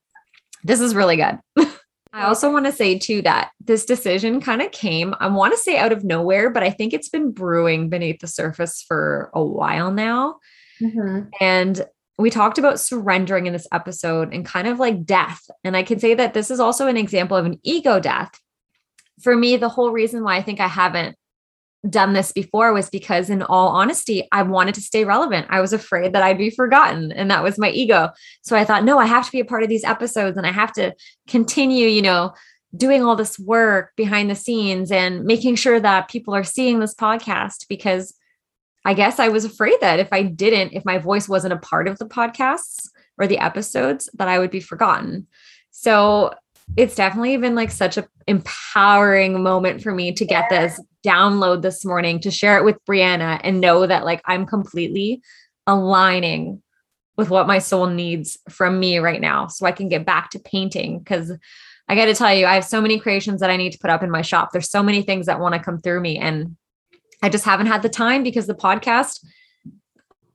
this 0.64 0.80
is 0.80 0.93
really 0.93 1.16
good. 1.16 1.39
I 2.14 2.24
also 2.24 2.51
want 2.51 2.66
to 2.66 2.72
say 2.72 2.99
too 2.99 3.22
that 3.22 3.51
this 3.64 3.86
decision 3.86 4.41
kind 4.41 4.62
of 4.62 4.72
came, 4.72 5.16
I 5.20 5.28
want 5.28 5.53
to 5.53 5.59
say 5.59 5.78
out 5.78 5.93
of 5.93 6.03
nowhere, 6.03 6.49
but 6.49 6.64
I 6.64 6.70
think 6.70 6.93
it's 6.93 7.09
been 7.09 7.32
brewing 7.32 7.89
beneath 7.89 8.20
the 8.20 8.28
surface 8.28 8.84
for 8.86 9.32
a 9.34 9.43
while 9.43 9.91
now. 9.91 10.38
Mm-hmm. 10.82 11.30
And 11.39 11.86
we 12.18 12.30
talked 12.30 12.57
about 12.57 12.80
surrendering 12.80 13.47
in 13.47 13.53
this 13.53 13.68
episode 13.72 14.34
and 14.34 14.45
kind 14.45 14.68
of 14.68 14.80
like 14.80 15.05
death. 15.05 15.41
And 15.64 15.78
I 15.78 15.84
can 15.84 15.99
say 15.99 16.14
that 16.14 16.34
this 16.34 16.51
is 16.51 16.59
also 16.59 16.88
an 16.88 16.97
example 16.97 17.38
of 17.38 17.45
an 17.45 17.59
ego 17.64 17.99
death. 17.99 18.32
For 19.22 19.36
me, 19.36 19.55
the 19.55 19.70
whole 19.70 19.91
reason 19.91 20.24
why 20.24 20.36
I 20.36 20.41
think 20.41 20.59
I 20.59 20.68
haven't 20.68 21.16
done 21.89 22.13
this 22.13 22.32
before 22.32 22.73
was 22.73 22.89
because, 22.89 23.29
in 23.29 23.41
all 23.41 23.69
honesty, 23.69 24.27
I 24.32 24.43
wanted 24.43 24.75
to 24.75 24.82
stay 24.82 25.03
relevant. 25.03 25.47
I 25.49 25.61
was 25.61 25.73
afraid 25.73 26.13
that 26.13 26.21
I'd 26.21 26.38
be 26.38 26.49
forgotten, 26.49 27.11
and 27.11 27.32
that 27.32 27.43
was 27.43 27.57
my 27.57 27.69
ego. 27.69 28.09
So 28.43 28.55
I 28.55 28.65
thought, 28.65 28.84
no, 28.84 28.99
I 28.99 29.05
have 29.05 29.25
to 29.25 29.32
be 29.32 29.39
a 29.39 29.45
part 29.45 29.63
of 29.63 29.69
these 29.69 29.84
episodes 29.84 30.38
and 30.38 30.45
I 30.45 30.51
have 30.51 30.73
to 30.73 30.93
continue, 31.27 31.88
you 31.88 32.01
know, 32.01 32.34
doing 32.75 33.03
all 33.03 33.15
this 33.15 33.38
work 33.38 33.91
behind 33.95 34.29
the 34.29 34.36
scenes 34.36 34.91
and 34.91 35.25
making 35.25 35.55
sure 35.55 35.79
that 35.79 36.09
people 36.09 36.34
are 36.34 36.43
seeing 36.43 36.79
this 36.79 36.95
podcast 36.95 37.67
because 37.67 38.13
I 38.86 38.93
guess 38.93 39.19
I 39.19 39.27
was 39.27 39.45
afraid 39.45 39.75
that 39.82 39.99
if 39.99 40.11
I 40.11 40.23
didn't, 40.23 40.73
if 40.73 40.86
my 40.86 40.97
voice 40.97 41.27
wasn't 41.27 41.53
a 41.53 41.57
part 41.57 41.88
of 41.88 41.99
the 41.99 42.05
podcasts 42.05 42.88
or 43.17 43.27
the 43.27 43.39
episodes, 43.39 44.09
that 44.13 44.27
I 44.27 44.39
would 44.39 44.51
be 44.51 44.61
forgotten. 44.61 45.27
So 45.71 46.34
it's 46.78 46.95
definitely 46.95 47.38
been 47.38 47.55
like 47.55 47.72
such 47.72 47.97
an 47.97 48.05
empowering 48.28 49.41
moment 49.43 49.82
for 49.82 49.93
me 49.93 50.11
to 50.13 50.26
get 50.26 50.45
yeah. 50.49 50.67
this 50.67 50.82
download 51.05 51.61
this 51.61 51.84
morning 51.84 52.19
to 52.22 52.32
share 52.32 52.57
it 52.57 52.63
with 52.63 52.78
Brianna 52.88 53.39
and 53.43 53.59
know 53.59 53.88
that 53.88 54.05
like 54.05 54.22
I'm 54.26 54.45
completely 54.45 55.22
aligning 55.67 56.61
with 57.17 57.30
what 57.30 57.47
my 57.47 57.59
soul 57.59 57.88
needs 57.88 58.38
from 58.49 58.80
me 58.80 58.99
right 58.99 59.22
now 59.22 59.47
so 59.47 59.65
I 59.65 59.72
can 59.72 59.89
get 59.89 60.05
back 60.05 60.30
to 60.32 60.39
painting 60.39 60.99
because 60.99 61.32
I 61.88 61.95
got 61.95 62.05
to 62.05 62.15
tell 62.15 62.34
you 62.34 62.45
I 62.45 62.55
have 62.55 62.65
so 62.65 62.80
many 62.80 62.99
creations 62.99 63.41
that 63.41 63.49
I 63.49 63.57
need 63.57 63.74
to 63.74 63.80
put 63.80 63.89
up 63.89 64.03
in 64.03 64.11
my 64.11 64.22
shop. 64.22 64.51
There's 64.51 64.69
so 64.69 64.84
many 64.84 65.01
things 65.01 65.26
that 65.26 65.39
want 65.39 65.55
to 65.55 65.61
come 65.61 65.82
through 65.82 65.99
me 65.99 66.17
and 66.17 66.55
I 67.22 67.30
just 67.30 67.45
haven't 67.45 67.67
had 67.67 67.82
the 67.82 67.89
time 67.89 68.24
because 68.24 68.47
the 68.47 68.55
podcast 68.55 69.24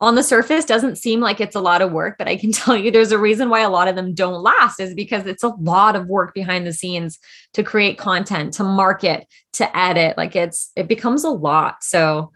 on 0.00 0.14
the 0.14 0.22
surface 0.22 0.64
doesn't 0.64 0.96
seem 0.96 1.20
like 1.20 1.40
it's 1.40 1.56
a 1.56 1.60
lot 1.60 1.80
of 1.80 1.92
work, 1.92 2.16
but 2.18 2.28
I 2.28 2.36
can 2.36 2.52
tell 2.52 2.76
you 2.76 2.90
there's 2.90 3.12
a 3.12 3.18
reason 3.18 3.48
why 3.48 3.60
a 3.60 3.70
lot 3.70 3.88
of 3.88 3.96
them 3.96 4.14
don't 4.14 4.42
last 4.42 4.80
is 4.80 4.94
because 4.94 5.26
it's 5.26 5.42
a 5.42 5.48
lot 5.48 5.96
of 5.96 6.06
work 6.06 6.34
behind 6.34 6.66
the 6.66 6.72
scenes 6.72 7.18
to 7.54 7.62
create 7.62 7.98
content, 7.98 8.54
to 8.54 8.64
market, 8.64 9.26
to 9.54 9.76
edit. 9.76 10.16
Like 10.16 10.36
it's 10.36 10.70
it 10.76 10.88
becomes 10.88 11.24
a 11.24 11.30
lot. 11.30 11.82
So 11.82 12.32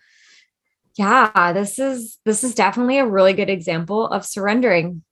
yeah, 0.96 1.52
this 1.52 1.78
is 1.78 2.18
this 2.24 2.42
is 2.44 2.54
definitely 2.54 2.98
a 2.98 3.06
really 3.06 3.32
good 3.32 3.50
example 3.50 4.06
of 4.08 4.24
surrendering 4.26 5.02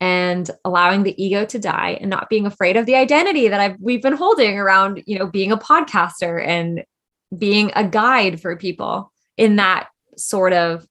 and 0.00 0.50
allowing 0.64 1.02
the 1.02 1.22
ego 1.22 1.44
to 1.46 1.58
die 1.58 1.96
and 2.00 2.10
not 2.10 2.28
being 2.28 2.46
afraid 2.46 2.76
of 2.76 2.86
the 2.86 2.96
identity 2.96 3.48
that 3.48 3.60
I've 3.60 3.80
we've 3.80 4.02
been 4.02 4.16
holding 4.16 4.58
around, 4.58 5.02
you 5.06 5.18
know, 5.18 5.26
being 5.26 5.52
a 5.52 5.56
podcaster 5.56 6.44
and 6.44 6.84
being 7.36 7.72
a 7.74 7.86
guide 7.86 8.40
for 8.40 8.56
people 8.56 9.12
in 9.36 9.56
that 9.56 9.88
sort 10.16 10.52
of 10.52 10.86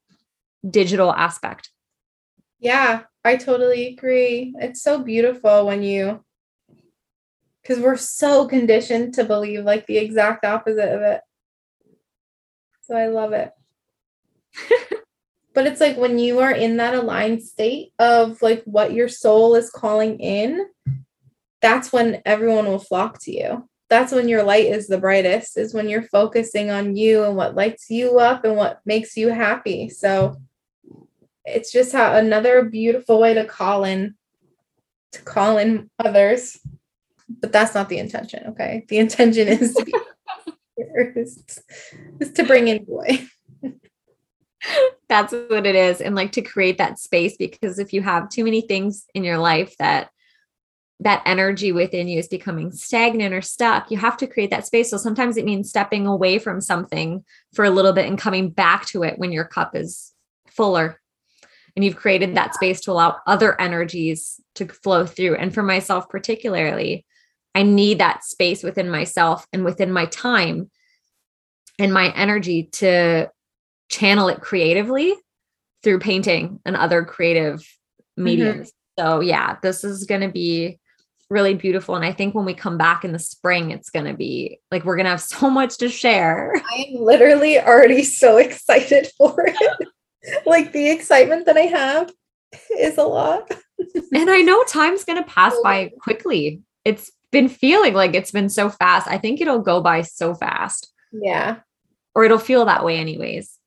digital 0.67 1.13
aspect. 1.13 1.69
Yeah, 2.59 3.01
I 3.25 3.35
totally 3.35 3.87
agree. 3.87 4.53
It's 4.59 4.81
so 4.81 4.99
beautiful 4.99 5.65
when 5.65 5.83
you 5.83 6.23
because 7.61 7.81
we're 7.81 7.97
so 7.97 8.47
conditioned 8.47 9.13
to 9.13 9.23
believe 9.23 9.63
like 9.63 9.85
the 9.87 9.97
exact 9.97 10.45
opposite 10.45 10.93
of 10.93 11.01
it. 11.01 11.21
So 12.81 12.95
I 12.95 13.07
love 13.07 13.31
it. 13.31 13.51
but 15.53 15.65
it's 15.65 15.79
like 15.79 15.97
when 15.97 16.19
you 16.19 16.39
are 16.39 16.51
in 16.51 16.77
that 16.77 16.93
aligned 16.93 17.41
state 17.41 17.93
of 17.99 18.41
like 18.41 18.63
what 18.65 18.93
your 18.93 19.07
soul 19.07 19.55
is 19.55 19.69
calling 19.69 20.19
in, 20.19 20.65
that's 21.61 21.93
when 21.93 22.21
everyone 22.25 22.65
will 22.65 22.79
flock 22.79 23.19
to 23.21 23.31
you. 23.31 23.69
That's 23.89 24.11
when 24.11 24.27
your 24.27 24.43
light 24.43 24.65
is 24.65 24.87
the 24.87 24.97
brightest, 24.97 25.57
is 25.57 25.73
when 25.73 25.87
you're 25.87 26.03
focusing 26.03 26.69
on 26.69 26.95
you 26.95 27.23
and 27.23 27.35
what 27.35 27.55
lights 27.55 27.89
you 27.89 28.19
up 28.19 28.43
and 28.43 28.57
what 28.57 28.81
makes 28.85 29.15
you 29.15 29.29
happy. 29.29 29.87
So 29.87 30.35
it's 31.45 31.71
just 31.71 31.91
how 31.91 32.15
another 32.15 32.63
beautiful 32.63 33.19
way 33.19 33.33
to 33.33 33.45
call 33.45 33.83
in 33.83 34.15
to 35.13 35.21
call 35.21 35.57
in 35.57 35.89
others. 35.99 36.59
But 37.29 37.51
that's 37.51 37.73
not 37.73 37.89
the 37.89 37.97
intention 37.97 38.43
okay? 38.49 38.85
The 38.89 38.97
intention 38.97 39.47
is 39.47 39.73
to 39.75 39.85
be 39.85 39.93
is, 41.15 41.61
is 42.19 42.31
to 42.33 42.43
bring 42.43 42.67
in 42.67 42.85
joy. 42.85 43.27
That's 45.09 45.33
what 45.33 45.65
it 45.65 45.75
is 45.75 46.01
and 46.01 46.15
like 46.15 46.31
to 46.33 46.41
create 46.41 46.77
that 46.77 46.97
space 46.97 47.35
because 47.37 47.79
if 47.79 47.93
you 47.93 48.01
have 48.01 48.29
too 48.29 48.43
many 48.43 48.61
things 48.61 49.05
in 49.13 49.23
your 49.23 49.37
life 49.37 49.75
that 49.77 50.09
that 51.01 51.21
energy 51.25 51.71
within 51.71 52.07
you 52.07 52.17
is 52.17 52.29
becoming 52.29 52.71
stagnant 52.71 53.33
or 53.33 53.41
stuck 53.41 53.91
you 53.91 53.97
have 53.97 54.15
to 54.17 54.27
create 54.27 54.51
that 54.51 54.65
space. 54.65 54.89
So 54.89 54.97
sometimes 54.97 55.37
it 55.37 55.45
means 55.45 55.69
stepping 55.69 56.07
away 56.07 56.39
from 56.39 56.61
something 56.61 57.25
for 57.53 57.65
a 57.65 57.69
little 57.69 57.93
bit 57.93 58.07
and 58.07 58.17
coming 58.17 58.49
back 58.49 58.85
to 58.87 59.03
it 59.03 59.19
when 59.19 59.31
your 59.31 59.45
cup 59.45 59.75
is 59.75 60.13
fuller 60.47 61.01
and 61.75 61.83
you've 61.83 61.95
created 61.95 62.35
that 62.35 62.53
space 62.53 62.81
to 62.81 62.91
allow 62.91 63.17
other 63.25 63.59
energies 63.59 64.39
to 64.55 64.67
flow 64.67 65.05
through. 65.05 65.35
And 65.35 65.53
for 65.53 65.63
myself, 65.63 66.07
particularly, 66.09 67.05
I 67.55 67.63
need 67.63 67.99
that 67.99 68.23
space 68.23 68.63
within 68.63 68.89
myself 68.89 69.45
and 69.53 69.65
within 69.65 69.91
my 69.91 70.05
time 70.05 70.69
and 71.79 71.93
my 71.93 72.13
energy 72.15 72.63
to 72.73 73.29
channel 73.89 74.29
it 74.29 74.41
creatively 74.41 75.15
through 75.83 75.99
painting 75.99 76.59
and 76.65 76.75
other 76.75 77.03
creative 77.03 77.59
mm-hmm. 77.59 78.23
mediums. 78.23 78.69
Mm-hmm. 78.69 79.05
So, 79.05 79.19
yeah, 79.21 79.57
this 79.61 79.83
is 79.83 80.05
going 80.05 80.21
to 80.21 80.29
be 80.29 80.79
really 81.29 81.55
beautiful. 81.55 81.95
And 81.95 82.05
I 82.05 82.11
think 82.11 82.35
when 82.35 82.45
we 82.45 82.53
come 82.53 82.77
back 82.77 83.03
in 83.03 83.11
the 83.11 83.19
spring, 83.19 83.71
it's 83.71 83.89
going 83.89 84.05
to 84.05 84.13
be 84.13 84.59
like 84.71 84.85
we're 84.85 84.95
going 84.95 85.05
to 85.05 85.11
have 85.11 85.21
so 85.21 85.49
much 85.49 85.77
to 85.79 85.89
share. 85.89 86.53
I 86.55 86.85
am 86.89 87.01
literally 87.01 87.59
already 87.59 88.03
so 88.03 88.37
excited 88.37 89.07
for 89.17 89.45
it. 89.47 89.87
like 90.45 90.71
the 90.71 90.89
excitement 90.89 91.45
that 91.45 91.57
I 91.57 91.61
have 91.61 92.11
is 92.77 92.97
a 92.97 93.03
lot. 93.03 93.51
and 94.13 94.29
I 94.29 94.41
know 94.41 94.63
time's 94.63 95.03
going 95.03 95.21
to 95.21 95.29
pass 95.29 95.55
by 95.63 95.91
quickly. 95.99 96.61
It's 96.85 97.11
been 97.31 97.49
feeling 97.49 97.93
like 97.93 98.13
it's 98.13 98.31
been 98.31 98.49
so 98.49 98.69
fast. 98.69 99.07
I 99.07 99.17
think 99.17 99.41
it'll 99.41 99.59
go 99.59 99.81
by 99.81 100.01
so 100.01 100.35
fast. 100.35 100.91
Yeah. 101.11 101.57
Or 102.15 102.23
it'll 102.23 102.39
feel 102.39 102.65
that 102.65 102.85
way, 102.85 102.97
anyways. 102.97 103.57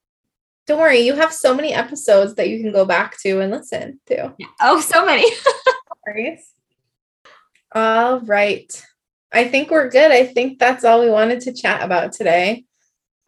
Don't 0.67 0.81
worry, 0.81 0.99
you 0.99 1.15
have 1.15 1.33
so 1.33 1.55
many 1.55 1.73
episodes 1.73 2.35
that 2.35 2.49
you 2.49 2.61
can 2.61 2.73
go 2.73 2.85
back 2.85 3.19
to 3.21 3.41
and 3.41 3.53
listen 3.53 4.01
to. 4.07 4.35
Yeah. 4.37 4.47
Oh, 4.61 4.81
so 4.81 5.07
many. 5.07 5.25
all 7.75 8.21
right. 8.21 8.85
I 9.33 9.49
think 9.49 9.71
we're 9.71 9.91
good. 9.91 10.11
I 10.11 10.27
think 10.27 10.59
that's 10.59 10.85
all 10.85 11.01
we 11.01 11.11
wanted 11.11 11.41
to 11.43 11.53
chat 11.53 11.83
about 11.83 12.13
today. 12.13 12.65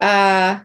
Uh 0.01 0.59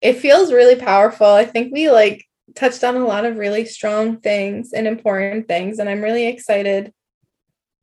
it 0.00 0.14
feels 0.14 0.52
really 0.52 0.76
powerful. 0.76 1.26
I 1.26 1.44
think 1.44 1.72
we 1.72 1.90
like 1.90 2.24
touched 2.54 2.84
on 2.84 2.96
a 2.96 3.06
lot 3.06 3.24
of 3.24 3.36
really 3.36 3.64
strong 3.64 4.18
things 4.18 4.72
and 4.72 4.86
important 4.86 5.46
things. 5.46 5.78
And 5.78 5.88
I'm 5.88 6.02
really 6.02 6.26
excited 6.26 6.92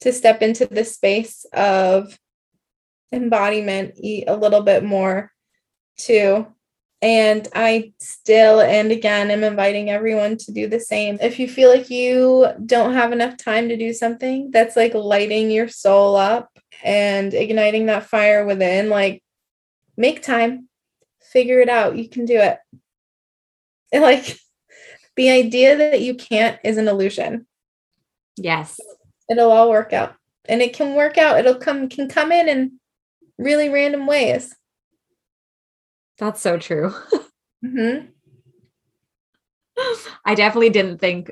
to 0.01 0.11
step 0.11 0.41
into 0.41 0.65
the 0.65 0.83
space 0.83 1.45
of 1.53 2.17
embodiment 3.11 3.97
a 4.03 4.35
little 4.35 4.61
bit 4.61 4.83
more 4.83 5.31
too. 5.97 6.47
And 7.01 7.47
I 7.53 7.93
still 7.99 8.59
and 8.59 8.91
again 8.91 9.29
am 9.29 9.43
inviting 9.43 9.89
everyone 9.91 10.37
to 10.37 10.51
do 10.51 10.67
the 10.67 10.79
same. 10.79 11.19
If 11.21 11.37
you 11.37 11.47
feel 11.47 11.69
like 11.69 11.91
you 11.91 12.47
don't 12.65 12.93
have 12.93 13.11
enough 13.11 13.37
time 13.37 13.69
to 13.69 13.77
do 13.77 13.93
something 13.93 14.49
that's 14.51 14.75
like 14.75 14.95
lighting 14.95 15.51
your 15.51 15.67
soul 15.67 16.15
up 16.15 16.49
and 16.83 17.33
igniting 17.33 17.85
that 17.85 18.05
fire 18.05 18.45
within, 18.45 18.89
like 18.89 19.23
make 19.95 20.23
time 20.23 20.66
figure 21.31 21.59
it 21.59 21.69
out. 21.69 21.97
You 21.97 22.09
can 22.09 22.25
do 22.25 22.37
it. 22.37 22.59
And 23.91 24.03
like 24.03 24.37
the 25.15 25.29
idea 25.29 25.77
that 25.77 26.01
you 26.01 26.15
can't 26.15 26.59
is 26.63 26.77
an 26.77 26.87
illusion. 26.87 27.47
Yes. 28.37 28.79
It'll 29.29 29.51
all 29.51 29.69
work 29.69 29.93
out. 29.93 30.15
And 30.45 30.61
it 30.61 30.73
can 30.73 30.95
work 30.95 31.17
out. 31.17 31.39
It'll 31.39 31.55
come 31.55 31.89
can 31.89 32.07
come 32.07 32.31
in 32.31 32.47
in 32.47 32.79
really 33.37 33.69
random 33.69 34.07
ways. 34.07 34.55
That's 36.17 36.41
so 36.41 36.57
true. 36.57 36.93
mm-hmm. 37.65 38.07
I 40.25 40.35
definitely 40.35 40.69
didn't 40.69 40.99
think 40.99 41.31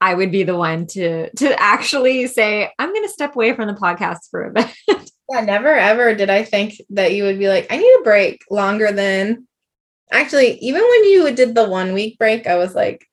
I 0.00 0.14
would 0.14 0.32
be 0.32 0.42
the 0.42 0.56
one 0.56 0.86
to 0.88 1.30
to 1.30 1.60
actually 1.60 2.26
say 2.26 2.70
I'm 2.78 2.92
going 2.92 3.04
to 3.04 3.12
step 3.12 3.36
away 3.36 3.54
from 3.54 3.68
the 3.68 3.74
podcast 3.74 4.30
for 4.30 4.44
a 4.44 4.52
bit. 4.52 4.70
Yeah, 5.32 5.40
never 5.40 5.74
ever 5.74 6.14
did 6.14 6.28
I 6.28 6.44
think 6.44 6.74
that 6.90 7.14
you 7.14 7.24
would 7.24 7.38
be 7.38 7.48
like, 7.48 7.66
I 7.72 7.78
need 7.78 7.96
a 8.00 8.02
break 8.02 8.44
longer 8.50 8.92
than 8.92 9.46
actually, 10.10 10.58
even 10.58 10.82
when 10.82 11.04
you 11.04 11.32
did 11.34 11.54
the 11.54 11.66
one 11.66 11.94
week 11.94 12.18
break, 12.18 12.46
I 12.46 12.56
was 12.56 12.74
like, 12.74 13.06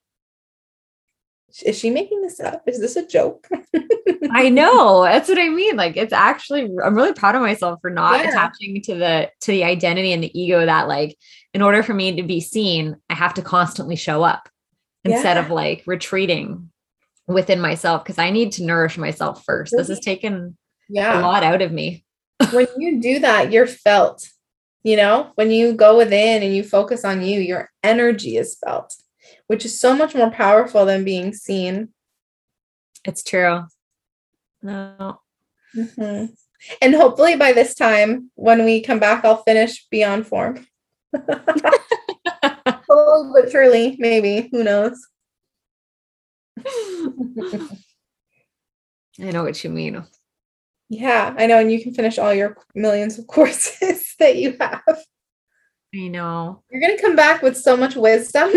is 1.64 1.78
she 1.78 1.88
making 1.90 2.20
this 2.20 2.38
up? 2.38 2.62
Is 2.66 2.78
this 2.78 2.96
a 2.96 3.06
joke? 3.06 3.48
I 4.32 4.50
know. 4.50 5.02
That's 5.02 5.28
what 5.28 5.38
I 5.38 5.48
mean. 5.48 5.76
Like 5.76 5.96
it's 5.96 6.12
actually 6.12 6.62
I'm 6.84 6.94
really 6.94 7.14
proud 7.14 7.34
of 7.34 7.42
myself 7.42 7.80
for 7.80 7.90
not 7.90 8.20
Yeah. 8.20 8.28
attaching 8.28 8.82
to 8.82 8.94
the 8.94 9.30
to 9.40 9.50
the 9.50 9.64
identity 9.64 10.12
and 10.12 10.22
the 10.22 10.38
ego 10.38 10.64
that 10.64 10.88
like 10.88 11.16
in 11.54 11.62
order 11.62 11.82
for 11.82 11.94
me 11.94 12.16
to 12.16 12.22
be 12.22 12.40
seen, 12.40 12.96
I 13.08 13.14
have 13.14 13.34
to 13.34 13.42
constantly 13.42 13.96
show 13.96 14.22
up 14.22 14.48
instead 15.04 15.38
of 15.38 15.50
like 15.50 15.82
retreating 15.86 16.70
within 17.26 17.60
myself 17.60 18.04
because 18.04 18.18
I 18.18 18.30
need 18.30 18.52
to 18.52 18.64
nourish 18.64 18.98
myself 18.98 19.42
first. 19.44 19.72
This 19.76 19.88
has 19.88 20.00
taken 20.00 20.56
a 20.94 21.20
lot 21.20 21.42
out 21.42 21.62
of 21.62 21.72
me. 21.72 22.04
When 22.52 22.66
you 22.78 23.00
do 23.00 23.18
that, 23.20 23.52
you're 23.52 23.66
felt. 23.66 24.28
You 24.82 24.96
know, 24.96 25.32
when 25.34 25.50
you 25.50 25.74
go 25.74 25.96
within 25.98 26.42
and 26.42 26.54
you 26.56 26.62
focus 26.64 27.04
on 27.04 27.22
you, 27.22 27.38
your 27.40 27.70
energy 27.82 28.36
is 28.38 28.56
felt, 28.64 28.94
which 29.46 29.64
is 29.66 29.78
so 29.78 29.94
much 29.94 30.14
more 30.14 30.30
powerful 30.30 30.86
than 30.86 31.04
being 31.04 31.34
seen. 31.34 31.90
It's 33.04 33.22
true. 33.22 33.64
No. 34.62 35.20
Mhm. 35.76 36.34
And 36.82 36.94
hopefully 36.94 37.36
by 37.36 37.52
this 37.52 37.74
time, 37.74 38.30
when 38.34 38.64
we 38.64 38.80
come 38.82 38.98
back, 38.98 39.24
I'll 39.24 39.42
finish 39.42 39.86
Beyond 39.90 40.26
Form. 40.26 40.66
Slowly 42.86 43.32
but 43.42 43.50
surely, 43.50 43.96
maybe. 43.98 44.48
Who 44.52 44.64
knows? 44.64 45.06
I 49.20 49.30
know 49.30 49.42
what 49.42 49.62
you 49.62 49.70
mean. 49.70 50.04
Yeah, 50.90 51.32
I 51.38 51.46
know. 51.46 51.58
And 51.58 51.72
you 51.72 51.80
can 51.80 51.94
finish 51.94 52.18
all 52.18 52.34
your 52.34 52.58
millions 52.74 53.16
of 53.18 53.26
courses 53.28 54.14
that 54.18 54.36
you 54.36 54.56
have. 54.60 54.82
I 55.94 56.08
know. 56.08 56.62
You're 56.70 56.80
going 56.80 56.96
to 56.96 57.02
come 57.02 57.16
back 57.16 57.42
with 57.42 57.56
so 57.56 57.76
much 57.76 57.96
wisdom. 57.96 58.50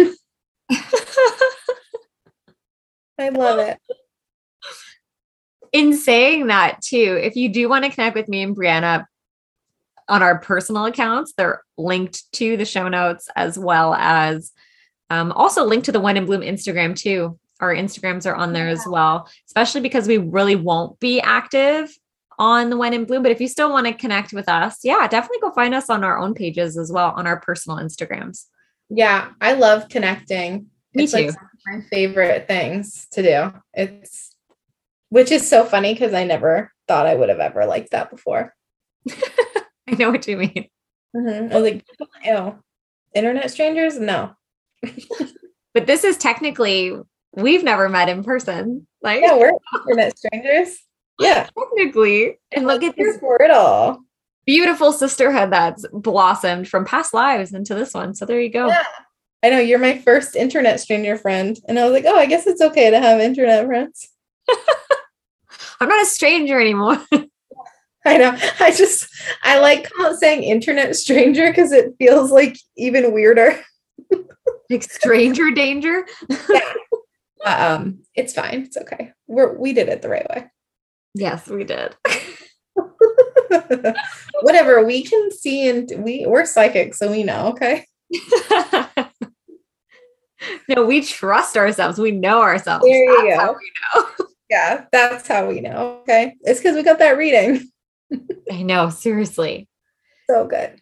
I 3.20 3.30
love 3.30 3.60
it. 3.60 3.80
in 5.72 5.96
saying 5.96 6.48
that 6.48 6.82
too, 6.82 7.20
if 7.22 7.36
you 7.36 7.50
do 7.50 7.70
want 7.70 7.86
to 7.86 7.92
connect 7.92 8.16
with 8.16 8.28
me 8.28 8.42
and 8.42 8.56
Brianna 8.56 9.06
on 10.10 10.24
our 10.24 10.40
personal 10.40 10.86
accounts, 10.86 11.34
they're 11.38 11.62
linked 11.78 12.32
to 12.34 12.58
the 12.58 12.66
show 12.66 12.90
notes 12.90 13.30
as 13.36 13.58
well 13.58 13.94
as 13.94 14.52
um, 15.12 15.32
also 15.32 15.64
linked 15.64 15.86
to 15.86 15.92
the 15.92 16.00
One 16.00 16.18
in 16.18 16.26
Bloom 16.26 16.42
Instagram 16.42 16.96
too. 16.96 17.40
Our 17.60 17.74
Instagrams 17.74 18.26
are 18.26 18.36
on 18.36 18.54
there 18.54 18.68
as 18.68 18.84
well, 18.88 19.30
especially 19.48 19.82
because 19.82 20.08
we 20.08 20.18
really 20.18 20.56
won't 20.56 21.00
be 21.00 21.22
active 21.22 21.96
on 22.40 22.70
the 22.70 22.78
When 22.78 22.94
in 22.94 23.06
Bloom. 23.06 23.24
But 23.24 23.32
if 23.32 23.42
you 23.42 23.48
still 23.48 23.72
want 23.72 23.88
to 23.88 23.94
connect 23.94 24.34
with 24.34 24.48
us, 24.50 24.80
yeah, 24.84 25.08
definitely 25.08 25.40
go 25.42 25.52
find 25.52 25.74
us 25.74 25.90
on 25.90 26.04
our 26.04 26.18
own 26.18 26.34
pages 26.34 26.78
as 26.78 26.92
well 26.92 27.14
on 27.16 27.28
our 27.28 27.40
personal 27.40 27.78
Instagrams. 27.78 28.46
Yeah, 28.90 29.30
I 29.42 29.54
love 29.54 29.90
connecting. 29.90 30.68
Me 30.94 31.04
it's 31.04 31.14
like 31.14 31.26
too. 31.28 31.30
of 31.30 31.38
my 31.66 31.82
favorite 31.90 32.48
things 32.48 33.08
to 33.12 33.24
do. 33.24 33.54
It's 33.74 34.36
which 35.10 35.32
is 35.32 35.48
so 35.48 35.64
funny 35.64 35.94
because 35.94 36.14
I 36.14 36.24
never 36.24 36.72
thought 36.88 37.06
I 37.06 37.16
would 37.16 37.30
have 37.30 37.40
ever 37.40 37.66
liked 37.66 37.92
that 37.92 38.10
before. 38.10 38.54
I 39.88 39.96
know 39.98 40.12
what 40.12 40.28
you 40.28 40.38
mean. 40.38 40.68
Mhm. 41.16 41.52
I 41.52 41.56
was 41.56 41.64
like, 41.64 41.86
ew, 42.26 42.60
internet 43.14 43.52
strangers? 43.52 44.00
No. 44.00 44.34
But 45.74 45.88
this 45.88 46.04
is 46.04 46.18
technically, 46.18 46.96
we've 47.36 47.64
never 47.64 47.90
met 47.90 48.08
in 48.08 48.24
person. 48.24 48.86
Like, 49.02 49.22
Yeah, 49.22 49.36
we're 49.38 49.54
internet 49.90 50.16
strangers. 50.18 50.78
Yeah. 51.20 51.48
technically. 51.58 52.40
And 52.52 52.66
look 52.68 52.84
at 52.84 52.96
this 52.98 53.20
for 53.20 53.42
it 53.42 53.52
all. 53.52 54.00
beautiful 54.46 54.92
sisterhood 54.92 55.52
that's 55.52 55.86
blossomed 55.94 56.68
from 56.68 56.86
past 56.86 57.14
lives 57.14 57.54
into 57.54 57.76
this 57.76 57.94
one. 57.94 58.14
So 58.14 58.26
there 58.26 58.42
you 58.42 58.50
go. 58.50 58.68
Yeah. 58.68 58.84
I 59.44 59.50
know 59.50 59.60
you're 59.60 59.80
my 59.80 59.98
first 59.98 60.36
internet 60.36 60.80
stranger 60.80 61.18
friend. 61.18 61.58
And 61.68 61.78
I 61.78 61.84
was 61.84 61.94
like, 61.94 62.06
oh, 62.08 62.18
I 62.18 62.26
guess 62.26 62.48
it's 62.48 62.62
okay 62.62 62.90
to 62.90 63.00
have 63.00 63.20
internet 63.20 63.66
friends. 63.66 64.10
I'm 65.80 65.90
not 65.90 66.02
a 66.02 66.06
stranger 66.06 66.60
anymore. 66.60 67.04
I 68.06 68.18
know. 68.18 68.38
I 68.60 68.72
just 68.72 69.08
I 69.44 69.60
like 69.60 69.90
saying 70.18 70.44
internet 70.44 70.96
stranger 70.96 71.50
because 71.50 71.72
it 71.72 71.94
feels 71.98 72.32
like 72.32 72.58
even 72.76 73.14
weirder. 73.14 73.60
like 74.70 74.84
stranger 74.84 75.52
danger. 75.52 76.06
um, 77.46 78.00
it's 78.16 78.34
fine. 78.34 78.64
It's 78.64 78.78
okay. 78.78 79.12
We're 79.28 79.58
we 79.58 79.72
did 79.74 79.88
it 79.88 80.02
the 80.02 80.10
right 80.10 80.30
way. 80.30 80.52
Yes, 81.14 81.48
we 81.48 81.64
did. 81.64 81.96
Whatever 84.42 84.84
we 84.86 85.04
can 85.04 85.32
see 85.32 85.70
and 85.70 85.90
we 86.00 86.26
we're 86.28 86.46
psychic, 86.46 86.96
so 86.96 87.12
we 87.12 87.24
know. 87.24 87.48
Okay. 87.50 87.86
no, 90.68 90.86
we 90.86 91.02
trust 91.04 91.56
ourselves. 91.58 92.00
We 92.00 92.12
know 92.12 92.42
ourselves. 92.42 92.84
There 92.86 93.04
you 93.04 93.30
That's 93.36 93.46
go. 93.46 93.54
we 93.58 93.72
know. 93.96 94.28
Yeah, 94.50 94.86
that's 94.92 95.28
how 95.28 95.48
we 95.48 95.62
know. 95.62 96.00
Okay. 96.02 96.36
It's 96.42 96.60
because 96.60 96.76
we 96.76 96.84
got 96.84 97.00
that 97.00 97.18
reading. 97.18 97.72
I 98.52 98.62
know, 98.62 98.90
seriously. 98.90 99.68
So 100.30 100.46
good. 100.46 100.80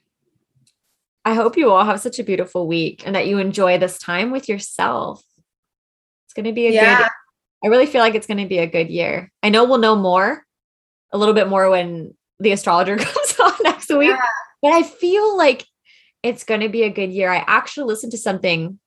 I 1.24 1.36
hope 1.36 1.56
you 1.56 1.72
all 1.72 1.86
have 1.86 2.02
such 2.02 2.20
a 2.20 2.24
beautiful 2.24 2.68
week 2.68 3.04
and 3.06 3.16
that 3.16 3.28
you 3.28 3.38
enjoy 3.38 3.78
this 3.78 3.98
time 3.98 4.30
with 4.32 4.50
yourself. 4.50 5.24
It's 6.26 6.34
going 6.34 6.48
to 6.48 6.52
be 6.52 6.68
a 6.68 6.72
Yeah. 6.72 6.98
good 6.98 7.08
I 7.64 7.68
really 7.68 7.86
feel 7.86 8.02
like 8.02 8.16
it's 8.16 8.28
going 8.28 8.40
to 8.40 8.48
be 8.48 8.58
a 8.58 8.68
good 8.68 8.90
year. 8.90 9.32
I 9.44 9.50
know 9.50 9.66
we'll 9.66 9.78
know 9.78 9.96
more, 9.96 10.44
a 11.12 11.18
little 11.18 11.34
bit 11.36 11.48
more 11.48 11.70
when 11.70 12.16
the 12.40 12.52
astrologer 12.52 12.98
comes 13.00 13.40
on 13.40 13.54
next 13.64 13.90
week, 13.90 14.10
Yeah. 14.10 14.22
but 14.62 14.74
I 14.74 14.84
feel 14.84 15.38
like 15.38 15.66
it's 16.24 16.44
going 16.44 16.62
to 16.62 16.70
be 16.70 16.84
a 16.84 16.90
good 16.90 17.12
year. 17.12 17.30
I 17.32 17.44
actually 17.48 17.86
listened 17.86 18.12
to 18.14 18.18
something. 18.18 18.80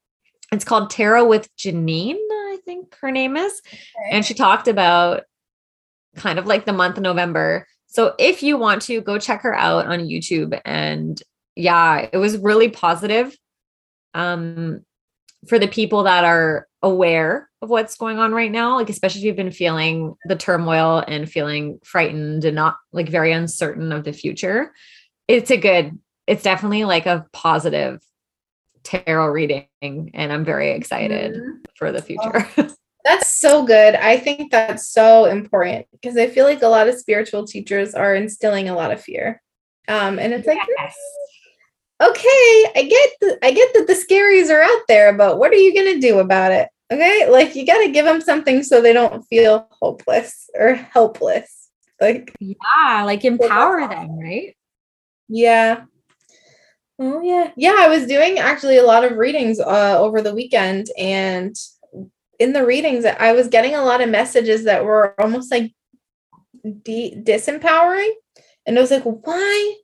It's 0.52 0.64
called 0.64 0.90
Tarot 0.90 1.26
with 1.26 1.48
Janine, 1.56 2.14
I 2.16 2.58
think 2.64 2.94
her 3.00 3.10
name 3.10 3.36
is. 3.36 3.60
And 4.10 4.24
she 4.24 4.34
talked 4.34 4.68
about 4.68 5.24
kind 6.16 6.38
of 6.38 6.46
like 6.46 6.64
the 6.64 6.72
month 6.72 6.96
of 6.96 7.02
November. 7.02 7.66
So 7.86 8.14
if 8.18 8.42
you 8.42 8.56
want 8.56 8.82
to 8.82 9.00
go 9.00 9.18
check 9.18 9.42
her 9.42 9.54
out 9.54 9.86
on 9.86 10.00
YouTube 10.00 10.60
and 10.64 11.20
yeah, 11.56 12.08
it 12.12 12.16
was 12.18 12.38
really 12.38 12.68
positive. 12.68 13.36
Um 14.14 14.84
for 15.48 15.58
the 15.58 15.68
people 15.68 16.04
that 16.04 16.24
are 16.24 16.66
aware 16.82 17.48
of 17.64 17.70
what's 17.70 17.96
going 17.96 18.18
on 18.18 18.32
right 18.32 18.52
now, 18.52 18.76
like 18.76 18.90
especially 18.90 19.22
if 19.22 19.24
you've 19.24 19.36
been 19.36 19.50
feeling 19.50 20.14
the 20.26 20.36
turmoil 20.36 21.02
and 21.08 21.28
feeling 21.28 21.80
frightened 21.82 22.44
and 22.44 22.54
not 22.54 22.76
like 22.92 23.08
very 23.08 23.32
uncertain 23.32 23.90
of 23.90 24.04
the 24.04 24.12
future. 24.12 24.72
It's 25.26 25.50
a 25.50 25.56
good, 25.56 25.98
it's 26.26 26.42
definitely 26.44 26.84
like 26.84 27.06
a 27.06 27.26
positive 27.32 28.00
tarot 28.84 29.28
reading 29.28 29.66
and 29.82 30.32
I'm 30.32 30.44
very 30.44 30.72
excited 30.72 31.34
Mhm. 31.34 31.64
for 31.76 31.90
the 31.90 32.02
future. 32.02 32.46
That's 33.04 33.34
so 33.34 33.64
good. 33.64 33.94
I 33.96 34.16
think 34.16 34.50
that's 34.50 34.88
so 34.88 35.26
important 35.26 35.86
because 35.92 36.16
I 36.16 36.26
feel 36.26 36.46
like 36.46 36.62
a 36.62 36.68
lot 36.68 36.88
of 36.88 36.94
spiritual 36.94 37.46
teachers 37.46 37.94
are 37.94 38.14
instilling 38.14 38.70
a 38.70 38.74
lot 38.74 38.92
of 38.92 39.00
fear. 39.02 39.42
Um, 39.88 40.18
and 40.18 40.32
it's 40.32 40.46
like, 40.46 40.56
Yes. 40.78 40.94
okay, 42.02 42.72
I 42.74 42.88
get 42.88 43.10
the, 43.20 43.38
I 43.46 43.50
get 43.52 43.74
that 43.74 43.86
the 43.86 43.92
scaries 43.92 44.48
are 44.50 44.62
out 44.62 44.82
there, 44.88 45.12
but 45.12 45.38
what 45.38 45.52
are 45.52 45.56
you 45.56 45.74
gonna 45.74 46.00
do 46.00 46.18
about 46.18 46.52
it? 46.52 46.68
Okay, 46.92 47.28
like 47.30 47.54
you 47.56 47.66
got 47.66 47.82
to 47.82 47.90
give 47.90 48.04
them 48.04 48.20
something 48.20 48.62
so 48.62 48.80
they 48.80 48.92
don't 48.92 49.22
feel 49.24 49.66
hopeless 49.70 50.50
or 50.54 50.74
helpless. 50.74 51.70
Like, 52.00 52.34
Yeah, 52.40 53.02
like 53.04 53.24
empower 53.24 53.88
them, 53.88 54.18
right? 54.18 54.54
yeah. 55.28 55.84
Oh 56.98 57.20
yeah, 57.22 57.50
yeah. 57.56 57.74
I 57.78 57.88
was 57.88 58.06
doing 58.06 58.38
actually 58.38 58.76
a 58.76 58.84
lot 58.84 59.04
of 59.04 59.16
readings 59.16 59.58
uh, 59.58 59.98
over 59.98 60.20
the 60.20 60.34
weekend, 60.34 60.86
and 60.98 61.56
in 62.38 62.52
the 62.52 62.64
readings, 62.64 63.04
I 63.04 63.32
was 63.32 63.48
getting 63.48 63.74
a 63.74 63.84
lot 63.84 64.00
of 64.00 64.08
messages 64.10 64.64
that 64.64 64.84
were 64.84 65.20
almost 65.20 65.50
like 65.50 65.72
de- 66.82 67.20
disempowering, 67.20 68.12
and 68.66 68.78
I 68.78 68.80
was 68.80 68.90
like, 68.90 69.04
why 69.04 69.74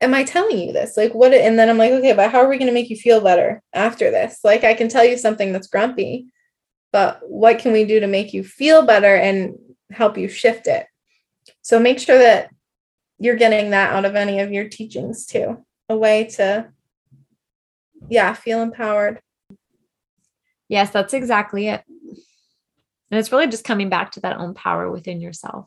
am 0.00 0.14
I 0.14 0.24
telling 0.24 0.58
you 0.58 0.72
this? 0.72 0.96
Like, 0.96 1.14
what? 1.14 1.32
And 1.32 1.58
then 1.58 1.70
I'm 1.70 1.78
like, 1.78 1.92
okay, 1.92 2.12
but 2.12 2.30
how 2.30 2.40
are 2.40 2.48
we 2.48 2.58
going 2.58 2.68
to 2.68 2.74
make 2.74 2.90
you 2.90 2.96
feel 2.96 3.20
better 3.20 3.62
after 3.72 4.10
this? 4.10 4.40
Like, 4.44 4.64
I 4.64 4.74
can 4.74 4.88
tell 4.88 5.04
you 5.04 5.16
something 5.16 5.52
that's 5.52 5.68
grumpy, 5.68 6.26
but 6.92 7.20
what 7.22 7.58
can 7.58 7.72
we 7.72 7.84
do 7.84 8.00
to 8.00 8.06
make 8.06 8.32
you 8.32 8.42
feel 8.44 8.84
better 8.84 9.14
and 9.14 9.54
help 9.90 10.18
you 10.18 10.28
shift 10.28 10.66
it? 10.66 10.86
So 11.62 11.78
make 11.78 11.98
sure 11.98 12.18
that 12.18 12.50
you're 13.18 13.36
getting 13.36 13.70
that 13.70 13.92
out 13.92 14.04
of 14.04 14.14
any 14.16 14.40
of 14.40 14.52
your 14.52 14.68
teachings 14.68 15.26
too. 15.26 15.64
A 15.88 15.96
way 15.96 16.24
to, 16.36 16.70
yeah, 18.08 18.32
feel 18.34 18.62
empowered. 18.62 19.20
Yes, 20.68 20.90
that's 20.90 21.14
exactly 21.14 21.68
it. 21.68 21.82
And 23.10 23.18
it's 23.18 23.32
really 23.32 23.48
just 23.48 23.64
coming 23.64 23.88
back 23.88 24.12
to 24.12 24.20
that 24.20 24.38
own 24.38 24.54
power 24.54 24.90
within 24.90 25.20
yourself. 25.20 25.66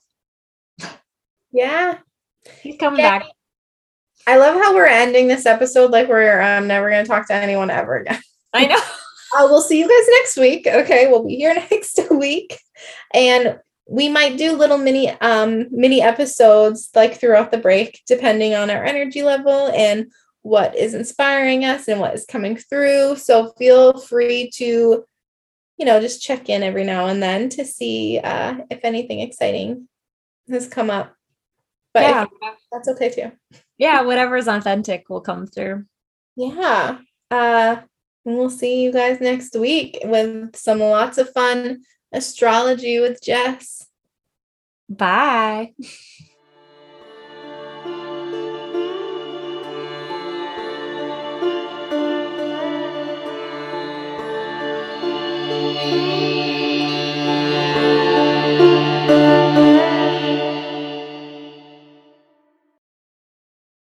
Yeah. 1.51 1.99
He's 2.61 2.77
coming 2.77 2.99
Yeah. 2.99 3.19
back. 3.19 3.27
I 4.25 4.37
love 4.37 4.55
how 4.55 4.73
we're 4.73 4.85
ending 4.85 5.27
this 5.27 5.45
episode 5.45 5.91
like 5.91 6.07
we're 6.07 6.41
um, 6.41 6.67
never 6.67 6.89
going 6.89 7.03
to 7.03 7.07
talk 7.07 7.27
to 7.27 7.33
anyone 7.33 7.69
ever 7.69 7.97
again. 7.97 8.21
I 8.53 8.67
know. 8.67 8.79
Uh, 9.35 9.47
we'll 9.49 9.61
see 9.61 9.79
you 9.79 9.87
guys 9.87 10.07
next 10.19 10.37
week. 10.37 10.67
Okay, 10.67 11.07
we'll 11.07 11.25
be 11.25 11.35
here 11.35 11.55
next 11.71 11.99
week, 12.11 12.59
and 13.13 13.59
we 13.87 14.07
might 14.07 14.37
do 14.37 14.55
little 14.55 14.77
mini 14.77 15.09
um 15.21 15.67
mini 15.71 16.01
episodes 16.01 16.89
like 16.95 17.19
throughout 17.19 17.51
the 17.51 17.57
break, 17.57 18.01
depending 18.07 18.53
on 18.53 18.69
our 18.69 18.83
energy 18.83 19.23
level 19.23 19.67
and 19.75 20.11
what 20.43 20.75
is 20.75 20.93
inspiring 20.93 21.65
us 21.65 21.87
and 21.87 21.99
what 21.99 22.13
is 22.13 22.25
coming 22.25 22.57
through. 22.57 23.15
So 23.15 23.53
feel 23.57 23.97
free 23.97 24.51
to, 24.55 25.05
you 25.77 25.85
know, 25.85 25.99
just 26.01 26.21
check 26.21 26.49
in 26.49 26.63
every 26.63 26.83
now 26.83 27.07
and 27.07 27.23
then 27.23 27.49
to 27.49 27.65
see 27.65 28.19
uh, 28.19 28.57
if 28.69 28.81
anything 28.83 29.21
exciting 29.21 29.87
has 30.49 30.67
come 30.67 30.89
up. 30.89 31.15
But 31.93 32.03
yeah. 32.03 32.25
that's 32.71 32.89
okay 32.89 33.09
too. 33.09 33.31
Yeah, 33.77 34.01
whatever's 34.01 34.47
authentic 34.47 35.09
will 35.09 35.21
come 35.21 35.47
through. 35.47 35.85
Yeah. 36.35 36.97
Uh, 37.31 37.77
and 38.25 38.37
we'll 38.37 38.49
see 38.49 38.83
you 38.83 38.91
guys 38.91 39.19
next 39.19 39.55
week 39.55 39.99
with 40.03 40.55
some 40.55 40.79
lots 40.79 41.17
of 41.17 41.31
fun 41.31 41.83
astrology 42.11 42.99
with 42.99 43.21
Jess. 43.21 43.87
Bye. 44.89 45.73